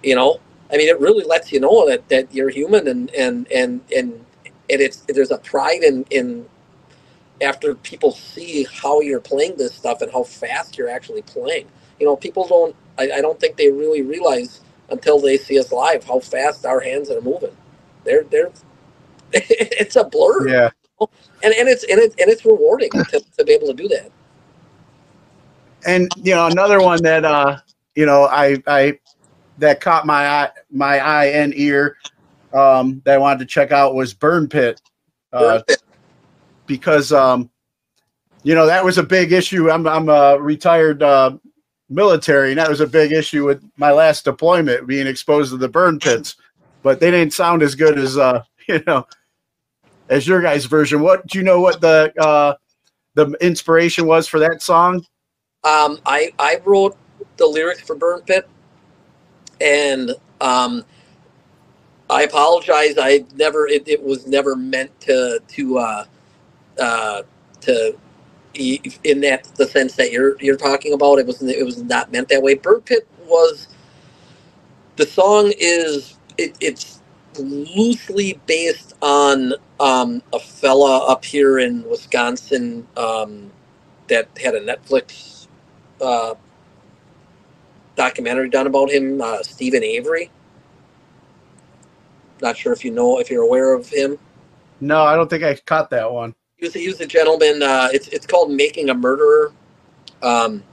you 0.03 0.15
know. 0.15 0.39
I 0.71 0.77
mean, 0.77 0.87
it 0.89 0.99
really 0.99 1.23
lets 1.23 1.51
you 1.51 1.59
know 1.59 1.87
that, 1.87 2.07
that 2.09 2.33
you're 2.33 2.49
human 2.49 2.87
and 2.87 3.13
and 3.13 3.51
and 3.51 3.81
and 3.95 4.25
and 4.69 4.81
it's 4.81 4.97
there's 5.07 5.31
a 5.31 5.37
pride 5.37 5.83
in 5.83 6.03
in 6.09 6.47
after 7.41 7.75
people 7.75 8.11
see 8.11 8.65
how 8.71 9.01
you're 9.01 9.19
playing 9.19 9.55
this 9.57 9.73
stuff 9.73 10.01
and 10.01 10.11
how 10.11 10.23
fast 10.23 10.77
you're 10.77 10.89
actually 10.89 11.21
playing. 11.23 11.67
You 11.99 12.07
know, 12.07 12.15
people 12.15 12.47
don't. 12.47 12.75
I, 12.97 13.11
I 13.17 13.21
don't 13.21 13.39
think 13.39 13.57
they 13.57 13.71
really 13.71 14.01
realize 14.01 14.61
until 14.89 15.19
they 15.19 15.37
see 15.37 15.59
us 15.59 15.71
live 15.71 16.03
how 16.03 16.19
fast 16.19 16.65
our 16.65 16.79
hands 16.79 17.09
are 17.09 17.21
moving. 17.21 17.55
They're 18.03 18.23
they're 18.23 18.51
it's 19.33 19.95
a 19.95 20.03
blur. 20.03 20.49
Yeah. 20.49 20.69
And 21.43 21.53
and 21.53 21.67
it's 21.67 21.83
and 21.83 21.99
it 21.99 22.13
and 22.19 22.29
it's 22.29 22.45
rewarding 22.45 22.89
to, 23.09 23.23
to 23.37 23.43
be 23.43 23.53
able 23.53 23.67
to 23.67 23.73
do 23.73 23.87
that. 23.89 24.11
And 25.85 26.09
you 26.17 26.33
know 26.33 26.47
another 26.47 26.81
one 26.81 27.01
that 27.03 27.25
uh 27.25 27.57
you 27.95 28.05
know 28.05 28.25
i 28.25 28.57
i 28.67 28.97
that 29.57 29.81
caught 29.81 30.05
my 30.05 30.27
eye 30.27 30.49
my 30.71 30.99
eye 30.99 31.25
and 31.25 31.53
ear 31.55 31.97
um 32.53 33.01
that 33.05 33.15
i 33.15 33.17
wanted 33.17 33.39
to 33.39 33.45
check 33.45 33.71
out 33.71 33.95
was 33.95 34.13
burn 34.13 34.47
pit 34.47 34.81
uh 35.31 35.39
Burn 35.39 35.63
Pit. 35.67 35.83
because 36.65 37.11
um 37.11 37.49
you 38.43 38.55
know 38.55 38.65
that 38.65 38.83
was 38.83 38.97
a 38.97 39.03
big 39.03 39.31
issue. 39.31 39.71
I'm 39.71 39.87
i'm 39.87 40.09
a 40.09 40.37
retired 40.37 41.01
uh 41.01 41.37
military 41.89 42.51
and 42.51 42.59
that 42.59 42.69
was 42.69 42.81
a 42.81 42.87
big 42.87 43.11
issue 43.11 43.45
with 43.45 43.63
my 43.77 43.91
last 43.91 44.25
deployment 44.25 44.87
being 44.87 45.07
exposed 45.07 45.51
to 45.51 45.57
the 45.57 45.67
burn 45.69 45.99
pits. 45.99 46.35
But 46.81 46.99
they 46.99 47.11
didn't 47.11 47.33
sound 47.33 47.63
as 47.63 47.75
good 47.75 47.97
as 47.97 48.17
uh 48.17 48.43
you 48.67 48.83
know 48.85 49.07
as 50.09 50.27
your 50.27 50.41
guys 50.41 50.65
version. 50.65 51.01
What 51.01 51.25
do 51.27 51.37
you 51.37 51.43
know 51.43 51.61
what 51.61 51.81
the 51.81 52.13
uh 52.19 52.55
the 53.15 53.31
inspiration 53.41 54.05
was 54.05 54.27
for 54.27 54.39
that 54.39 54.61
song 54.61 55.05
Um, 55.65 55.99
I 56.05 56.31
I 56.39 56.61
wrote 56.65 56.97
the 57.37 57.47
lyrics 57.47 57.81
for 57.81 57.95
Burn 57.95 58.21
Pit, 58.21 58.49
and 59.61 60.11
um, 60.41 60.85
I 62.09 62.23
apologize. 62.23 62.95
I 62.99 63.25
never. 63.35 63.67
It, 63.67 63.87
it 63.87 64.03
was 64.03 64.27
never 64.27 64.55
meant 64.55 64.99
to 65.01 65.41
to 65.49 65.79
uh, 65.79 66.05
uh, 66.81 67.23
to 67.61 67.97
in 69.03 69.21
that 69.21 69.45
the 69.57 69.67
sense 69.67 69.95
that 69.97 70.11
you're 70.11 70.37
you're 70.41 70.57
talking 70.57 70.93
about. 70.93 71.19
It 71.19 71.27
was 71.27 71.41
it 71.43 71.65
was 71.65 71.83
not 71.83 72.11
meant 72.11 72.29
that 72.29 72.43
way. 72.43 72.55
Burn 72.55 72.81
Pit 72.81 73.07
was 73.27 73.67
the 74.97 75.07
song 75.07 75.53
is 75.59 76.19
it, 76.37 76.55
it's 76.61 77.01
loosely 77.39 78.39
based 78.47 78.95
on 79.01 79.53
um, 79.81 80.23
a 80.33 80.39
fella 80.39 81.07
up 81.07 81.25
here 81.25 81.59
in 81.59 81.83
Wisconsin 81.89 82.87
um, 82.97 83.51
that 84.09 84.29
had 84.43 84.55
a 84.55 84.61
Netflix 84.61 85.42
uh, 86.01 86.35
documentary 87.95 88.49
done 88.49 88.67
about 88.67 88.89
him, 88.89 89.21
uh, 89.21 89.41
Steven 89.43 89.83
Avery. 89.83 90.29
Not 92.41 92.57
sure 92.57 92.73
if 92.73 92.83
you 92.83 92.91
know 92.91 93.19
if 93.19 93.29
you're 93.29 93.43
aware 93.43 93.73
of 93.73 93.87
him. 93.87 94.17
No, 94.81 95.03
I 95.03 95.15
don't 95.15 95.29
think 95.29 95.43
I 95.43 95.55
caught 95.55 95.89
that 95.91 96.11
one. 96.11 96.35
He 96.57 96.65
was, 96.65 96.73
he 96.73 96.87
was 96.87 96.99
a 96.99 97.05
gentleman. 97.05 97.63
Uh, 97.63 97.89
it's 97.93 98.07
it's 98.09 98.25
called 98.25 98.51
Making 98.51 98.89
a 98.89 98.93
Murderer. 98.93 99.53
Um, 100.21 100.63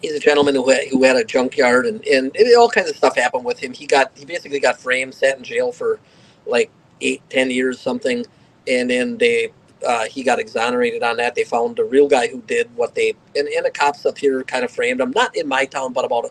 he's 0.00 0.12
a 0.12 0.20
gentleman 0.20 0.54
who 0.54 0.68
had, 0.70 0.88
who 0.88 1.02
had 1.02 1.16
a 1.16 1.24
junkyard 1.24 1.86
and, 1.86 2.06
and 2.06 2.30
it, 2.34 2.56
all 2.56 2.68
kinds 2.68 2.88
of 2.88 2.96
stuff 2.96 3.16
happened 3.16 3.44
with 3.44 3.58
him. 3.58 3.72
He 3.72 3.86
got 3.86 4.12
he 4.16 4.24
basically 4.24 4.60
got 4.60 4.78
framed, 4.78 5.14
sat 5.14 5.38
in 5.38 5.44
jail 5.44 5.72
for 5.72 5.98
like 6.46 6.70
eight, 7.00 7.22
ten 7.30 7.50
years, 7.50 7.80
something, 7.80 8.24
and 8.66 8.90
then 8.90 9.18
they 9.18 9.52
uh, 9.86 10.06
he 10.06 10.22
got 10.22 10.38
exonerated 10.38 11.02
on 11.02 11.16
that. 11.18 11.34
They 11.34 11.44
found 11.44 11.76
the 11.76 11.84
real 11.84 12.08
guy 12.08 12.28
who 12.28 12.42
did 12.42 12.74
what 12.76 12.94
they 12.94 13.14
and, 13.36 13.48
and 13.48 13.66
the 13.66 13.70
cops 13.70 14.06
up 14.06 14.18
here 14.18 14.42
kind 14.44 14.64
of 14.64 14.70
framed 14.70 15.00
him, 15.00 15.12
not 15.12 15.36
in 15.36 15.48
my 15.48 15.66
town, 15.66 15.92
but 15.92 16.04
about 16.04 16.26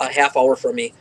a, 0.00 0.04
a 0.04 0.12
half 0.12 0.36
hour 0.36 0.56
from 0.56 0.76
me. 0.76 0.94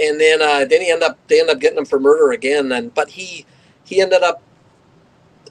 And 0.00 0.20
then 0.20 0.42
uh, 0.42 0.64
then 0.66 0.82
he 0.82 0.90
ended 0.90 1.08
up 1.08 1.18
they 1.28 1.40
ended 1.40 1.56
up 1.56 1.60
getting 1.62 1.78
him 1.78 1.86
for 1.86 2.00
murder 2.00 2.32
again. 2.32 2.72
And 2.72 2.94
but 2.94 3.10
he 3.10 3.46
he 3.84 4.00
ended 4.00 4.22
up 4.22 4.42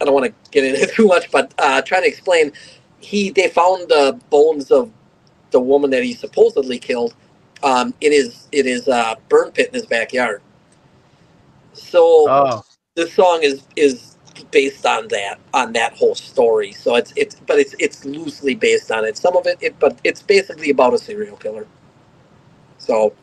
I 0.02 0.06
don't 0.06 0.14
want 0.14 0.28
to 0.28 0.52
get 0.52 0.64
into 0.66 0.88
too 0.96 1.08
much, 1.08 1.32
but 1.32 1.54
uh, 1.60 1.82
trying 1.84 2.04
to 2.04 2.08
explain, 2.10 2.52
he 3.00 3.30
they 3.32 3.50
found 3.50 3.90
the 3.90 4.20
bones 4.30 4.72
of 4.72 4.92
the 5.52 5.60
woman 5.60 5.92
that 5.92 6.04
he 6.04 6.14
supposedly 6.14 6.80
killed 6.80 7.16
um, 7.64 7.94
in 8.02 8.12
his 8.12 8.48
in 8.52 8.66
his 8.66 8.88
uh, 8.88 9.16
burn 9.30 9.52
pit 9.52 9.70
in 9.70 9.74
his 9.76 9.86
backyard. 9.86 10.42
So 11.74 12.36
Oh, 12.36 12.64
this 12.96 13.14
song 13.14 13.42
is 13.44 13.64
is 13.76 14.13
based 14.52 14.86
on 14.86 15.08
that 15.10 15.40
on 15.54 15.74
that 15.74 15.94
whole 15.94 16.16
story. 16.16 16.72
So 16.72 16.96
it's 16.96 17.14
it's 17.16 17.36
but 17.36 17.60
it's 17.60 17.76
it's 17.80 18.06
loosely 18.06 18.56
based 18.56 18.92
on 18.92 19.06
it. 19.06 19.18
Some 19.18 19.36
of 19.38 19.48
it, 19.48 19.58
it 19.62 19.80
but 19.80 20.00
it's 20.04 20.22
basically 20.22 20.72
about 20.72 20.94
a 20.94 20.98
serial 21.00 21.38
killer. 21.38 21.68
So 22.78 23.14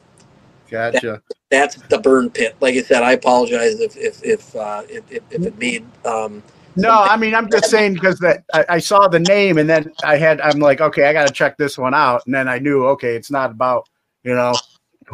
gotcha. 0.70 1.22
that's 1.50 1.76
the 1.88 1.98
burn 1.98 2.30
pit. 2.30 2.56
Like 2.60 2.76
I 2.76 2.82
said, 2.82 3.02
I 3.02 3.12
apologize 3.12 3.80
if 3.80 3.96
if 3.96 4.24
if 4.24 4.56
uh, 4.56 4.82
if, 4.88 5.10
if, 5.10 5.22
if 5.30 5.46
it 5.46 5.58
made 5.58 5.86
um, 6.06 6.42
No, 6.76 6.90
I 6.90 7.16
mean 7.16 7.34
I'm 7.34 7.50
just 7.50 7.68
saying 7.68 7.94
because 7.94 8.18
that 8.20 8.44
I, 8.52 8.64
I 8.70 8.78
saw 8.78 9.08
the 9.08 9.20
name 9.20 9.58
and 9.58 9.68
then 9.68 9.92
I 10.02 10.16
had 10.16 10.40
I'm 10.40 10.58
like 10.60 10.80
okay 10.80 11.04
I 11.06 11.12
got 11.12 11.24
to 11.24 11.32
check 11.32 11.56
this 11.58 11.76
one 11.76 11.94
out 11.94 12.22
and 12.26 12.34
then 12.34 12.48
I 12.48 12.58
knew 12.58 12.86
okay 12.88 13.16
it's 13.16 13.30
not 13.30 13.50
about 13.50 13.88
you 14.24 14.34
know 14.34 14.62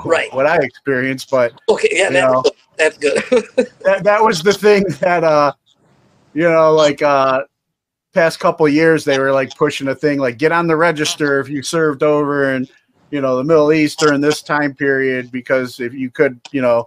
Right. 0.04 0.30
what 0.30 0.46
I 0.46 0.58
experienced 0.58 1.30
but 1.30 1.54
okay. 1.68 1.88
Yeah, 1.92 2.10
You 2.10 2.14
that's 2.14 2.32
know. 2.32 2.44
that's 2.78 2.98
good. 2.98 3.22
that 3.84 4.04
that 4.04 4.22
was 4.22 4.42
the 4.42 4.54
thing 4.54 4.84
that 5.00 5.24
uh 5.24 5.52
you 6.36 6.42
know 6.42 6.72
like 6.72 7.00
uh 7.00 7.42
past 8.12 8.38
couple 8.38 8.68
years 8.68 9.04
they 9.04 9.18
were 9.18 9.32
like 9.32 9.54
pushing 9.56 9.88
a 9.88 9.94
thing 9.94 10.18
like 10.18 10.36
get 10.36 10.52
on 10.52 10.66
the 10.66 10.76
register 10.76 11.40
if 11.40 11.48
you 11.48 11.62
served 11.62 12.02
over 12.02 12.54
in 12.54 12.68
you 13.10 13.20
know 13.22 13.36
the 13.36 13.44
Middle 13.44 13.72
East 13.72 13.98
during 13.98 14.20
this 14.20 14.42
time 14.42 14.74
period 14.74 15.32
because 15.32 15.80
if 15.80 15.94
you 15.94 16.10
could 16.10 16.38
you 16.52 16.60
know 16.60 16.86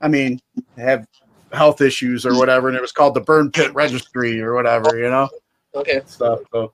I 0.00 0.08
mean 0.08 0.40
have 0.78 1.06
health 1.52 1.82
issues 1.82 2.24
or 2.24 2.36
whatever 2.38 2.68
and 2.68 2.76
it 2.76 2.80
was 2.80 2.92
called 2.92 3.14
the 3.14 3.20
burn 3.20 3.50
pit 3.50 3.72
registry 3.74 4.40
or 4.40 4.54
whatever 4.54 4.96
you 4.96 5.10
know 5.10 5.28
okay. 5.74 6.00
stuff 6.06 6.40
so 6.50 6.72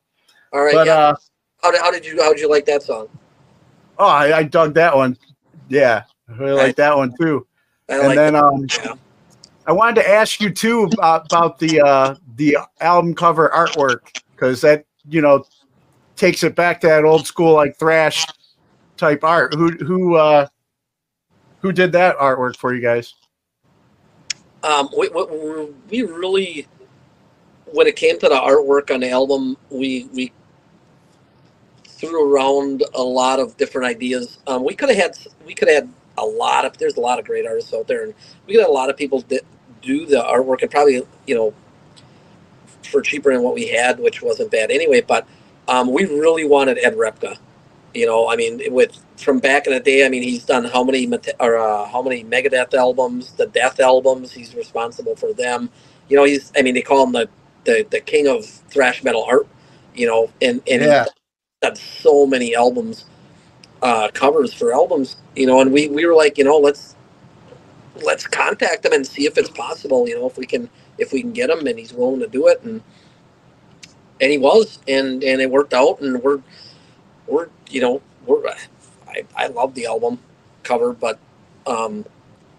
All 0.52 0.62
right. 0.62 0.74
but 0.74 0.86
yeah. 0.86 0.94
uh 0.94 1.16
how, 1.60 1.70
did, 1.72 1.80
how 1.80 1.90
did 1.90 2.06
you 2.06 2.22
how 2.22 2.30
did 2.32 2.40
you 2.40 2.48
like 2.48 2.64
that 2.66 2.82
song? 2.82 3.08
oh 3.98 4.06
I, 4.06 4.38
I 4.38 4.42
dug 4.44 4.74
that 4.74 4.94
one 4.94 5.16
yeah 5.68 6.04
I 6.28 6.32
really 6.34 6.52
like 6.52 6.76
that 6.76 6.96
one 6.96 7.12
too 7.20 7.46
I 7.88 7.98
and 7.98 8.06
like 8.08 8.16
then 8.16 8.32
that. 8.34 8.44
um 8.44 8.66
Yeah. 8.84 8.94
I 9.66 9.72
wanted 9.72 10.02
to 10.02 10.08
ask 10.08 10.40
you 10.40 10.50
too 10.50 10.84
about, 10.92 11.26
about 11.26 11.58
the 11.58 11.80
uh, 11.80 12.14
the 12.36 12.58
album 12.80 13.14
cover 13.14 13.50
artwork 13.54 14.20
because 14.32 14.60
that 14.62 14.84
you 15.08 15.20
know 15.20 15.44
takes 16.16 16.42
it 16.42 16.54
back 16.54 16.80
to 16.80 16.88
that 16.88 17.04
old 17.04 17.26
school 17.26 17.54
like 17.54 17.76
thrash 17.78 18.26
type 18.96 19.22
art. 19.24 19.54
Who 19.54 19.70
who 19.72 20.16
uh, 20.16 20.46
who 21.60 21.72
did 21.72 21.92
that 21.92 22.16
artwork 22.18 22.56
for 22.56 22.74
you 22.74 22.80
guys? 22.80 23.14
um, 24.62 24.88
we, 24.96 25.08
we, 25.08 25.68
we 25.90 26.02
really, 26.02 26.66
when 27.66 27.86
it 27.86 27.96
came 27.96 28.18
to 28.18 28.28
the 28.28 28.34
artwork 28.34 28.92
on 28.92 29.00
the 29.00 29.10
album, 29.10 29.56
we 29.70 30.08
we 30.12 30.32
threw 31.84 32.32
around 32.32 32.84
a 32.94 33.02
lot 33.02 33.40
of 33.40 33.56
different 33.56 33.86
ideas. 33.86 34.38
Um, 34.46 34.64
we 34.64 34.74
could 34.74 34.88
have 34.88 34.98
had 34.98 35.18
we 35.46 35.54
could 35.54 35.68
have 35.68 35.84
had 35.84 35.92
a 36.18 36.24
lot 36.26 36.64
of 36.66 36.78
there's 36.78 36.96
a 36.96 37.00
lot 37.00 37.18
of 37.18 37.26
great 37.26 37.46
artists 37.46 37.74
out 37.74 37.88
there, 37.88 38.04
and 38.04 38.14
we 38.46 38.56
have 38.56 38.68
a 38.68 38.72
lot 38.72 38.90
of 38.90 38.96
people 38.96 39.22
that 39.30 39.42
do 39.82 40.06
the 40.06 40.16
artwork 40.18 40.62
and 40.62 40.70
probably 40.70 41.02
you 41.26 41.34
know 41.34 41.54
for 42.84 43.02
cheaper 43.02 43.32
than 43.32 43.42
what 43.42 43.54
we 43.54 43.68
had, 43.68 44.00
which 44.00 44.22
wasn't 44.22 44.50
bad 44.50 44.70
anyway. 44.72 45.02
But 45.02 45.26
um, 45.68 45.92
we 45.92 46.04
really 46.06 46.44
wanted 46.46 46.78
Ed 46.78 46.94
Repka. 46.96 47.38
You 47.94 48.06
know, 48.06 48.28
I 48.30 48.36
mean, 48.36 48.62
with 48.72 48.96
from 49.18 49.40
back 49.40 49.66
in 49.66 49.74
the 49.74 49.80
day, 49.80 50.06
I 50.06 50.10
mean, 50.10 50.22
he's 50.22 50.44
done 50.44 50.64
how 50.66 50.84
many 50.84 51.06
or 51.40 51.58
uh, 51.58 51.86
how 51.88 52.02
many 52.02 52.24
Megadeth 52.24 52.74
albums, 52.74 53.32
the 53.32 53.46
Death 53.48 53.80
albums. 53.80 54.32
He's 54.32 54.54
responsible 54.54 55.16
for 55.16 55.32
them. 55.34 55.70
You 56.08 56.16
know, 56.18 56.24
he's 56.24 56.52
I 56.56 56.62
mean, 56.62 56.74
they 56.74 56.82
call 56.82 57.06
him 57.06 57.12
the 57.12 57.28
the, 57.64 57.86
the 57.90 58.00
king 58.00 58.28
of 58.28 58.46
thrash 58.46 59.04
metal 59.04 59.24
art. 59.24 59.48
You 59.94 60.06
know, 60.06 60.30
and 60.42 60.62
and 60.70 60.82
Yeah. 60.82 60.96
he's 60.96 61.10
done 61.62 61.76
so 61.76 62.26
many 62.26 62.54
albums, 62.56 63.06
uh, 63.82 64.10
covers 64.14 64.54
for 64.54 64.74
albums. 64.74 65.16
You 65.36 65.46
know, 65.46 65.60
and 65.62 65.72
we 65.72 65.88
we 65.88 66.06
were 66.06 66.14
like, 66.16 66.38
you 66.38 66.44
know, 66.44 66.58
let's 66.58 66.96
let's 68.04 68.26
contact 68.26 68.86
him 68.86 68.92
and 68.94 69.06
see 69.06 69.26
if 69.26 69.38
it's 69.38 69.50
possible. 69.50 70.08
You 70.08 70.16
know, 70.20 70.26
if 70.28 70.38
we 70.38 70.46
can 70.46 70.70
if 70.98 71.12
we 71.12 71.22
can 71.22 71.32
get 71.32 71.50
him 71.50 71.66
and 71.66 71.78
he's 71.78 71.92
willing 71.94 72.20
to 72.20 72.28
do 72.28 72.48
it 72.48 72.62
and 72.62 72.82
and 74.20 74.30
he 74.32 74.38
was 74.38 74.78
and 74.88 75.22
and 75.24 75.40
it 75.40 75.50
worked 75.50 75.74
out 75.74 76.00
and 76.00 76.22
we're 76.22 76.42
we're 77.26 77.48
you 77.70 77.80
know 77.80 78.02
we're 78.26 78.46
I, 79.08 79.24
I 79.36 79.46
love 79.48 79.74
the 79.74 79.86
album 79.86 80.18
cover 80.62 80.92
but 80.92 81.18
um 81.66 82.04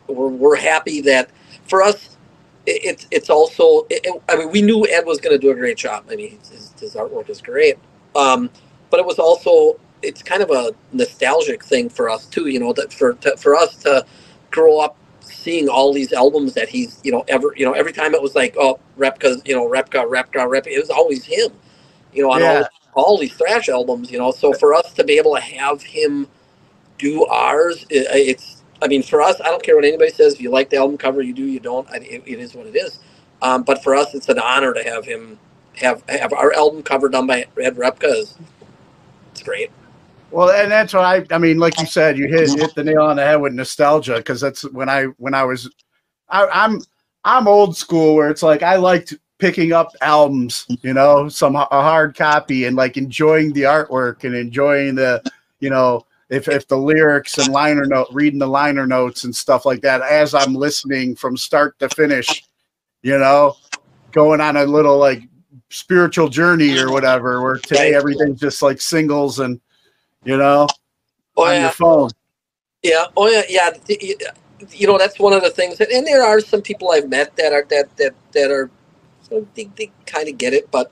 we're, 0.07 0.29
we're 0.29 0.55
happy 0.57 1.01
that 1.03 1.29
for 1.65 1.83
us 1.83 2.17
it, 2.65 2.81
it's 2.85 3.07
it's 3.11 3.31
also 3.31 3.81
it, 3.89 4.01
it- 4.05 4.23
I 4.29 4.37
mean 4.37 4.51
we 4.51 4.61
knew 4.61 4.85
Ed 4.87 5.05
was 5.05 5.19
going 5.19 5.35
to 5.35 5.39
do 5.41 5.51
a 5.51 5.55
great 5.55 5.77
job 5.77 6.05
I 6.11 6.15
mean 6.15 6.39
his, 6.51 6.73
his 6.79 6.95
artwork 6.95 7.29
is 7.29 7.41
great 7.41 7.77
um 8.15 8.49
but 8.91 8.99
it 8.99 9.05
was 9.05 9.19
also 9.19 9.79
it's 10.05 10.23
kind 10.23 10.43
of 10.43 10.51
a 10.51 10.73
nostalgic 10.93 11.63
thing 11.63 11.89
for 11.89 12.09
us 12.09 12.27
too 12.27 12.47
you 12.49 12.59
know 12.59 12.73
that 12.73 12.93
for 12.93 13.13
to, 13.15 13.37
for 13.37 13.55
us 13.55 13.75
to 13.77 14.05
grow 14.51 14.79
up 14.79 14.97
seeing 15.21 15.69
all 15.69 15.93
these 15.93 16.13
albums 16.13 16.53
that 16.53 16.69
he's 16.69 17.01
you 17.03 17.11
know 17.11 17.23
ever 17.29 17.53
you 17.57 17.65
know 17.65 17.73
every 17.73 17.93
time 17.93 18.13
it 18.15 18.21
was 18.21 18.35
like 18.35 18.55
oh 18.59 18.79
Repka's 18.99 19.41
you 19.45 19.55
know 19.55 19.67
Repka 19.69 20.05
Repka 20.09 20.47
Repka 20.47 20.67
it 20.67 20.79
was 20.79 20.89
always 20.91 21.25
him 21.25 21.51
you 22.13 22.23
know 22.23 22.31
on 22.31 22.41
Yeah. 22.41 22.43
all, 22.43 22.71
all 22.95 23.17
these 23.19 23.33
thrash 23.35 23.69
albums 23.69 24.11
you 24.11 24.19
know. 24.19 24.31
So 24.31 24.53
for 24.53 24.73
us 24.75 24.93
to 24.95 25.03
be 25.05 25.17
able 25.17 25.35
to 25.35 25.41
have 25.41 25.83
him 25.83 26.27
do 26.99 27.25
ours 27.27 27.85
it, 27.91 28.07
it's 28.11 28.63
I 28.81 28.87
mean 28.89 29.03
for 29.03 29.21
us 29.21 29.41
I 29.41 29.45
don't 29.45 29.63
care 29.63 29.75
what 29.75 29.85
anybody 29.85 30.11
says 30.11 30.35
if 30.35 30.41
you 30.41 30.51
like 30.51 30.69
the 30.71 30.77
album 30.77 30.97
cover 30.97 31.21
you 31.23 31.33
do 31.33 31.45
you 31.45 31.61
don't 31.61 31.89
I, 31.91 31.97
it, 31.97 32.23
it 32.27 32.39
is 32.39 32.55
what 32.55 32.67
it 32.67 32.75
is. 32.77 32.99
Um, 33.41 33.63
but 33.63 33.83
for 33.83 33.95
us 33.95 34.15
it's 34.15 34.29
an 34.29 34.39
honor 34.39 34.73
to 34.73 34.83
have 34.83 35.05
him 35.05 35.39
have 35.77 36.03
have 36.09 36.33
our 36.33 36.53
album 36.53 36.83
cover 36.83 37.09
done 37.09 37.27
by 37.27 37.47
Ed 37.61 37.75
Repka 37.77 38.05
is 38.15 38.37
it's 39.31 39.43
great 39.43 39.71
Well, 40.33 40.49
and 40.49 40.71
that's 40.71 40.93
what 40.95 41.03
I 41.03 41.23
I 41.29 41.37
mean, 41.37 41.59
like 41.59 41.79
you 41.79 41.85
said, 41.85 42.17
you 42.17 42.27
hit 42.27 42.49
hit 42.59 42.73
the 42.73 42.83
nail 42.83 43.03
on 43.03 43.17
the 43.17 43.23
head 43.23 43.35
with 43.35 43.53
nostalgia 43.53 44.17
because 44.17 44.41
that's 44.41 44.63
when 44.71 44.89
I 44.89 45.03
when 45.17 45.35
I 45.35 45.43
was 45.43 45.69
I, 46.27 46.47
I'm 46.51 46.81
I'm 47.23 47.47
old 47.47 47.77
school 47.77 48.15
where 48.15 48.31
it's 48.31 48.41
like 48.41 48.63
I 48.63 48.77
liked 48.77 49.13
picking 49.37 49.73
up 49.73 49.91
albums, 50.01 50.65
you 50.81 50.95
know, 50.95 51.29
some 51.29 51.55
a 51.55 51.67
hard 51.69 52.17
copy 52.17 52.65
and 52.65 52.75
like 52.75 52.97
enjoying 52.97 53.53
the 53.53 53.61
artwork 53.61 54.23
and 54.23 54.33
enjoying 54.33 54.95
the, 54.95 55.21
you 55.59 55.69
know, 55.69 56.03
if 56.29 56.47
if 56.47 56.67
the 56.67 56.77
lyrics 56.77 57.37
and 57.37 57.53
liner 57.53 57.85
note 57.85 58.07
reading 58.11 58.39
the 58.39 58.47
liner 58.47 58.87
notes 58.87 59.25
and 59.25 59.35
stuff 59.35 59.67
like 59.67 59.81
that 59.81 60.01
as 60.01 60.33
I'm 60.33 60.55
listening 60.55 61.15
from 61.15 61.37
start 61.37 61.77
to 61.77 61.89
finish, 61.89 62.43
you 63.03 63.19
know, 63.19 63.55
going 64.11 64.41
on 64.41 64.57
a 64.57 64.65
little 64.65 64.97
like 64.97 65.21
spiritual 65.69 66.27
journey 66.27 66.79
or 66.79 66.91
whatever 66.91 67.43
where 67.43 67.57
today 67.57 67.93
everything's 67.93 68.39
just 68.39 68.63
like 68.63 68.81
singles 68.81 69.37
and 69.37 69.61
you 70.25 70.37
know 70.37 70.67
oh 71.37 71.45
on 71.45 71.53
yeah 71.55 71.61
your 71.61 71.71
phone 71.71 72.09
Yeah. 72.83 73.05
Oh 73.17 73.27
yeah. 73.29 73.43
Yeah. 73.49 73.71
You 74.71 74.87
know, 74.87 74.97
that's 74.97 75.19
one 75.19 75.33
of 75.33 75.41
the 75.41 75.49
things. 75.49 75.77
That, 75.77 75.91
and 75.91 76.05
there 76.05 76.23
are 76.23 76.39
some 76.39 76.61
people 76.61 76.91
I've 76.91 77.09
met 77.09 77.35
that 77.37 77.53
are 77.53 77.65
that 77.69 77.95
that 77.97 78.13
that 78.33 78.51
are, 78.51 78.69
they, 79.55 79.69
they 79.75 79.91
kind 80.05 80.29
of 80.29 80.37
get 80.37 80.53
it, 80.53 80.69
but 80.71 80.91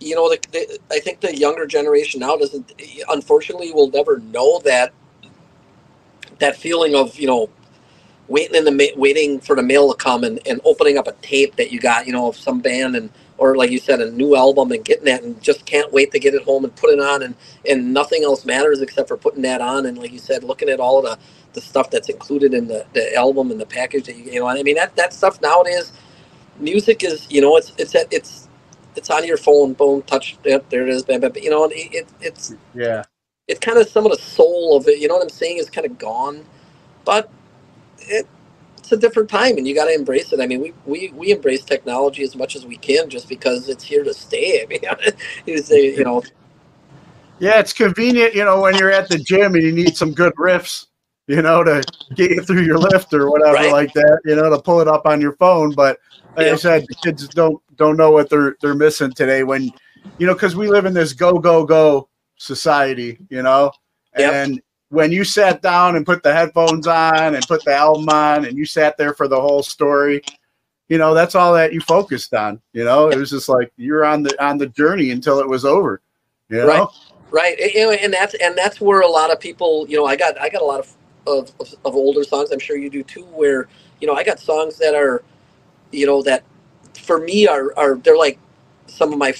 you 0.00 0.14
know, 0.16 0.28
the, 0.28 0.38
the, 0.52 0.78
I 0.90 1.00
think 1.00 1.20
the 1.20 1.36
younger 1.36 1.66
generation 1.66 2.20
now 2.20 2.36
doesn't. 2.36 2.72
Unfortunately, 3.08 3.72
will 3.72 3.90
never 3.90 4.18
know 4.18 4.60
that 4.60 4.92
that 6.38 6.56
feeling 6.56 6.94
of 6.94 7.18
you 7.18 7.26
know 7.28 7.50
waiting 8.28 8.56
in 8.56 8.64
the 8.64 8.92
waiting 8.96 9.40
for 9.40 9.56
the 9.56 9.62
mail 9.62 9.92
to 9.92 9.96
come 9.96 10.24
and, 10.24 10.40
and 10.46 10.60
opening 10.64 10.98
up 10.98 11.06
a 11.06 11.12
tape 11.22 11.56
that 11.56 11.72
you 11.72 11.80
got, 11.80 12.06
you 12.06 12.12
know, 12.12 12.28
of 12.28 12.36
some 12.36 12.60
band 12.60 12.96
and 12.96 13.10
or 13.42 13.56
like 13.56 13.70
you 13.72 13.78
said, 13.80 14.00
a 14.00 14.10
new 14.12 14.36
album 14.36 14.72
and 14.72 14.84
getting 14.84 15.06
that 15.06 15.24
and 15.24 15.42
just 15.42 15.66
can't 15.66 15.92
wait 15.92 16.12
to 16.12 16.20
get 16.20 16.34
it 16.34 16.44
home 16.44 16.64
and 16.64 16.76
put 16.76 16.90
it 16.90 17.00
on 17.00 17.22
and 17.24 17.36
and 17.68 17.94
nothing 17.94 18.24
else 18.24 18.46
matters 18.46 18.82
except 18.82 19.08
for 19.08 19.18
putting 19.18 19.42
that 19.42 19.60
on 19.62 19.86
and 19.86 19.98
like 19.98 20.12
you 20.12 20.20
said, 20.20 20.44
looking 20.44 20.70
at 20.70 20.80
all 20.80 20.98
of 21.00 21.04
the 21.06 21.18
the 21.54 21.62
stuff 21.62 21.90
that's 21.90 22.10
included 22.10 22.54
in 22.54 22.68
the, 22.68 22.86
the 22.94 23.14
album 23.16 23.50
and 23.50 23.60
the 23.60 23.66
package 23.66 24.06
that 24.06 24.16
you 24.16 24.24
you 24.32 24.40
know 24.40 24.48
I 24.48 24.62
mean 24.62 24.76
that 24.76 24.96
that 24.96 25.14
stuff 25.14 25.40
nowadays 25.42 25.92
music 26.60 27.04
is 27.04 27.26
you 27.30 27.40
know 27.42 27.56
it's 27.56 27.72
it's 27.78 27.94
it's 28.12 28.48
it's 28.96 29.10
on 29.10 29.26
your 29.26 29.38
phone 29.38 29.74
boom 29.74 30.02
touch 30.04 30.38
yep, 30.44 30.68
there 30.70 30.84
it 30.84 30.90
is 30.90 31.04
bam, 31.04 31.20
bam, 31.20 31.32
bam. 31.32 31.42
you 31.42 31.50
know 31.50 31.64
and 31.64 31.72
it, 31.74 31.94
it, 31.94 32.08
it's 32.20 32.54
Yeah. 32.74 33.04
it's 33.48 33.60
kind 33.60 33.78
of 33.78 33.88
some 33.88 34.06
of 34.06 34.12
the 34.12 34.18
soul 34.18 34.76
of 34.76 34.88
it 34.88 35.00
you 35.00 35.08
know 35.08 35.14
what 35.16 35.22
i'm 35.24 35.30
saying 35.30 35.58
is 35.58 35.70
kind 35.70 35.86
of 35.86 35.98
gone 35.98 36.44
but 37.04 37.30
it, 38.00 38.26
it's 38.82 38.90
a 38.90 38.96
different 38.96 39.30
time 39.30 39.56
and 39.58 39.66
you 39.66 39.76
got 39.76 39.84
to 39.84 39.94
embrace 39.94 40.32
it 40.32 40.40
i 40.40 40.46
mean 40.46 40.60
we, 40.60 40.74
we 40.86 41.08
we 41.12 41.30
embrace 41.30 41.64
technology 41.64 42.24
as 42.24 42.34
much 42.34 42.56
as 42.56 42.66
we 42.66 42.76
can 42.76 43.08
just 43.08 43.28
because 43.28 43.68
it's 43.68 43.84
here 43.84 44.02
to 44.02 44.12
stay 44.12 44.66
i 44.90 45.12
mean 45.46 45.62
say 45.62 45.94
you 45.94 46.02
know 46.02 46.20
Yeah, 47.38 47.60
it's 47.60 47.72
convenient, 47.72 48.34
you 48.34 48.44
know, 48.44 48.60
when 48.60 48.76
you're 48.76 48.90
at 48.90 49.08
the 49.08 49.18
gym 49.18 49.54
and 49.54 49.62
you 49.62 49.72
need 49.72 49.96
some 49.96 50.12
good 50.12 50.34
riffs, 50.34 50.86
you 51.28 51.42
know, 51.42 51.62
to 51.62 51.84
get 52.14 52.30
you 52.30 52.42
through 52.42 52.62
your 52.62 52.78
lift 52.78 53.14
or 53.14 53.30
whatever 53.30 53.54
Right. 53.54 53.72
like 53.72 53.92
that, 53.94 54.20
you 54.24 54.34
know, 54.34 54.50
to 54.50 54.60
pull 54.60 54.80
it 54.80 54.88
up 54.88 55.06
on 55.06 55.20
your 55.20 55.32
phone. 55.32 55.74
But 55.74 55.98
like 56.36 56.46
I 56.48 56.56
said, 56.56 56.84
the 56.88 56.94
kids 56.96 57.28
don't 57.28 57.60
don't 57.76 57.96
know 57.96 58.10
what 58.10 58.30
they're 58.30 58.56
they're 58.60 58.74
missing 58.74 59.12
today 59.12 59.44
when 59.44 59.72
you 60.18 60.26
know, 60.26 60.34
because 60.34 60.54
we 60.56 60.68
live 60.68 60.86
in 60.86 60.94
this 60.94 61.12
go, 61.12 61.38
go, 61.38 61.64
go 61.64 62.08
society, 62.36 63.18
you 63.28 63.42
know. 63.42 63.72
Yep. 64.16 64.50
When 64.92 65.10
you 65.10 65.24
sat 65.24 65.62
down 65.62 65.96
and 65.96 66.04
put 66.04 66.22
the 66.22 66.34
headphones 66.34 66.86
on 66.86 67.34
and 67.34 67.48
put 67.48 67.64
the 67.64 67.74
album 67.74 68.10
on 68.10 68.44
and 68.44 68.58
you 68.58 68.66
sat 68.66 68.98
there 68.98 69.14
for 69.14 69.26
the 69.26 69.40
whole 69.40 69.62
story, 69.62 70.22
you 70.88 70.98
know, 70.98 71.14
that's 71.14 71.34
all 71.34 71.54
that 71.54 71.72
you 71.72 71.80
focused 71.80 72.34
on. 72.34 72.60
You 72.74 72.84
know, 72.84 73.08
it 73.08 73.16
was 73.16 73.30
just 73.30 73.48
like 73.48 73.72
you're 73.78 74.04
on 74.04 74.22
the 74.22 74.44
on 74.44 74.58
the 74.58 74.66
journey 74.66 75.10
until 75.10 75.38
it 75.38 75.48
was 75.48 75.64
over. 75.64 76.02
You 76.50 76.58
know? 76.58 76.66
Right. 76.66 76.88
right 77.30 77.58
and, 77.58 77.72
you 77.72 77.86
know, 77.86 77.92
and 77.92 78.12
that's 78.12 78.34
and 78.34 78.54
that's 78.54 78.82
where 78.82 79.00
a 79.00 79.08
lot 79.08 79.32
of 79.32 79.40
people 79.40 79.86
you 79.88 79.96
know 79.96 80.04
i 80.04 80.14
got 80.14 80.38
i 80.38 80.50
got 80.50 80.60
a 80.60 80.64
lot 80.64 80.80
of, 80.80 80.94
of 81.26 81.50
of 81.86 81.94
older 81.94 82.22
songs 82.24 82.50
i'm 82.52 82.58
sure 82.58 82.76
you 82.76 82.90
do 82.90 83.02
too 83.02 83.24
where 83.32 83.68
you 84.02 84.06
know 84.06 84.12
i 84.12 84.22
got 84.22 84.38
songs 84.38 84.76
that 84.76 84.94
are 84.94 85.24
you 85.92 86.04
know 86.04 86.22
that 86.22 86.44
for 86.94 87.20
me 87.20 87.48
are 87.48 87.72
are 87.78 87.94
they're 87.96 88.18
like 88.18 88.38
some 88.86 89.14
of 89.14 89.18
my 89.18 89.32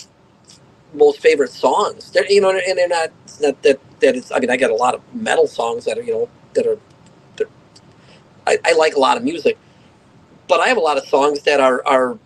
most 0.95 1.21
favorite 1.21 1.51
songs. 1.53 2.11
They're 2.13 2.31
you 2.31 2.41
know 2.43 2.51
and 2.51 2.79
they're 2.79 2.89
not 2.89 3.11
not 3.41 3.63
that 3.63 3.81
that 4.01 4.17
it's 4.17 4.33
i 4.33 4.41
mean 4.41 4.51
i 4.51 4.57
got 4.57 4.71
a 4.71 4.75
lot 4.77 4.95
of 4.95 5.03
metal 5.15 5.47
songs 5.47 5.85
that 5.87 5.99
are 5.99 6.03
you 6.03 6.13
know 6.13 6.31
that 6.55 6.67
are 6.67 6.79
I, 8.47 8.59
I 8.65 8.73
like 8.75 8.95
a 8.97 9.01
lot 9.01 9.17
of 9.19 9.25
music. 9.25 9.59
But 10.49 10.61
i 10.61 10.69
have 10.69 10.79
a 10.79 10.83
lot 10.83 10.99
of 10.99 11.07
songs 11.07 11.43
that 11.45 11.61
are 11.61 11.83
are 11.87 12.19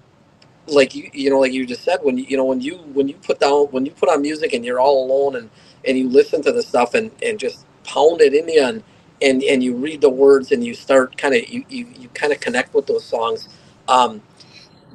like 0.69 0.95
you 0.97 1.11
you 1.15 1.31
know 1.31 1.41
like 1.41 1.53
you 1.53 1.67
just 1.67 1.83
said 1.85 1.99
when 2.03 2.19
you 2.19 2.25
you 2.29 2.39
know 2.39 2.47
when 2.47 2.61
you 2.63 2.77
when 2.95 3.09
you 3.09 3.17
put 3.17 3.41
down 3.41 3.67
when 3.69 3.87
you 3.87 3.93
put 3.93 4.09
on 4.11 4.23
music 4.23 4.55
and 4.55 4.65
you're 4.65 4.81
all 4.81 5.05
alone 5.07 5.37
and 5.37 5.51
and 5.87 5.99
you 5.99 6.09
listen 6.09 6.43
to 6.43 6.53
the 6.53 6.63
stuff 6.63 6.95
and 6.95 7.13
and 7.23 7.39
just 7.41 7.67
pound 7.85 8.21
it 8.23 8.35
in 8.35 8.49
and 8.65 8.85
and 9.23 9.43
and 9.45 9.63
you 9.65 9.77
read 9.77 10.01
the 10.01 10.11
words 10.11 10.53
and 10.53 10.65
you 10.65 10.75
start 10.75 11.17
kind 11.19 11.35
of 11.35 11.49
you 11.51 11.65
you, 11.69 11.87
you 11.99 12.09
kind 12.11 12.33
of 12.33 12.41
connect 12.41 12.75
with 12.75 12.87
those 12.87 13.05
songs 13.05 13.49
um 13.89 14.23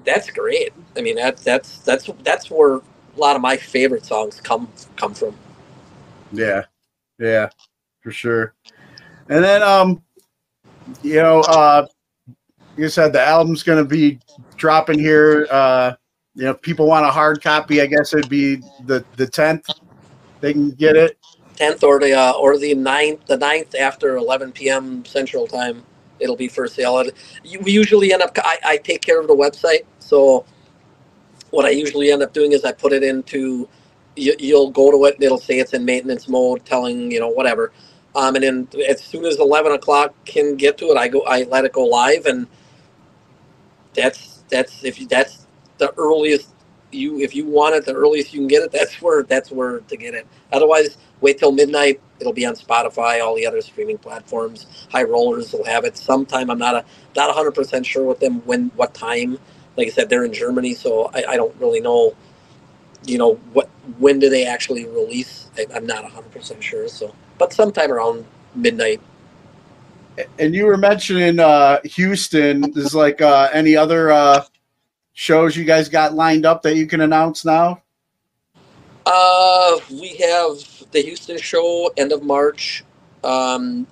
that's 0.06 0.30
great. 0.32 0.74
I 0.98 1.02
mean 1.02 1.16
that 1.18 1.38
that's 1.40 1.80
that's 1.80 2.10
that's 2.24 2.52
where 2.52 2.82
a 3.16 3.20
lot 3.20 3.36
of 3.36 3.42
my 3.42 3.58
favorite 3.58 4.06
songs 4.06 4.40
come 4.42 4.68
come 4.96 5.14
from 5.14 5.36
Yeah, 6.32 6.64
yeah, 7.20 7.50
for 8.02 8.12
sure. 8.12 8.54
And 9.30 9.44
then, 9.44 9.64
um, 9.64 10.02
you 11.04 11.22
know, 11.22 11.42
uh, 11.42 11.88
you 12.78 12.90
said 12.90 13.14
the 13.14 13.22
album's 13.22 13.64
going 13.64 13.78
to 13.78 13.88
be 13.88 14.20
dropping 14.58 15.00
here. 15.00 15.48
Uh, 15.52 15.94
you 16.36 16.46
know, 16.46 16.52
if 16.52 16.62
people 16.62 16.88
want 16.88 17.06
a 17.06 17.12
hard 17.12 17.44
copy, 17.44 17.82
I 17.82 17.86
guess 17.86 18.14
it'd 18.14 18.30
be 18.30 18.58
the 18.86 19.06
the 19.18 19.28
tenth. 19.28 19.68
They 20.40 20.54
can 20.54 20.72
get 20.72 20.96
it. 20.96 21.18
10th 21.56 21.84
or 21.84 22.00
the 22.00 22.14
uh, 22.14 22.32
or 22.32 22.58
the 22.58 22.74
9th 22.74 23.26
the 23.28 23.38
9th 23.38 23.76
after 23.76 24.16
11 24.16 24.52
p.m 24.52 25.06
central 25.06 25.46
time 25.46 25.84
it'll 26.20 26.36
be 26.36 26.48
for 26.48 26.68
sale 26.68 27.04
we 27.62 27.72
usually 27.72 28.12
end 28.14 28.22
up 28.22 28.36
I, 28.38 28.58
I 28.66 28.78
take 28.78 29.02
care 29.02 29.20
of 29.20 29.28
the 29.28 29.36
website 29.36 29.86
so 30.00 30.46
what 31.52 31.66
i 31.66 31.70
usually 31.72 32.12
end 32.12 32.24
up 32.24 32.34
doing 32.34 32.54
is 32.54 32.66
i 32.66 32.72
put 32.74 32.94
it 32.94 33.04
into 33.04 33.68
you, 34.18 34.36
you'll 34.40 34.72
go 34.72 34.92
to 34.92 35.06
it 35.06 35.16
and 35.16 35.26
it'll 35.26 35.40
say 35.40 35.60
it's 35.60 35.74
in 35.74 35.86
maintenance 35.86 36.30
mode 36.30 36.66
telling 36.66 37.12
you 37.12 37.20
know 37.22 37.30
whatever. 37.30 37.74
Um, 38.16 38.36
and 38.36 38.44
then 38.46 38.70
as 38.90 39.02
soon 39.04 39.26
as 39.26 39.40
11 39.40 39.74
o'clock 39.74 40.14
can 40.26 40.58
get 40.58 40.78
to 40.80 40.88
it 40.92 40.98
i 40.98 41.08
go 41.10 41.22
i 41.24 41.44
let 41.44 41.66
it 41.66 41.74
go 41.74 41.86
live 41.86 42.26
and 42.28 42.48
that's 43.96 44.44
that's 44.50 44.86
if 44.86 45.02
you 45.02 45.08
that's 45.08 45.48
the 45.80 45.94
earliest 45.98 46.50
you 46.94 47.22
if 47.22 47.36
you 47.36 47.46
want 47.48 47.76
it 47.76 47.86
the 47.86 47.94
earliest 47.94 48.34
you 48.34 48.42
can 48.42 48.50
get 48.50 48.64
it 48.64 48.72
that's 48.74 49.02
where 49.02 49.24
that's 49.24 49.52
where 49.52 49.82
to 49.82 49.98
get 49.98 50.16
it. 50.16 50.28
Otherwise 50.54 50.98
wait 51.22 51.40
till 51.40 51.54
midnight 51.54 52.02
it'll 52.20 52.34
be 52.34 52.46
on 52.48 52.56
spotify 52.56 53.24
all 53.24 53.36
the 53.36 53.48
other 53.48 53.62
streaming 53.62 54.00
platforms. 54.00 54.68
High 54.92 55.04
rollers 55.06 55.54
will 55.54 55.66
have 55.66 55.86
it 55.86 55.98
sometime. 55.98 56.52
I'm 56.52 56.60
not 56.60 56.76
a 56.76 56.86
not 57.18 57.36
100% 57.36 57.86
sure 57.86 58.06
with 58.06 58.22
them 58.22 58.42
when 58.48 58.72
what 58.78 58.96
time 58.96 59.40
like 59.78 59.88
i 59.88 59.92
said 59.92 60.10
they're 60.10 60.26
in 60.26 60.34
germany 60.34 60.74
so 60.74 61.12
i, 61.14 61.24
I 61.30 61.38
don't 61.38 61.56
really 61.60 61.82
know 61.82 62.16
you 63.06 63.18
know 63.18 63.36
what 63.54 63.70
when 64.00 64.20
do 64.20 64.30
they 64.30 64.46
actually 64.46 64.86
release 64.86 65.50
I, 65.58 65.66
i'm 65.76 65.86
not 65.86 66.06
100% 66.06 66.62
sure 66.62 66.88
so 66.88 67.16
but 67.38 67.54
sometime 67.54 67.92
around 67.92 68.26
midnight 68.56 69.02
And 70.40 70.54
you 70.54 70.66
were 70.66 70.78
mentioning 70.78 71.40
uh, 71.40 71.80
Houston. 71.84 72.78
Is 72.78 72.96
like 72.96 73.22
uh, 73.22 73.50
any 73.54 73.76
other 73.76 74.12
uh, 74.12 74.44
shows 75.14 75.56
you 75.56 75.64
guys 75.66 75.90
got 75.90 76.14
lined 76.14 76.46
up 76.46 76.62
that 76.64 76.76
you 76.76 76.88
can 76.88 77.02
announce 77.02 77.46
now? 77.46 77.82
Uh, 79.06 79.80
we 79.92 80.16
have 80.18 80.58
the 80.92 81.02
Houston 81.02 81.38
show 81.38 81.92
end 81.98 82.12
of 82.12 82.24
March. 82.24 82.84
Um, 83.24 83.88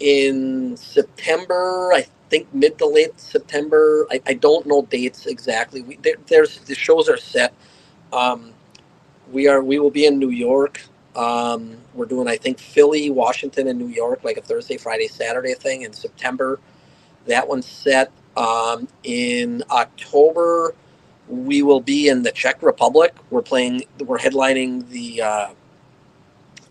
in 0.00 0.76
September, 0.76 1.92
I 1.94 2.06
think 2.30 2.52
mid 2.54 2.78
to 2.78 2.86
late 2.86 3.18
September. 3.20 4.06
I, 4.10 4.22
I 4.26 4.34
don't 4.34 4.66
know 4.66 4.82
dates 4.82 5.26
exactly. 5.26 5.82
We 5.82 5.96
there, 5.98 6.16
there's 6.28 6.60
the 6.60 6.74
shows 6.76 7.08
are 7.08 7.18
set. 7.18 7.54
Um, 8.12 8.52
we 9.32 9.48
are 9.48 9.62
we 9.62 9.78
will 9.78 9.90
be 9.90 10.06
in 10.06 10.18
New 10.18 10.30
York. 10.30 10.82
Um, 11.16 11.78
we're 11.94 12.06
doing 12.06 12.28
I 12.28 12.36
think 12.36 12.58
Philly, 12.58 13.10
Washington, 13.10 13.68
and 13.68 13.78
New 13.78 13.88
York, 13.88 14.24
like 14.24 14.38
a 14.38 14.42
Thursday, 14.42 14.78
Friday, 14.78 15.08
Saturday 15.08 15.54
thing 15.54 15.82
in 15.82 15.92
September. 15.92 16.60
That 17.26 17.48
one's 17.48 17.66
set. 17.66 18.12
Um, 18.36 18.88
in 19.04 19.64
October, 19.70 20.74
we 21.28 21.62
will 21.62 21.80
be 21.80 22.08
in 22.08 22.22
the 22.22 22.32
Czech 22.32 22.62
Republic. 22.62 23.14
We're 23.30 23.42
playing. 23.42 23.84
We're 24.00 24.18
headlining 24.18 24.88
the 24.90 25.22
uh, 25.22 25.48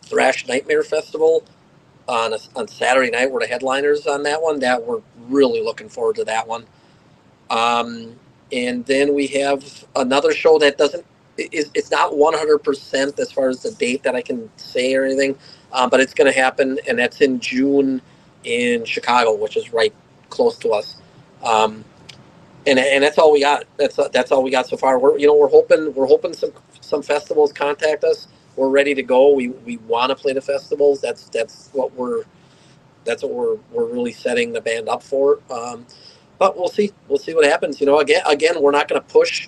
Thrash 0.03 0.47
Nightmare 0.47 0.83
Festival 0.83 1.43
on 2.07 2.33
a, 2.33 2.37
on 2.55 2.67
Saturday 2.67 3.11
night. 3.11 3.31
We're 3.31 3.41
the 3.41 3.47
headliners 3.47 4.07
on 4.07 4.23
that 4.23 4.41
one. 4.41 4.59
That 4.59 4.85
we're 4.85 5.01
really 5.29 5.61
looking 5.63 5.89
forward 5.89 6.17
to 6.17 6.25
that 6.25 6.47
one. 6.47 6.65
Um, 7.51 8.15
and 8.53 8.85
then 8.85 9.15
we 9.15 9.27
have 9.29 9.85
another 9.95 10.33
show 10.33 10.59
that 10.59 10.77
doesn't. 10.79 11.05
Is, 11.37 11.71
it's 11.75 11.91
not 11.91 12.13
100% 12.13 13.19
as 13.19 13.31
far 13.31 13.49
as 13.49 13.63
the 13.63 13.71
date 13.71 14.03
that 14.03 14.15
I 14.15 14.21
can 14.23 14.49
say 14.57 14.95
or 14.95 15.05
anything, 15.05 15.37
uh, 15.73 15.87
but 15.89 15.99
it's 16.01 16.13
going 16.13 16.31
to 16.31 16.37
happen, 16.39 16.79
and 16.87 16.99
that's 16.99 17.21
in 17.21 17.39
June 17.41 18.01
in 18.45 18.85
Chicago, 18.85 19.35
which 19.35 19.57
is 19.57 19.73
right 19.73 19.93
close 20.29 20.57
to 20.59 20.71
us. 20.71 20.97
Um, 21.43 21.85
and 22.67 22.79
and 22.79 23.03
that's 23.03 23.17
all 23.19 23.31
we 23.33 23.41
got. 23.41 23.65
That's 23.77 23.97
that's 24.13 24.31
all 24.31 24.43
we 24.43 24.51
got 24.51 24.67
so 24.67 24.77
far. 24.77 24.99
We're 24.99 25.17
you 25.19 25.27
know 25.27 25.35
we're 25.35 25.49
hoping 25.49 25.93
we're 25.95 26.07
hoping 26.07 26.33
some 26.33 26.51
some 26.81 27.03
festivals 27.03 27.53
contact 27.53 28.03
us. 28.03 28.27
We're 28.57 28.69
ready 28.69 28.93
to 28.93 29.03
go. 29.03 29.33
We 29.33 29.49
we 29.49 29.77
want 29.77 30.09
to 30.09 30.15
play 30.15 30.33
the 30.33 30.41
festivals. 30.41 30.99
That's 30.99 31.29
that's 31.29 31.69
what 31.71 31.93
we're 31.93 32.25
that's 33.05 33.23
what 33.23 33.31
we're 33.31 33.55
we're 33.71 33.85
really 33.85 34.11
setting 34.11 34.51
the 34.51 34.59
band 34.59 34.89
up 34.89 35.01
for. 35.01 35.39
Um, 35.49 35.85
but 36.37 36.57
we'll 36.57 36.67
see. 36.67 36.91
We'll 37.07 37.19
see 37.19 37.33
what 37.33 37.45
happens. 37.45 37.79
You 37.79 37.85
know, 37.85 37.99
again 37.99 38.23
again 38.25 38.61
we're 38.61 38.71
not 38.71 38.89
going 38.89 39.01
to 39.01 39.07
push 39.07 39.47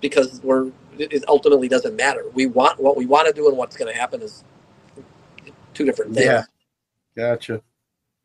because 0.00 0.40
we're 0.44 0.70
it 0.98 1.24
ultimately 1.28 1.68
doesn't 1.68 1.96
matter. 1.96 2.24
We 2.34 2.46
want 2.46 2.78
what 2.80 2.96
we 2.96 3.06
want 3.06 3.26
to 3.26 3.32
do 3.32 3.48
and 3.48 3.56
what's 3.56 3.76
going 3.76 3.92
to 3.92 3.98
happen 3.98 4.22
is 4.22 4.44
two 5.74 5.84
different 5.84 6.14
things. 6.14 6.26
Yeah. 6.26 6.44
Gotcha. 7.16 7.62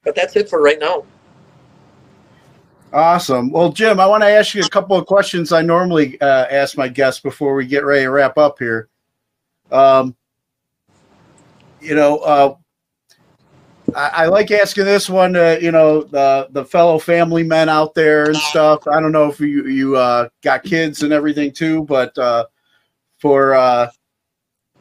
But 0.03 0.15
that's 0.15 0.35
it 0.35 0.49
for 0.49 0.61
right 0.61 0.79
now. 0.79 1.05
Awesome. 2.93 3.51
Well, 3.51 3.71
Jim, 3.71 4.01
I 4.01 4.05
want 4.05 4.23
to 4.23 4.29
ask 4.29 4.53
you 4.53 4.63
a 4.63 4.69
couple 4.69 4.97
of 4.97 5.05
questions 5.05 5.53
I 5.53 5.61
normally 5.61 6.19
uh, 6.19 6.45
ask 6.49 6.77
my 6.77 6.89
guests 6.89 7.21
before 7.21 7.55
we 7.55 7.65
get 7.65 7.85
ready 7.85 8.03
to 8.03 8.11
wrap 8.11 8.37
up 8.37 8.59
here. 8.59 8.89
Um, 9.71 10.15
you 11.79 11.95
know, 11.95 12.17
uh, 12.19 12.55
I, 13.95 14.09
I 14.09 14.25
like 14.27 14.51
asking 14.51 14.85
this 14.85 15.09
one. 15.09 15.35
Uh, 15.35 15.57
you 15.61 15.71
know, 15.71 16.03
the 16.03 16.47
the 16.51 16.65
fellow 16.65 16.99
family 16.99 17.43
men 17.43 17.69
out 17.69 17.93
there 17.93 18.25
and 18.25 18.37
stuff. 18.37 18.87
I 18.87 18.99
don't 18.99 19.11
know 19.11 19.29
if 19.29 19.39
you 19.39 19.67
you 19.67 19.95
uh, 19.95 20.29
got 20.41 20.63
kids 20.63 21.03
and 21.03 21.11
everything 21.11 21.51
too, 21.51 21.83
but 21.85 22.17
uh, 22.17 22.45
for 23.17 23.53
uh, 23.53 23.89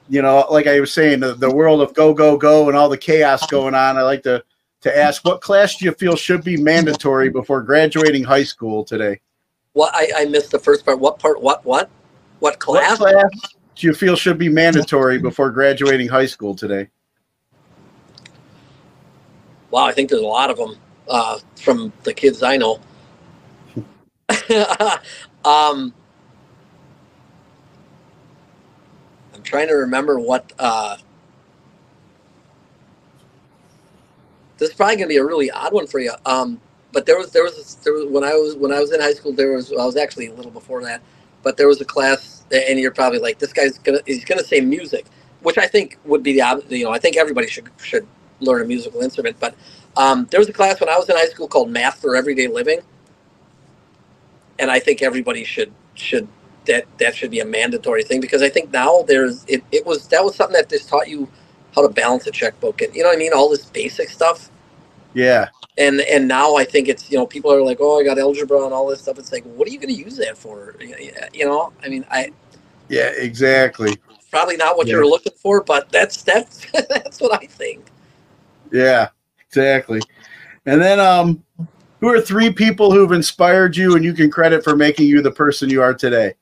you 0.08 0.22
know, 0.22 0.46
like 0.50 0.66
I 0.66 0.80
was 0.80 0.92
saying, 0.92 1.20
the, 1.20 1.34
the 1.34 1.52
world 1.52 1.80
of 1.80 1.94
go 1.94 2.12
go 2.12 2.36
go 2.36 2.68
and 2.68 2.76
all 2.76 2.88
the 2.88 2.98
chaos 2.98 3.46
going 3.46 3.74
on, 3.74 3.96
I 3.96 4.02
like 4.02 4.22
to 4.24 4.42
to 4.82 4.96
ask 4.96 5.24
what 5.24 5.40
class 5.40 5.76
do 5.76 5.84
you 5.84 5.92
feel 5.92 6.16
should 6.16 6.42
be 6.42 6.56
mandatory 6.56 7.30
before 7.30 7.62
graduating 7.62 8.24
high 8.24 8.44
school 8.44 8.84
today? 8.84 9.20
What 9.72 9.94
I, 9.94 10.10
I 10.22 10.24
missed 10.26 10.50
the 10.50 10.58
first 10.58 10.84
part. 10.84 10.98
What 10.98 11.18
part? 11.18 11.40
What 11.40 11.64
what? 11.64 11.88
What 12.40 12.58
class? 12.58 12.98
What 12.98 13.12
class 13.12 13.54
do 13.80 13.86
you 13.86 13.94
feel 13.94 14.14
should 14.14 14.36
be 14.36 14.50
mandatory 14.50 15.18
before 15.18 15.50
graduating 15.50 16.06
high 16.06 16.26
school 16.26 16.54
today? 16.54 16.90
Wow, 19.70 19.86
I 19.86 19.92
think 19.92 20.10
there's 20.10 20.20
a 20.20 20.26
lot 20.26 20.50
of 20.50 20.58
them 20.58 20.76
uh, 21.08 21.38
from 21.56 21.90
the 22.02 22.12
kids 22.12 22.42
I 22.42 22.58
know. 22.58 22.78
um, 25.44 25.94
I'm 29.34 29.42
trying 29.42 29.68
to 29.68 29.74
remember 29.74 30.20
what. 30.20 30.52
Uh, 30.58 30.98
this 34.58 34.68
is 34.68 34.74
probably 34.74 34.96
going 34.96 35.08
to 35.08 35.12
be 35.12 35.16
a 35.16 35.24
really 35.24 35.50
odd 35.50 35.72
one 35.72 35.86
for 35.86 36.00
you. 36.00 36.12
Um, 36.26 36.60
but 36.92 37.06
there 37.06 37.16
was 37.16 37.30
there 37.30 37.44
was 37.44 37.76
there 37.76 37.94
was 37.94 38.04
when 38.10 38.24
I 38.24 38.34
was 38.34 38.56
when 38.56 38.72
I 38.72 38.80
was 38.80 38.92
in 38.92 39.00
high 39.00 39.14
school 39.14 39.32
there 39.32 39.52
was 39.52 39.72
I 39.72 39.86
was 39.86 39.96
actually 39.96 40.26
a 40.26 40.34
little 40.34 40.50
before 40.50 40.82
that, 40.82 41.00
but 41.42 41.56
there 41.56 41.68
was 41.68 41.80
a 41.80 41.84
class 41.84 42.44
and 42.52 42.78
you're 42.78 42.92
probably 42.92 43.18
like 43.18 43.38
this 43.38 43.52
guy's 43.52 43.78
gonna 43.78 44.00
he's 44.06 44.24
gonna 44.24 44.44
say 44.44 44.60
music, 44.60 45.06
which 45.42 45.58
I 45.58 45.66
think 45.66 45.98
would 46.04 46.22
be 46.22 46.34
the 46.34 46.64
you 46.70 46.84
know 46.84 46.92
I 46.92 46.98
think 46.98 47.16
everybody 47.16 47.48
should 47.48 47.68
should 47.78 48.06
learn 48.40 48.62
a 48.62 48.64
musical 48.64 49.02
instrument. 49.02 49.36
But 49.40 49.54
um, 49.96 50.26
there 50.30 50.40
was 50.40 50.48
a 50.48 50.52
class 50.52 50.80
when 50.80 50.88
I 50.88 50.98
was 50.98 51.08
in 51.08 51.16
high 51.16 51.26
school 51.26 51.48
called 51.48 51.70
Math 51.70 52.00
for 52.00 52.16
Everyday 52.16 52.48
Living, 52.48 52.80
and 54.58 54.70
I 54.70 54.80
think 54.80 55.02
everybody 55.02 55.44
should 55.44 55.72
should 55.94 56.28
that 56.66 56.86
that 56.98 57.16
should 57.16 57.30
be 57.30 57.40
a 57.40 57.46
mandatory 57.46 58.04
thing 58.04 58.20
because 58.20 58.42
I 58.42 58.50
think 58.50 58.72
now 58.72 59.02
there's 59.08 59.44
it, 59.46 59.64
it 59.72 59.86
was 59.86 60.08
that 60.08 60.24
was 60.24 60.36
something 60.36 60.54
that 60.54 60.70
just 60.70 60.88
taught 60.88 61.08
you 61.08 61.28
how 61.74 61.82
to 61.82 61.88
balance 61.88 62.26
a 62.26 62.32
checkbook 62.32 62.82
and 62.82 62.94
you 62.94 63.02
know 63.02 63.10
what 63.10 63.16
I 63.16 63.20
mean 63.20 63.32
all 63.34 63.50
this 63.50 63.66
basic 63.66 64.10
stuff 64.10 64.49
Yeah. 65.14 65.50
and 65.78 66.00
and 66.02 66.28
now 66.28 66.56
I 66.56 66.64
think 66.64 66.88
it's 66.88 67.10
you 67.10 67.18
know 67.18 67.26
people 67.26 67.52
are 67.52 67.62
like 67.62 67.78
oh 67.80 68.00
I 68.00 68.04
got 68.04 68.18
algebra 68.18 68.64
and 68.64 68.74
all 68.74 68.88
this 68.88 69.00
stuff 69.02 69.18
it's 69.18 69.32
like 69.32 69.44
what 69.44 69.68
are 69.68 69.70
you 69.70 69.78
going 69.78 69.94
to 69.94 70.00
use 70.00 70.16
that 70.18 70.36
for 70.38 70.76
you 71.32 71.46
know 71.46 71.72
I 71.82 71.88
mean 71.88 72.04
I 72.10 72.32
Yeah, 72.88 73.10
exactly. 73.16 73.98
probably 74.30 74.56
not 74.56 74.76
what 74.76 74.86
Yeah. 74.86 74.94
you're 74.94 75.06
looking 75.06 75.32
for 75.36 75.62
but 75.64 75.90
that's 75.90 76.22
that's 76.22 76.66
that's 76.88 77.20
what 77.20 77.32
I 77.42 77.46
think 77.46 77.86
Yeah, 78.72 79.08
exactly. 79.46 80.00
And 80.66 80.80
then 80.80 81.00
um 81.00 81.42
who 82.00 82.08
are 82.08 82.20
three 82.20 82.52
people 82.52 82.92
who've 82.92 83.12
inspired 83.12 83.76
you 83.76 83.96
and 83.96 84.04
you 84.04 84.14
can 84.14 84.30
credit 84.30 84.64
for 84.64 84.76
making 84.76 85.06
you 85.06 85.22
the 85.22 85.30
person 85.30 85.70
you 85.70 85.82
are 85.82 85.94
today? 85.94 86.34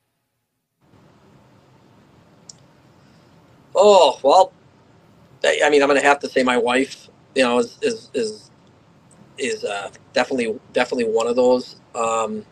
Oh 3.74 4.18
well, 4.22 4.52
I 5.44 5.70
mean, 5.70 5.82
I'm 5.82 5.88
gonna 5.88 6.02
have 6.02 6.18
to 6.20 6.28
say 6.28 6.42
my 6.42 6.56
wife. 6.58 7.08
You 7.34 7.44
know, 7.44 7.58
is 7.58 7.78
is 7.82 8.10
is, 8.14 8.47
is 9.38 9.64
uh, 9.64 9.90
definitely 10.12 10.58
definitely 10.72 11.12
one 11.12 11.26
of 11.26 11.36
those. 11.36 11.76
Um, 11.94 12.44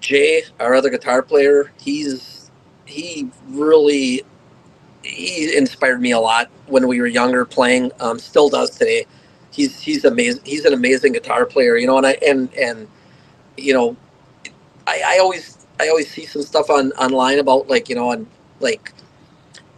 Jay, 0.00 0.42
our 0.60 0.74
other 0.74 0.90
guitar 0.90 1.22
player, 1.22 1.72
he's 1.80 2.50
he 2.86 3.28
really 3.48 4.22
he 5.02 5.56
inspired 5.56 6.00
me 6.00 6.12
a 6.12 6.18
lot 6.20 6.50
when 6.66 6.86
we 6.88 7.00
were 7.00 7.06
younger 7.06 7.44
playing. 7.44 7.92
Um, 8.00 8.18
still 8.18 8.48
does 8.48 8.70
today. 8.70 9.06
He's 9.50 9.80
he's 9.80 10.04
amazing. 10.04 10.42
He's 10.44 10.64
an 10.64 10.74
amazing 10.74 11.12
guitar 11.12 11.46
player. 11.46 11.76
You 11.76 11.86
know, 11.86 11.98
and 11.98 12.06
I 12.06 12.18
and 12.26 12.52
and 12.54 12.88
you 13.56 13.74
know, 13.74 13.96
I, 14.86 15.02
I 15.06 15.18
always 15.20 15.66
I 15.80 15.88
always 15.88 16.10
see 16.10 16.26
some 16.26 16.42
stuff 16.42 16.70
on 16.70 16.92
online 16.92 17.38
about 17.38 17.68
like 17.68 17.88
you 17.88 17.96
know 17.96 18.12
and 18.12 18.26
like 18.60 18.92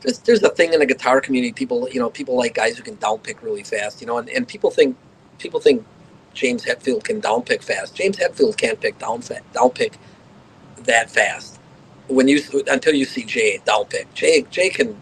there's 0.02 0.18
there's 0.20 0.42
a 0.42 0.50
thing 0.50 0.72
in 0.72 0.80
the 0.80 0.86
guitar 0.86 1.20
community. 1.20 1.52
People, 1.52 1.88
you 1.90 2.00
know, 2.00 2.10
people 2.10 2.36
like 2.36 2.54
guys 2.54 2.76
who 2.76 2.82
can 2.82 2.96
downpick 2.98 3.42
really 3.42 3.62
fast. 3.62 4.00
You 4.00 4.06
know, 4.06 4.18
and, 4.18 4.28
and 4.30 4.48
people 4.48 4.70
think 4.70 4.96
people 5.40 5.60
think 5.60 5.86
James 6.34 6.64
Hetfield 6.66 7.04
can 7.04 7.22
downpick 7.22 7.64
fast. 7.64 7.96
James 7.96 8.18
Hetfield 8.18 8.58
can't 8.58 8.80
pick 8.80 8.98
down 9.00 9.22
downpick 9.54 9.94
that 10.84 11.10
fast. 11.10 11.60
When 12.08 12.28
you 12.28 12.42
until 12.68 12.94
you 12.94 13.06
see 13.06 13.24
Jay 13.24 13.60
downpick, 13.66 14.12
Jay 14.14 14.42
Jay 14.50 14.70
can 14.70 15.00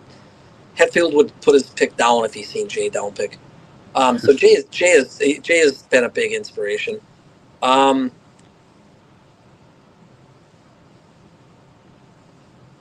Hetfield 0.76 1.14
would 1.14 1.39
put 1.43 1.55
his 1.55 1.70
pick 1.70 1.97
down 1.97 2.24
if 2.24 2.34
he 2.34 2.45
seen 2.45 2.68
Jay 2.68 2.91
downpick. 2.91 3.36
Um, 3.95 4.18
so 4.18 4.34
Jay 4.34 4.49
is 4.49 4.64
Jay 4.66 4.93
is 4.93 5.18
Jay 5.43 5.59
has 5.61 5.82
been 5.84 6.05
a 6.05 6.11
big 6.11 6.32
inspiration. 6.32 7.01
Um, 7.62 8.12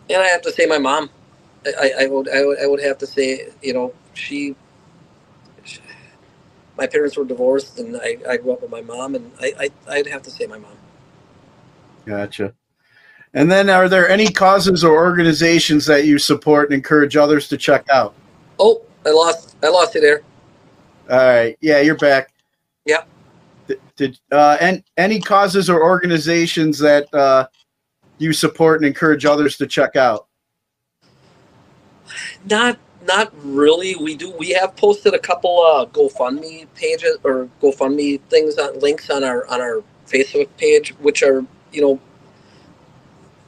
and 0.09 0.21
I 0.21 0.27
have 0.27 0.41
to 0.43 0.51
say 0.53 0.65
my 0.67 0.79
mom. 0.79 1.09
I, 1.65 1.93
I 2.01 2.07
would 2.07 2.29
I 2.29 2.45
would 2.45 2.59
I 2.63 2.67
would 2.67 2.81
have 2.83 2.97
to 2.99 3.07
say 3.07 3.49
you 3.61 3.73
know 3.73 3.93
she 4.13 4.55
my 6.77 6.87
parents 6.87 7.17
were 7.17 7.25
divorced 7.25 7.79
and 7.79 7.97
I, 7.97 8.17
I 8.29 8.37
grew 8.37 8.53
up 8.53 8.61
with 8.61 8.71
my 8.71 8.81
mom 8.81 9.15
and 9.15 9.31
I, 9.39 9.53
I 9.59 9.95
I'd 9.95 10.07
have 10.07 10.21
to 10.23 10.31
say 10.31 10.45
my 10.45 10.57
mom. 10.57 10.77
Gotcha. 12.05 12.53
And 13.33 13.51
then 13.51 13.69
are 13.69 13.89
there 13.89 14.07
any 14.09 14.27
causes 14.27 14.83
or 14.83 14.95
organizations 14.95 15.85
that 15.87 16.05
you 16.05 16.17
support 16.17 16.69
and 16.69 16.75
encourage 16.75 17.17
others 17.17 17.47
to 17.49 17.57
check 17.57 17.87
out? 17.89 18.13
Oh, 18.59 18.81
I 19.05 19.09
lost 19.09 19.55
I 19.63 19.69
lost 19.69 19.95
you 19.95 20.01
there. 20.01 20.21
All 21.09 21.17
right. 21.17 21.57
Yeah, 21.61 21.81
you're 21.81 21.95
back. 21.97 22.31
Yeah. 22.85 23.03
Did, 23.67 23.81
did 23.95 24.19
uh, 24.31 24.57
and 24.61 24.83
any 24.97 25.19
causes 25.19 25.69
or 25.69 25.83
organizations 25.83 26.79
that 26.79 27.13
uh, 27.13 27.47
you 28.17 28.33
support 28.33 28.81
and 28.81 28.87
encourage 28.87 29.25
others 29.25 29.57
to 29.57 29.67
check 29.67 29.95
out? 29.95 30.27
Not 32.49 32.79
not 33.05 33.33
really. 33.43 33.95
We 33.97 34.15
do 34.15 34.31
we 34.31 34.49
have 34.51 34.75
posted 34.75 35.13
a 35.13 35.19
couple 35.19 35.61
uh 35.61 35.85
GoFundMe 35.87 36.67
pages 36.75 37.17
or 37.23 37.49
GoFundMe 37.61 38.21
things 38.29 38.57
on 38.57 38.79
links 38.79 39.09
on 39.09 39.23
our 39.23 39.47
on 39.47 39.61
our 39.61 39.83
Facebook 40.07 40.49
page, 40.57 40.91
which 40.99 41.23
are 41.23 41.45
you 41.73 41.81
know 41.81 41.99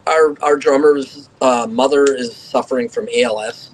our 0.08 0.36
our 0.43 0.58
drummer's 0.58 1.30
uh, 1.41 1.68
mother 1.70 2.06
is 2.06 2.36
suffering 2.36 2.89
from 2.89 3.08
ALS, 3.18 3.72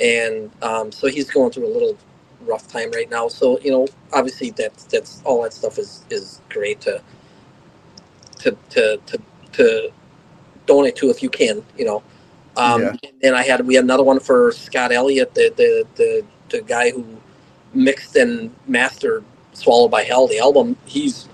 and 0.00 0.50
um, 0.62 0.92
so 0.92 1.08
he's 1.08 1.30
going 1.30 1.52
through 1.52 1.66
a 1.68 1.72
little 1.74 1.98
rough 2.42 2.68
time 2.68 2.90
right 2.92 3.10
now. 3.10 3.28
So 3.28 3.60
you 3.60 3.70
know, 3.72 3.88
obviously 4.12 4.50
that's 4.52 4.84
that's 4.84 5.22
all 5.24 5.42
that 5.44 5.52
stuff 5.54 5.78
is 5.78 6.04
is 6.10 6.40
great 6.50 6.80
to 6.82 7.02
to 8.40 8.56
to 8.70 8.98
to, 9.06 9.18
to 9.52 9.92
donate 10.66 10.96
to 10.96 11.10
if 11.10 11.22
you 11.22 11.30
can. 11.30 11.64
You 11.78 11.86
know, 11.86 12.02
um, 12.56 12.82
Yeah. 12.82 12.96
and 13.22 13.36
I 13.36 13.42
had 13.44 13.66
we 13.66 13.76
had 13.76 13.84
another 13.84 14.04
one 14.04 14.20
for 14.20 14.52
Scott 14.52 14.92
Elliott, 14.92 15.34
the 15.34 15.52
the 15.56 15.86
the, 15.96 16.24
the 16.50 16.62
guy 16.62 16.90
who 16.90 17.06
mixed 17.74 18.16
and 18.16 18.54
mastered 18.66 19.24
"Swallowed 19.52 19.90
by 19.90 20.04
Hell," 20.04 20.28
the 20.28 20.38
album. 20.40 20.76
He's 20.86 21.28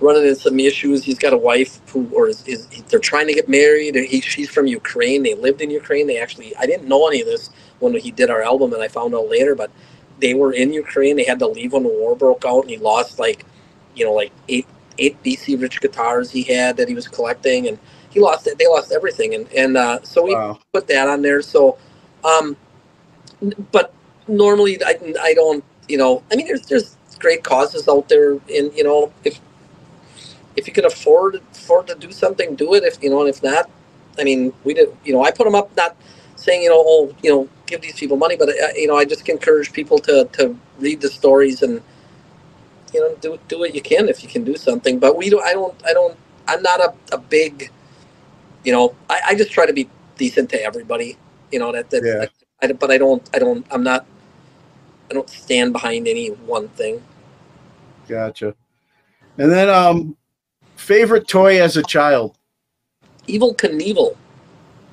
running 0.00 0.22
into 0.24 0.36
some 0.40 0.58
issues. 0.60 1.04
He's 1.04 1.18
got 1.18 1.32
a 1.32 1.38
wife 1.38 1.80
who, 1.90 2.08
or 2.14 2.28
is, 2.28 2.46
is 2.46 2.66
they're 2.88 3.00
trying 3.00 3.26
to 3.28 3.34
get 3.34 3.48
married. 3.48 3.94
He, 3.96 4.20
she's 4.20 4.50
from 4.50 4.66
Ukraine. 4.66 5.22
They 5.22 5.34
lived 5.34 5.60
in 5.62 5.70
Ukraine. 5.70 6.06
They 6.06 6.18
actually, 6.18 6.54
I 6.56 6.66
didn't 6.66 6.88
know 6.88 7.08
any 7.08 7.20
of 7.20 7.26
this 7.26 7.50
when 7.80 7.94
he 7.96 8.10
did 8.10 8.30
our 8.30 8.42
album, 8.42 8.72
and 8.72 8.82
I 8.82 8.88
found 8.88 9.14
out 9.14 9.28
later. 9.28 9.54
But 9.54 9.70
they 10.20 10.34
were 10.34 10.52
in 10.52 10.72
Ukraine. 10.72 11.16
They 11.16 11.24
had 11.24 11.38
to 11.40 11.46
leave 11.48 11.72
when 11.72 11.84
the 11.84 11.90
war 11.90 12.16
broke 12.16 12.44
out, 12.44 12.62
and 12.62 12.70
he 12.70 12.78
lost 12.78 13.18
like, 13.18 13.44
you 13.94 14.04
know, 14.04 14.12
like 14.14 14.32
eight 14.48 14.66
eight 14.98 15.22
BC 15.24 15.60
rich 15.60 15.80
guitars 15.80 16.30
he 16.30 16.42
had 16.42 16.76
that 16.78 16.88
he 16.88 16.94
was 16.94 17.08
collecting, 17.08 17.68
and 17.68 17.78
he 18.12 18.20
lost 18.20 18.46
it. 18.48 18.58
They 18.58 18.68
lost 18.68 18.92
everything, 18.92 19.34
and 19.34 19.48
and 19.54 19.76
uh, 19.78 20.00
so 20.04 20.24
we 20.24 20.34
Wow. 20.34 20.60
put 20.72 20.88
that 20.88 21.08
on 21.08 21.22
there. 21.22 21.42
So, 21.42 21.78
um, 22.24 22.56
but 23.72 23.94
normally 24.28 24.82
I, 24.84 24.98
I 25.20 25.34
don't, 25.34 25.64
you 25.88 25.98
know, 25.98 26.22
I 26.32 26.36
mean, 26.36 26.46
there's 26.48 26.62
there's 26.66 26.96
great 27.20 27.44
causes 27.44 27.88
out 27.88 28.08
there, 28.08 28.32
and 28.34 28.74
you 28.74 28.84
know, 28.84 29.12
if 29.24 29.40
if 30.56 30.66
you 30.68 30.74
can 30.74 30.86
afford 30.86 31.36
afford 31.52 31.88
to 31.88 31.96
do 31.96 32.12
something, 32.12 32.56
do 32.56 32.74
it. 32.74 32.84
If 32.84 33.02
you 33.02 33.10
know, 33.10 33.20
and 33.20 33.30
if 33.30 33.42
not, 33.42 33.70
I 34.18 34.24
mean, 34.24 34.52
we 34.64 34.74
did. 34.74 34.94
You 35.04 35.14
know, 35.14 35.24
I 35.24 35.32
put 35.32 35.44
them 35.44 35.54
up, 35.56 35.76
not 35.76 35.96
saying 36.36 36.62
you 36.64 36.70
know, 36.70 36.82
oh, 36.86 37.14
you 37.22 37.30
know, 37.30 37.48
give 37.66 37.82
these 37.82 37.98
people 37.98 38.16
money, 38.18 38.36
but 38.36 38.50
uh, 38.50 38.68
you 38.76 38.88
know, 38.88 38.96
I 38.96 39.04
just 39.06 39.28
encourage 39.28 39.72
people 39.72 39.98
to 40.00 40.28
to 40.34 40.56
read 40.80 41.00
the 41.02 41.08
stories 41.10 41.62
and 41.62 41.82
you 42.94 43.00
know, 43.00 43.16
do 43.20 43.38
do 43.48 43.58
what 43.60 43.74
you 43.74 43.82
can 43.82 44.08
if 44.08 44.22
you 44.22 44.28
can 44.28 44.44
do 44.44 44.56
something. 44.56 44.98
But 45.00 45.16
we 45.16 45.30
don't. 45.30 45.44
I 45.44 45.52
don't. 45.54 45.74
I 45.86 45.92
don't. 45.94 46.16
I'm 46.48 46.62
not 46.62 46.80
a, 46.80 46.94
a 47.12 47.18
big. 47.18 47.70
You 48.64 48.72
know, 48.72 48.94
I, 49.10 49.20
I 49.28 49.34
just 49.34 49.50
try 49.50 49.66
to 49.66 49.72
be 49.72 49.88
decent 50.16 50.50
to 50.50 50.62
everybody. 50.62 51.16
You 51.50 51.58
know 51.58 51.72
that 51.72 51.90
that. 51.90 52.02
Yeah. 52.04 52.26
I, 52.62 52.72
but 52.72 52.90
I 52.90 52.98
don't. 52.98 53.28
I 53.34 53.38
don't. 53.38 53.66
I'm 53.70 53.82
not. 53.82 54.06
I 55.10 55.14
don't 55.14 55.28
stand 55.28 55.72
behind 55.72 56.08
any 56.08 56.28
one 56.28 56.68
thing. 56.68 57.02
Gotcha. 58.08 58.54
And 59.38 59.50
then, 59.50 59.68
um, 59.68 60.16
favorite 60.76 61.28
toy 61.28 61.60
as 61.62 61.76
a 61.76 61.82
child? 61.82 62.36
Evel 63.28 63.56
Knievel. 63.56 64.16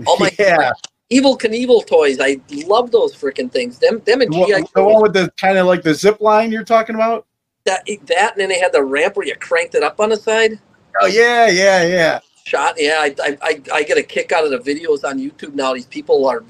Oh 0.07 0.17
my 0.19 0.31
yeah, 0.39 0.71
Evel 1.11 1.39
Knievel 1.39 1.85
toys. 1.85 2.19
I 2.21 2.39
love 2.65 2.91
those 2.91 3.15
freaking 3.15 3.51
things. 3.51 3.79
Them, 3.79 4.01
them 4.05 4.21
and 4.21 4.31
the 4.31 4.45
GI 4.45 4.67
the 4.73 4.83
one 4.83 5.01
with 5.01 5.13
the 5.13 5.31
kind 5.37 5.57
of 5.57 5.67
like 5.67 5.83
the 5.83 5.93
zip 5.93 6.21
line 6.21 6.51
you're 6.51 6.63
talking 6.63 6.95
about. 6.95 7.25
that, 7.65 7.85
that, 8.05 8.31
and 8.33 8.41
then 8.41 8.49
they 8.49 8.59
had 8.59 8.71
the 8.71 8.83
ramp 8.83 9.15
where 9.15 9.25
you 9.25 9.35
cranked 9.35 9.75
it 9.75 9.83
up 9.83 9.99
on 9.99 10.09
the 10.09 10.17
side. 10.17 10.59
Oh 11.01 11.07
yeah, 11.07 11.47
yeah, 11.49 11.83
yeah. 11.83 12.19
Shot. 12.49 12.73
Yeah, 12.77 12.97
I, 12.99 13.15
I, 13.21 13.37
I, 13.43 13.61
I 13.71 13.83
get 13.83 13.99
a 13.99 14.01
kick 14.01 14.31
out 14.31 14.43
of 14.43 14.49
the 14.49 14.57
videos 14.57 15.07
on 15.07 15.19
YouTube 15.19 15.53
now. 15.53 15.75
These 15.75 15.85
people 15.85 16.27
are 16.27 16.43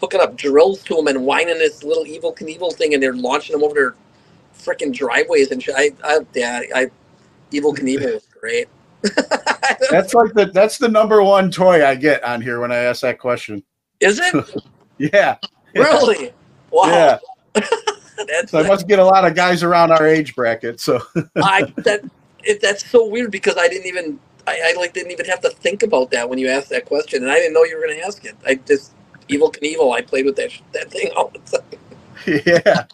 hooking 0.00 0.20
up 0.20 0.36
drills 0.36 0.82
to 0.82 0.96
them 0.96 1.06
and 1.06 1.24
whining 1.24 1.58
this 1.58 1.84
little 1.84 2.02
Evel 2.02 2.36
Knievel 2.36 2.74
thing, 2.74 2.92
and 2.94 3.00
they're 3.00 3.14
launching 3.14 3.52
them 3.52 3.62
over 3.62 3.72
their 3.72 3.94
freaking 4.52 4.92
driveways 4.92 5.52
and 5.52 5.62
shit. 5.62 5.76
I, 5.78 5.92
I 6.02 6.18
yeah, 6.34 6.62
I 6.74 6.86
Evel 7.52 7.76
Knievel 7.78 8.14
was 8.14 8.26
great. 8.40 8.66
That's 9.92 10.12
like 10.12 10.34
the 10.34 10.50
that's 10.52 10.76
the 10.76 10.88
number 10.88 11.22
one 11.22 11.52
toy 11.52 11.86
I 11.86 11.94
get 11.94 12.24
on 12.24 12.42
here 12.42 12.58
when 12.58 12.72
I 12.72 12.78
ask 12.78 13.02
that 13.02 13.20
question. 13.20 13.62
Is 14.00 14.18
it 14.20 14.34
Yeah. 14.98 15.36
really? 15.72 16.32
Wow. 16.72 16.86
Yeah. 16.86 17.18
That's 18.26 18.50
So 18.50 18.58
I 18.58 18.66
must 18.66 18.88
get 18.88 18.98
a 18.98 19.04
lot 19.04 19.24
of 19.24 19.36
guys 19.36 19.62
around 19.62 19.92
our 19.92 20.04
age 20.04 20.34
bracket. 20.34 20.80
So 20.80 21.00
I 21.36 21.72
that 21.76 22.02
it, 22.42 22.60
that's 22.60 22.84
so 22.84 23.06
weird 23.06 23.30
because 23.30 23.56
I 23.56 23.68
didn't 23.68 23.86
even 23.86 24.18
I, 24.48 24.72
I 24.74 24.78
like 24.78 24.92
didn't 24.92 25.12
even 25.12 25.26
have 25.26 25.40
to 25.42 25.50
think 25.50 25.82
about 25.82 26.10
that 26.12 26.28
when 26.28 26.38
you 26.38 26.48
asked 26.48 26.70
that 26.70 26.86
question, 26.86 27.22
and 27.22 27.30
I 27.30 27.36
didn't 27.36 27.54
know 27.54 27.64
you 27.64 27.76
were 27.76 27.86
going 27.86 27.98
to 27.98 28.04
ask 28.04 28.24
it. 28.24 28.36
I 28.46 28.56
just 28.56 28.92
Evel 29.28 29.54
Knievel. 29.54 29.94
I 29.94 30.02
played 30.02 30.26
with 30.26 30.36
that 30.36 30.50
that 30.72 30.90
thing 30.90 31.10
all 31.16 31.30
the 31.30 31.38
time. 31.40 31.78
yeah. 32.46 32.84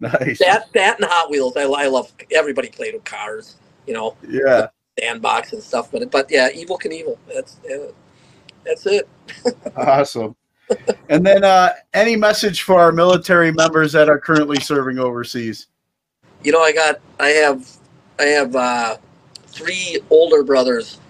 Nice. 0.00 0.38
That 0.40 0.72
that 0.74 0.98
and 1.00 1.08
Hot 1.08 1.30
Wheels. 1.30 1.56
I, 1.56 1.62
I 1.62 1.86
love. 1.86 2.12
Everybody 2.32 2.68
played 2.68 2.94
with 2.94 3.04
cars, 3.04 3.56
you 3.86 3.94
know, 3.94 4.16
Yeah. 4.28 4.68
sandbox 4.98 5.52
and 5.52 5.62
stuff. 5.62 5.90
But 5.92 6.10
but 6.10 6.30
yeah, 6.30 6.50
Evel 6.50 6.80
Knievel. 6.80 7.18
That's 7.32 7.58
that's 8.64 8.86
it. 8.86 9.08
Awesome. 9.76 10.36
And 11.08 11.24
then 11.24 11.44
uh 11.44 11.70
any 11.94 12.16
message 12.16 12.62
for 12.62 12.80
our 12.80 12.92
military 12.92 13.52
members 13.52 13.92
that 13.92 14.08
are 14.08 14.18
currently 14.18 14.60
serving 14.60 14.98
overseas? 14.98 15.66
You 16.42 16.52
know, 16.52 16.60
I 16.60 16.72
got 16.72 17.00
I 17.20 17.28
have 17.28 17.68
I 18.18 18.24
have 18.24 18.56
uh, 18.56 18.96
three 19.52 20.00
older 20.10 20.44
brothers, 20.44 21.00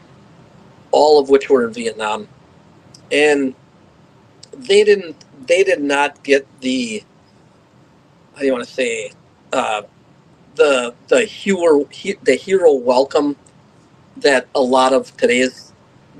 all 0.93 1.21
of 1.21 1.31
which 1.31 1.51
were 1.51 1.67
in 1.67 1.75
Vietnam, 1.75 2.29
and 3.13 3.55
they 4.55 4.85
didn't 4.85 5.17
they 5.47 5.65
did 5.65 5.83
not 5.83 6.23
get 6.25 6.47
the 6.61 7.03
how 8.35 8.41
do 8.41 8.47
you 8.47 8.53
want 8.53 8.65
to 8.65 8.71
say 8.73 9.13
uh, 9.53 9.83
the 10.57 10.95
the 11.09 11.25
hero 11.25 11.85
he, 11.87 12.15
the 12.25 12.35
hero 12.37 12.73
welcome 12.75 13.37
that 14.19 14.49
a 14.55 14.61
lot 14.61 14.93
of 14.93 15.17
today's 15.17 15.73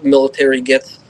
military 0.03 0.61
gets 0.61 1.01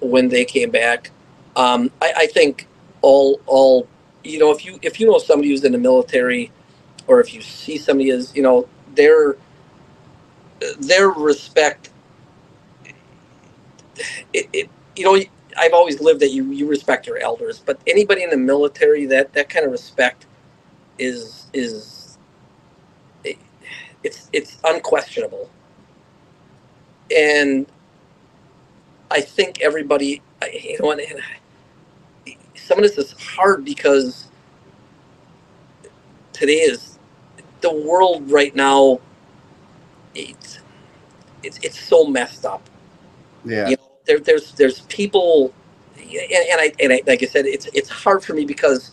when 0.00 0.28
they 0.28 0.44
came 0.44 0.70
back. 0.70 1.10
Um, 1.56 1.90
I, 2.02 2.12
I 2.18 2.26
think 2.28 2.68
all 3.02 3.40
all 3.46 3.88
you 4.24 4.38
know 4.38 4.52
if 4.52 4.64
you 4.64 4.78
if 4.82 5.00
you 5.00 5.06
know 5.08 5.18
somebody 5.18 5.50
who's 5.50 5.64
in 5.64 5.72
the 5.72 5.78
military 5.78 6.52
or 7.06 7.20
if 7.20 7.34
you 7.34 7.42
see 7.42 7.78
somebody 7.78 8.10
as 8.10 8.34
you 8.36 8.42
know 8.42 8.68
their 8.94 9.36
their 10.80 11.08
respect 11.10 11.90
it, 14.34 14.48
it 14.52 14.70
you 14.96 15.04
know 15.04 15.20
i've 15.58 15.74
always 15.74 16.00
lived 16.00 16.20
that 16.20 16.30
you 16.30 16.44
you 16.52 16.68
respect 16.68 17.06
your 17.06 17.18
elders 17.18 17.62
but 17.64 17.80
anybody 17.86 18.22
in 18.24 18.30
the 18.30 18.38
military 18.38 19.06
that 19.06 19.32
that 19.34 19.48
kind 19.50 19.66
of 19.66 19.72
respect 19.72 20.26
is 20.98 21.48
is 21.54 22.18
it, 23.24 23.38
it's 24.04 24.30
it's 24.32 24.58
unquestionable. 24.64 25.50
And 27.16 27.66
i 29.10 29.20
think 29.22 29.62
everybody 29.62 30.22
you 30.52 30.78
know 30.80 30.92
and, 30.92 31.00
and 31.02 31.20
some 32.56 32.78
of 32.78 32.84
this 32.84 32.98
is 32.98 33.12
hard 33.20 33.64
because 33.64 34.28
today 36.32 36.54
is 36.60 36.98
the 37.62 37.72
world 37.72 38.30
right 38.30 38.54
now 38.56 39.00
it's 40.16 40.60
it's, 41.42 41.58
it's 41.62 41.78
so 41.80 42.06
messed 42.06 42.44
up 42.46 42.68
Yeah. 43.44 43.68
you 43.68 43.76
know 43.76 43.88
there, 44.06 44.20
there's 44.20 44.52
there's 44.52 44.80
people 44.82 45.52
and, 45.98 46.32
and 46.50 46.60
I 46.60 46.72
and 46.80 46.92
I, 46.92 47.02
like 47.06 47.22
I 47.22 47.26
said 47.26 47.46
it's 47.46 47.66
it's 47.74 47.90
hard 47.90 48.24
for 48.24 48.34
me 48.34 48.44
because 48.44 48.92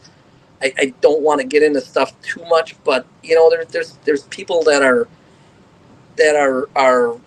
I, 0.61 0.73
I 0.77 0.93
don't 1.01 1.21
want 1.21 1.41
to 1.41 1.47
get 1.47 1.63
into 1.63 1.81
stuff 1.81 2.19
too 2.21 2.43
much 2.45 2.75
but 2.83 3.07
you 3.23 3.35
know 3.35 3.49
there, 3.49 3.65
there's 3.65 3.97
there's 4.05 4.23
people 4.25 4.63
that 4.65 4.83
are 4.83 5.07
that 6.17 6.35
are 6.35 6.69
are 6.75 7.17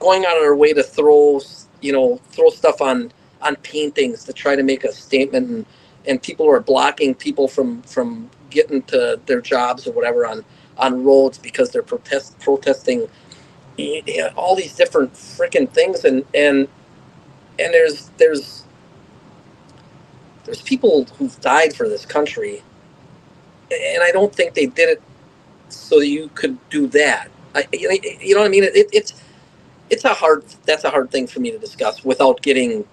going 0.00 0.24
out 0.26 0.36
of 0.36 0.42
their 0.42 0.56
way 0.56 0.72
to 0.72 0.82
throw 0.82 1.40
you 1.80 1.92
know 1.92 2.20
throw 2.30 2.50
stuff 2.50 2.80
on 2.80 3.12
on 3.42 3.56
paintings 3.56 4.24
to 4.24 4.32
try 4.32 4.56
to 4.56 4.62
make 4.62 4.84
a 4.84 4.92
statement 4.92 5.48
and 5.48 5.66
and 6.06 6.22
people 6.22 6.48
are 6.48 6.60
blocking 6.60 7.14
people 7.14 7.48
from 7.48 7.82
from 7.82 8.30
getting 8.50 8.82
to 8.84 9.20
their 9.26 9.40
jobs 9.40 9.86
or 9.86 9.92
whatever 9.92 10.26
on 10.26 10.44
on 10.78 11.04
roads 11.04 11.38
because 11.38 11.70
they're 11.70 11.82
protest 11.82 12.38
protesting 12.40 13.08
yeah, 13.78 14.32
all 14.36 14.56
these 14.56 14.74
different 14.74 15.14
freaking 15.14 15.70
things 15.70 16.04
and 16.04 16.24
and 16.34 16.68
and 17.58 17.74
there's 17.74 18.10
there's 18.18 18.64
there's 20.44 20.62
people 20.62 21.04
who've 21.18 21.40
died 21.40 21.74
for 21.74 21.88
this 21.88 22.06
country 22.06 22.62
and 23.72 24.02
I 24.02 24.12
don't 24.12 24.34
think 24.34 24.54
they 24.54 24.66
did 24.66 24.90
it 24.90 25.02
so 25.70 26.00
you 26.00 26.30
could 26.34 26.58
do 26.70 26.86
that. 26.88 27.28
I, 27.54 27.66
you 27.72 27.88
know- 27.88 27.96
you 28.20 28.34
know 28.34 28.42
what 28.42 28.46
I 28.48 28.50
mean? 28.50 28.64
It, 28.64 28.88
it's 28.92 29.14
it's 29.90 30.04
a 30.04 30.14
hard 30.14 30.44
that's 30.66 30.84
a 30.84 30.90
hard 30.90 31.10
thing 31.12 31.26
for 31.26 31.40
me 31.40 31.50
to 31.52 31.58
discuss 31.58 32.04
without 32.04 32.42
getting. 32.42 32.86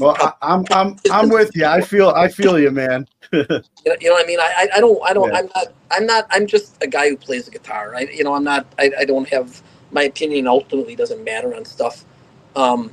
Well, 0.00 0.16
I, 0.20 0.32
I'm 0.42 0.64
I'm 0.70 0.96
I'm 1.10 1.28
with 1.30 1.56
you. 1.56 1.66
I 1.66 1.80
feel 1.82 2.10
I 2.10 2.28
feel 2.28 2.58
you, 2.58 2.70
man. 2.70 3.08
You 3.84 3.92
know, 3.92 3.98
you 4.00 4.08
know 4.10 4.14
what 4.14 4.24
I 4.24 4.28
mean? 4.28 4.40
I, 4.40 4.68
I, 4.76 4.76
don't, 4.80 5.00
I 5.04 5.12
don't, 5.14 5.32
Yeah. 5.32 5.38
I'm 5.38 5.46
not, 5.54 5.66
I'm 5.90 6.06
not, 6.06 6.26
I'm 6.30 6.46
just 6.46 6.76
a 6.82 6.88
guy 6.88 7.10
who 7.10 7.16
plays 7.16 7.46
the 7.46 7.52
guitar. 7.52 7.94
I, 7.96 8.02
you 8.02 8.24
know, 8.24 8.34
I'm 8.34 8.44
not, 8.44 8.66
I, 8.78 8.92
I 9.00 9.06
don't 9.06 9.28
have, 9.30 9.62
my 9.92 10.04
opinion 10.04 10.46
ultimately 10.48 10.96
doesn't 10.96 11.24
matter 11.24 11.54
on 11.56 11.64
stuff. 11.64 12.04
Um, 12.56 12.92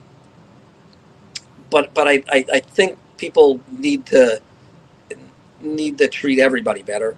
but, 1.70 1.93
but 1.93 2.08
I, 2.08 2.24
I, 2.32 2.45
I 2.54 2.60
think 2.62 2.97
people 3.18 3.62
need 3.72 4.06
to, 4.08 4.41
need 5.62 5.97
to 5.99 6.08
treat 6.10 6.39
everybody 6.39 6.84
better. 6.84 7.18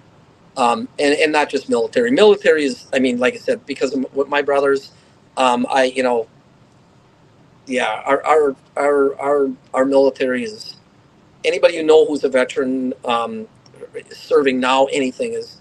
Um, 0.56 0.88
and, 0.98 1.14
and 1.14 1.32
not 1.32 1.50
just 1.50 1.68
military. 1.70 2.10
Military 2.12 2.64
is, 2.64 2.88
I 2.94 2.98
mean, 3.00 3.18
like 3.18 3.34
I 3.34 3.38
said, 3.38 3.66
because 3.66 3.94
of 3.94 4.14
with 4.14 4.28
my 4.28 4.42
brothers, 4.42 4.92
um, 5.36 5.66
I, 5.70 5.84
you 5.84 6.02
know, 6.02 6.28
yeah, 7.66 8.02
our, 8.04 8.24
our, 8.24 8.56
our, 8.76 9.20
our, 9.20 9.50
our 9.74 9.84
military 9.84 10.44
is, 10.44 10.76
anybody 11.44 11.74
you 11.74 11.82
know 11.84 12.06
who's 12.06 12.24
a 12.24 12.28
veteran 12.28 12.92
um, 13.04 13.46
serving 14.10 14.58
now 14.58 14.86
anything 14.86 15.32
is 15.32 15.60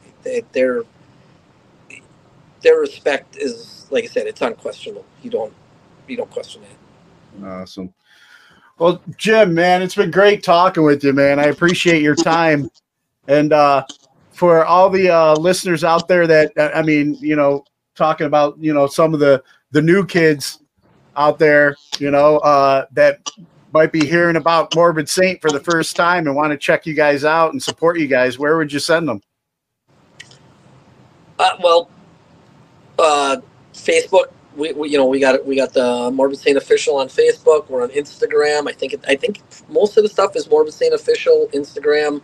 their 0.52 0.82
their 2.62 2.80
respect 2.80 3.38
is 3.38 3.86
like 3.92 4.04
I 4.04 4.08
said 4.08 4.26
it's 4.26 4.42
unquestionable 4.42 5.06
you 5.22 5.30
don't 5.30 5.54
you 6.08 6.18
don't 6.18 6.32
question 6.32 6.64
it. 6.64 7.44
Awesome. 7.44 7.94
Well, 8.78 9.02
Jim, 9.18 9.54
man, 9.54 9.82
it's 9.82 9.96
been 9.96 10.12
great 10.12 10.44
talking 10.44 10.84
with 10.84 11.04
you, 11.04 11.14
man. 11.14 11.40
I 11.40 11.46
appreciate 11.46 12.02
your 12.02 12.16
time. 12.16 12.70
And 13.28 13.54
uh, 13.54 13.86
for 14.32 14.66
all 14.66 14.90
the 14.90 15.10
uh, 15.10 15.36
listeners 15.36 15.84
out 15.84 16.08
there 16.08 16.28
that, 16.28 16.52
I 16.58 16.82
mean, 16.82 17.16
you 17.16 17.36
know, 17.36 17.64
talking 17.96 18.28
about, 18.28 18.58
you 18.60 18.74
know, 18.74 18.88
some 18.88 19.14
of 19.14 19.20
the 19.20 19.42
the 19.72 19.82
new 19.82 20.06
kids 20.06 20.60
out 21.18 21.40
there, 21.40 21.76
you 22.00 22.12
know, 22.12 22.38
uh, 22.38 22.86
that 22.92 23.30
might 23.74 23.92
be 23.92 24.06
hearing 24.06 24.36
about 24.36 24.74
Morbid 24.76 25.10
Saint 25.10 25.42
for 25.42 25.52
the 25.52 25.60
first 25.60 25.96
time 25.96 26.28
and 26.28 26.36
want 26.36 26.52
to 26.52 26.58
check 26.58 26.86
you 26.86 26.94
guys 26.94 27.26
out 27.26 27.52
and 27.52 27.62
support 27.62 28.00
you 28.00 28.08
guys, 28.08 28.40
where 28.40 28.58
would 28.58 28.72
you 28.72 28.80
send 28.80 29.08
them? 29.08 29.22
uh, 31.40 31.58
well 31.62 31.90
uh, 33.00 33.38
Facebook 33.74 34.32
we, 34.56 34.72
we 34.74 34.90
you 34.90 34.98
know 34.98 35.06
we 35.06 35.20
got 35.20 35.46
we 35.46 35.56
got 35.56 35.74
the 35.74 36.12
Morbid 36.12 36.40
Saint 36.40 36.58
official 36.58 36.98
on 36.98 37.08
Facebook 37.08 37.70
we're 37.70 37.84
on 37.84 37.90
Instagram 37.90 38.70
I 38.70 38.74
think 38.74 38.94
it, 38.94 39.04
I 39.08 39.16
think 39.16 39.42
most 39.70 39.98
of 39.98 40.04
the 40.04 40.10
stuff 40.10 40.36
is 40.36 40.50
Morbid 40.50 40.74
Saint 40.74 40.94
official 40.94 41.50
Instagram 41.54 42.22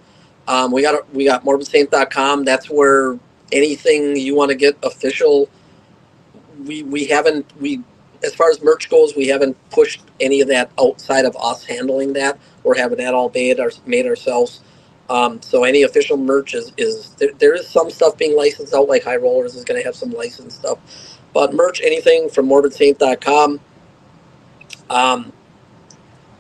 um, 0.48 0.72
we 0.72 0.82
got 0.82 1.14
we 1.14 1.26
got 1.26 1.44
morbidsaint.com 1.44 2.46
that's 2.46 2.70
where 2.70 3.20
anything 3.52 4.16
you 4.16 4.36
want 4.36 4.50
to 4.50 4.56
get 4.56 4.78
official 4.84 5.50
we 6.66 6.84
we 6.84 7.06
haven't 7.06 7.46
we 7.60 7.82
as 8.24 8.36
far 8.36 8.50
as 8.50 8.62
merch 8.64 8.90
goes 8.90 9.16
we 9.16 9.28
haven't 9.28 9.58
pushed 9.72 10.04
any 10.22 10.42
of 10.42 10.48
that 10.50 10.72
outside 10.80 11.26
of 11.26 11.36
us 11.38 11.66
handling 11.66 12.14
that 12.14 12.32
we're 12.64 12.78
having 12.78 12.98
that 13.00 13.14
all 13.14 13.32
made 13.34 13.60
our, 13.60 13.72
made 13.86 14.06
ourselves. 14.08 14.62
Um, 15.10 15.42
so 15.42 15.64
any 15.64 15.84
official 15.84 16.18
merch 16.18 16.54
is, 16.54 16.72
is 16.78 17.16
there, 17.16 17.32
there 17.40 17.56
is 17.56 17.68
some 17.68 17.90
stuff 17.90 18.18
being 18.18 18.38
licensed 18.38 18.74
out 18.74 18.88
like 18.88 19.04
high 19.04 19.18
rollers 19.18 19.56
is 19.56 19.66
going 19.66 19.80
to 19.82 19.86
have 19.86 19.96
some 19.96 20.12
licensed 20.12 20.60
stuff. 20.60 20.80
But 21.34 21.54
merch 21.54 21.82
anything 21.82 22.30
from 22.30 22.48
morbidsaint.com 22.48 23.60
um, 24.90 25.34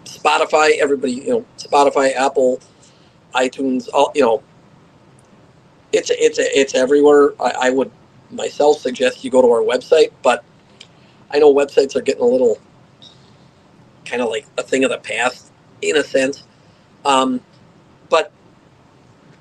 spotify 0.05 0.77
everybody 0.79 1.13
you 1.13 1.29
know 1.29 1.45
spotify 1.57 2.15
apple 2.15 2.59
itunes 3.35 3.87
all 3.93 4.11
you 4.15 4.21
know 4.21 4.43
it's 5.93 6.11
it's 6.11 6.39
it's 6.39 6.75
everywhere. 6.75 7.33
I, 7.41 7.67
I 7.67 7.69
would 7.71 7.91
myself 8.31 8.79
suggest 8.79 9.23
you 9.23 9.31
go 9.31 9.41
to 9.41 9.49
our 9.49 9.61
website 9.61 10.11
but 10.23 10.43
i 11.33 11.39
know 11.39 11.53
websites 11.53 11.95
are 11.95 12.01
getting 12.01 12.23
a 12.23 12.27
little 12.27 12.59
kind 14.05 14.21
of 14.21 14.29
like 14.29 14.45
a 14.57 14.63
thing 14.63 14.83
of 14.83 14.91
the 14.91 14.97
past 14.99 15.51
in 15.81 15.97
a 15.97 16.03
sense 16.03 16.43
um, 17.05 17.41
but 18.09 18.31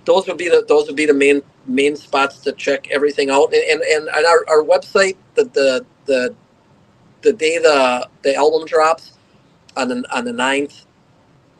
those 0.04 0.26
would 0.26 0.38
be 0.38 0.48
the 0.48 0.64
those 0.68 0.86
would 0.86 0.96
be 0.96 1.06
the 1.06 1.14
main 1.14 1.42
main 1.66 1.96
spots 1.96 2.38
to 2.40 2.52
check 2.52 2.88
everything 2.90 3.30
out 3.30 3.52
and 3.54 3.82
and, 3.82 4.08
and 4.08 4.26
our, 4.26 4.44
our 4.48 4.64
website 4.64 5.16
the, 5.34 5.44
the 5.44 5.86
the 6.06 6.34
the 7.22 7.32
day 7.32 7.58
the 7.58 8.08
the 8.22 8.34
album 8.34 8.66
drops 8.66 9.12
on 9.76 9.88
the 9.88 10.04
on 10.14 10.24
the 10.24 10.32
9th 10.32 10.82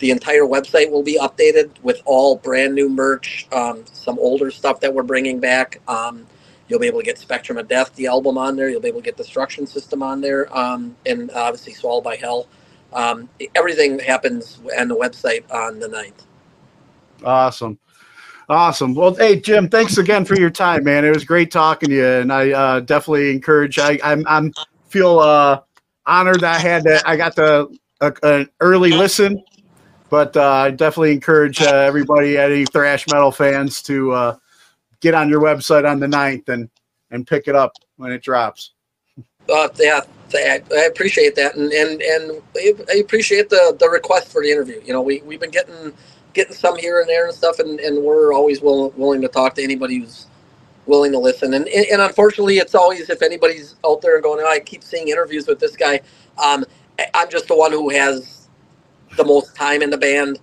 the 0.00 0.10
entire 0.10 0.42
website 0.42 0.90
will 0.90 1.02
be 1.02 1.18
updated 1.18 1.70
with 1.82 2.02
all 2.06 2.36
brand 2.36 2.74
new 2.74 2.88
merch, 2.88 3.46
um, 3.52 3.84
some 3.92 4.18
older 4.18 4.50
stuff 4.50 4.80
that 4.80 4.92
we're 4.92 5.04
bringing 5.04 5.40
back. 5.40 5.80
Um, 5.88 6.26
you'll 6.70 6.78
be 6.78 6.86
able 6.86 7.00
to 7.00 7.04
get 7.04 7.18
Spectrum 7.18 7.58
of 7.58 7.66
Death, 7.66 7.94
the 7.96 8.06
album 8.06 8.38
on 8.38 8.54
there. 8.54 8.70
You'll 8.70 8.80
be 8.80 8.88
able 8.88 9.00
to 9.00 9.04
get 9.04 9.16
Destruction 9.16 9.66
System 9.66 10.02
on 10.02 10.20
there, 10.20 10.56
um, 10.56 10.96
and 11.04 11.30
obviously 11.32 11.74
Swallowed 11.74 12.04
by 12.04 12.16
Hell. 12.16 12.46
Um, 12.92 13.28
everything 13.54 13.98
happens 13.98 14.60
on 14.78 14.88
the 14.88 14.96
website 14.96 15.44
on 15.52 15.80
the 15.80 15.88
9th. 15.88 16.24
Awesome. 17.24 17.78
Awesome. 18.48 18.94
Well, 18.94 19.14
hey 19.14 19.38
Jim, 19.38 19.68
thanks 19.68 19.98
again 19.98 20.24
for 20.24 20.36
your 20.36 20.50
time, 20.50 20.82
man. 20.82 21.04
It 21.04 21.14
was 21.14 21.24
great 21.24 21.52
talking 21.52 21.90
to 21.90 21.94
you, 21.94 22.04
and 22.04 22.32
I 22.32 22.50
uh, 22.50 22.80
definitely 22.80 23.30
encourage. 23.30 23.78
I, 23.78 24.00
I'm 24.02 24.24
I'm 24.26 24.52
feel 24.88 25.20
uh, 25.20 25.60
honored 26.04 26.40
that 26.40 26.56
I 26.56 26.58
had 26.58 26.82
that. 26.82 27.06
I 27.06 27.16
got 27.16 27.36
the 27.36 27.72
uh, 28.00 28.10
an 28.24 28.48
early 28.58 28.90
listen, 28.90 29.40
but 30.08 30.36
uh, 30.36 30.50
I 30.50 30.70
definitely 30.72 31.12
encourage 31.12 31.62
uh, 31.62 31.66
everybody, 31.66 32.38
any 32.38 32.64
thrash 32.64 33.06
metal 33.06 33.30
fans, 33.30 33.82
to 33.82 34.36
get 35.01 35.14
on 35.14 35.28
your 35.28 35.40
website 35.40 35.88
on 35.90 36.01
the 36.01 36.07
9th 36.07 36.48
and 36.48 36.68
and 37.11 37.26
pick 37.26 37.48
it 37.48 37.57
up 37.57 37.72
when 37.96 38.12
it 38.12 38.22
drops. 38.22 38.72
Uh, 39.48 39.68
yeah, 39.78 40.01
I 40.34 40.86
appreciate 40.88 41.34
that, 41.34 41.57
and 41.57 41.72
and 41.72 42.01
and 42.01 42.42
I 42.88 42.96
appreciate 42.96 43.48
the 43.48 43.76
the 43.78 43.88
request 43.88 44.30
for 44.30 44.42
the 44.42 44.51
interview. 44.51 44.80
You 44.84 44.92
know, 44.92 45.03
we 45.03 45.22
we've 45.22 45.40
been 45.40 45.51
getting 45.51 45.92
getting 46.34 46.55
some 46.55 46.76
here 46.76 47.01
and 47.01 47.09
there 47.09 47.26
and 47.26 47.34
stuff, 47.34 47.59
and, 47.59 47.80
and 47.80 48.03
we're 48.05 48.32
always 48.32 48.61
willing 48.61 48.92
willing 48.96 49.20
to 49.22 49.28
talk 49.28 49.55
to 49.57 49.62
anybody 49.62 49.98
who's 49.98 50.26
willing 50.86 51.11
to 51.12 51.18
listen. 51.18 51.55
And 51.55 51.66
and 51.66 52.01
unfortunately, 52.01 52.59
it's 52.59 52.74
always 52.74 53.11
if 53.11 53.22
anybody's 53.22 53.74
out 53.84 54.03
there 54.03 54.20
going, 54.20 54.40
oh, 54.44 54.48
I 54.48 54.61
keep 54.61 54.84
seeing 54.84 55.09
interviews 55.09 55.46
with 55.46 55.59
this 55.59 55.76
guy. 55.76 56.01
Um, 56.38 56.64
I'm 57.14 57.30
just 57.30 57.48
the 57.48 57.57
one 57.57 57.72
who 57.72 57.88
has 57.90 58.48
the 59.16 59.24
most 59.24 59.57
time 59.57 59.82
in 59.82 59.90
the 59.90 59.98
band. 59.98 60.38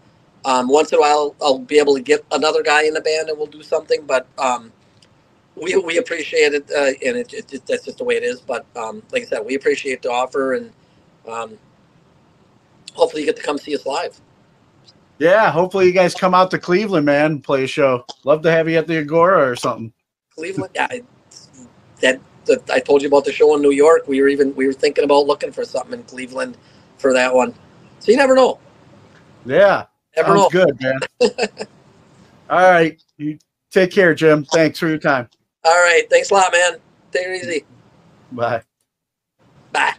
Um, 0.46 0.68
once 0.70 0.92
in 0.92 0.98
a 0.98 1.02
while, 1.02 1.36
I'll 1.42 1.60
be 1.60 1.80
able 1.80 1.96
to 1.96 2.02
get 2.02 2.24
another 2.32 2.64
guy 2.64 2.84
in 2.84 2.94
the 2.94 3.02
band 3.02 3.30
and 3.30 3.38
we'll 3.38 3.48
do 3.48 3.64
something. 3.64 4.06
But 4.06 4.28
um, 4.38 4.72
we, 5.56 5.76
we 5.78 5.98
appreciate 5.98 6.54
it, 6.54 6.70
uh, 6.72 6.94
and 7.06 7.18
it, 7.18 7.34
it, 7.34 7.54
it, 7.54 7.66
that's 7.66 7.86
just 7.86 7.98
the 7.98 8.04
way 8.04 8.16
it 8.16 8.24
is. 8.24 8.42
But 8.42 8.66
um, 8.76 9.04
like 9.12 9.24
I 9.24 9.26
said, 9.26 9.46
we 9.46 9.56
appreciate 9.56 10.02
the 10.02 10.12
offer, 10.12 10.54
and 10.54 10.72
um, 11.28 11.58
hopefully, 12.94 13.24
you 13.24 13.28
get 13.28 13.38
to 13.38 13.44
come 13.44 13.58
see 13.58 13.76
us 13.76 13.86
live. 13.86 14.20
Yeah, 15.20 15.52
hopefully 15.52 15.88
you 15.88 15.94
guys 15.94 16.14
come 16.14 16.36
out 16.36 16.52
to 16.52 16.60
Cleveland, 16.60 17.06
man, 17.06 17.40
play 17.40 17.64
a 17.64 17.68
show. 17.68 18.06
Love 18.24 18.44
to 18.44 18.52
have 18.52 18.70
you 18.70 18.78
at 18.78 18.86
the 18.86 19.00
Agora 19.00 19.50
or 19.50 19.56
something. 19.56 19.92
Cleveland, 20.36 20.72
yeah, 20.76 20.88
I, 20.92 21.02
that, 22.02 22.22
that 22.46 22.70
I 22.70 22.80
told 22.80 23.02
you 23.02 23.08
about 23.08 23.26
the 23.26 23.32
show 23.32 23.56
in 23.56 23.62
New 23.64 23.72
York. 23.72 24.08
We 24.08 24.22
were 24.22 24.28
even 24.28 24.56
we 24.56 24.68
were 24.68 24.74
thinking 24.74 25.04
about 25.04 25.26
looking 25.26 25.52
for 25.52 25.66
something 25.66 26.00
in 26.00 26.04
Cleveland 26.06 26.58
for 27.00 27.14
that 27.14 27.34
one. 27.34 27.56
So 28.00 28.12
you 28.12 28.18
never 28.18 28.36
know. 28.36 28.60
Yeah, 29.46 29.86
Never 30.18 30.38
sounds 30.38 30.54
know. 30.54 30.66
good, 30.66 30.82
man. 30.82 31.00
All 32.50 32.72
right, 32.72 33.02
you 33.18 33.38
take 33.72 33.92
care, 33.92 34.16
Jim. 34.16 34.44
Thanks 34.46 34.80
for 34.80 34.88
your 34.88 34.98
time. 34.98 35.30
All 35.64 35.74
right, 35.74 36.10
thanks 36.10 36.32
a 36.32 36.34
lot, 36.34 36.52
man. 36.52 36.78
Take 37.12 37.28
it 37.28 37.44
easy. 37.44 37.66
Bye. 38.32 38.64
Bye. 39.72 39.94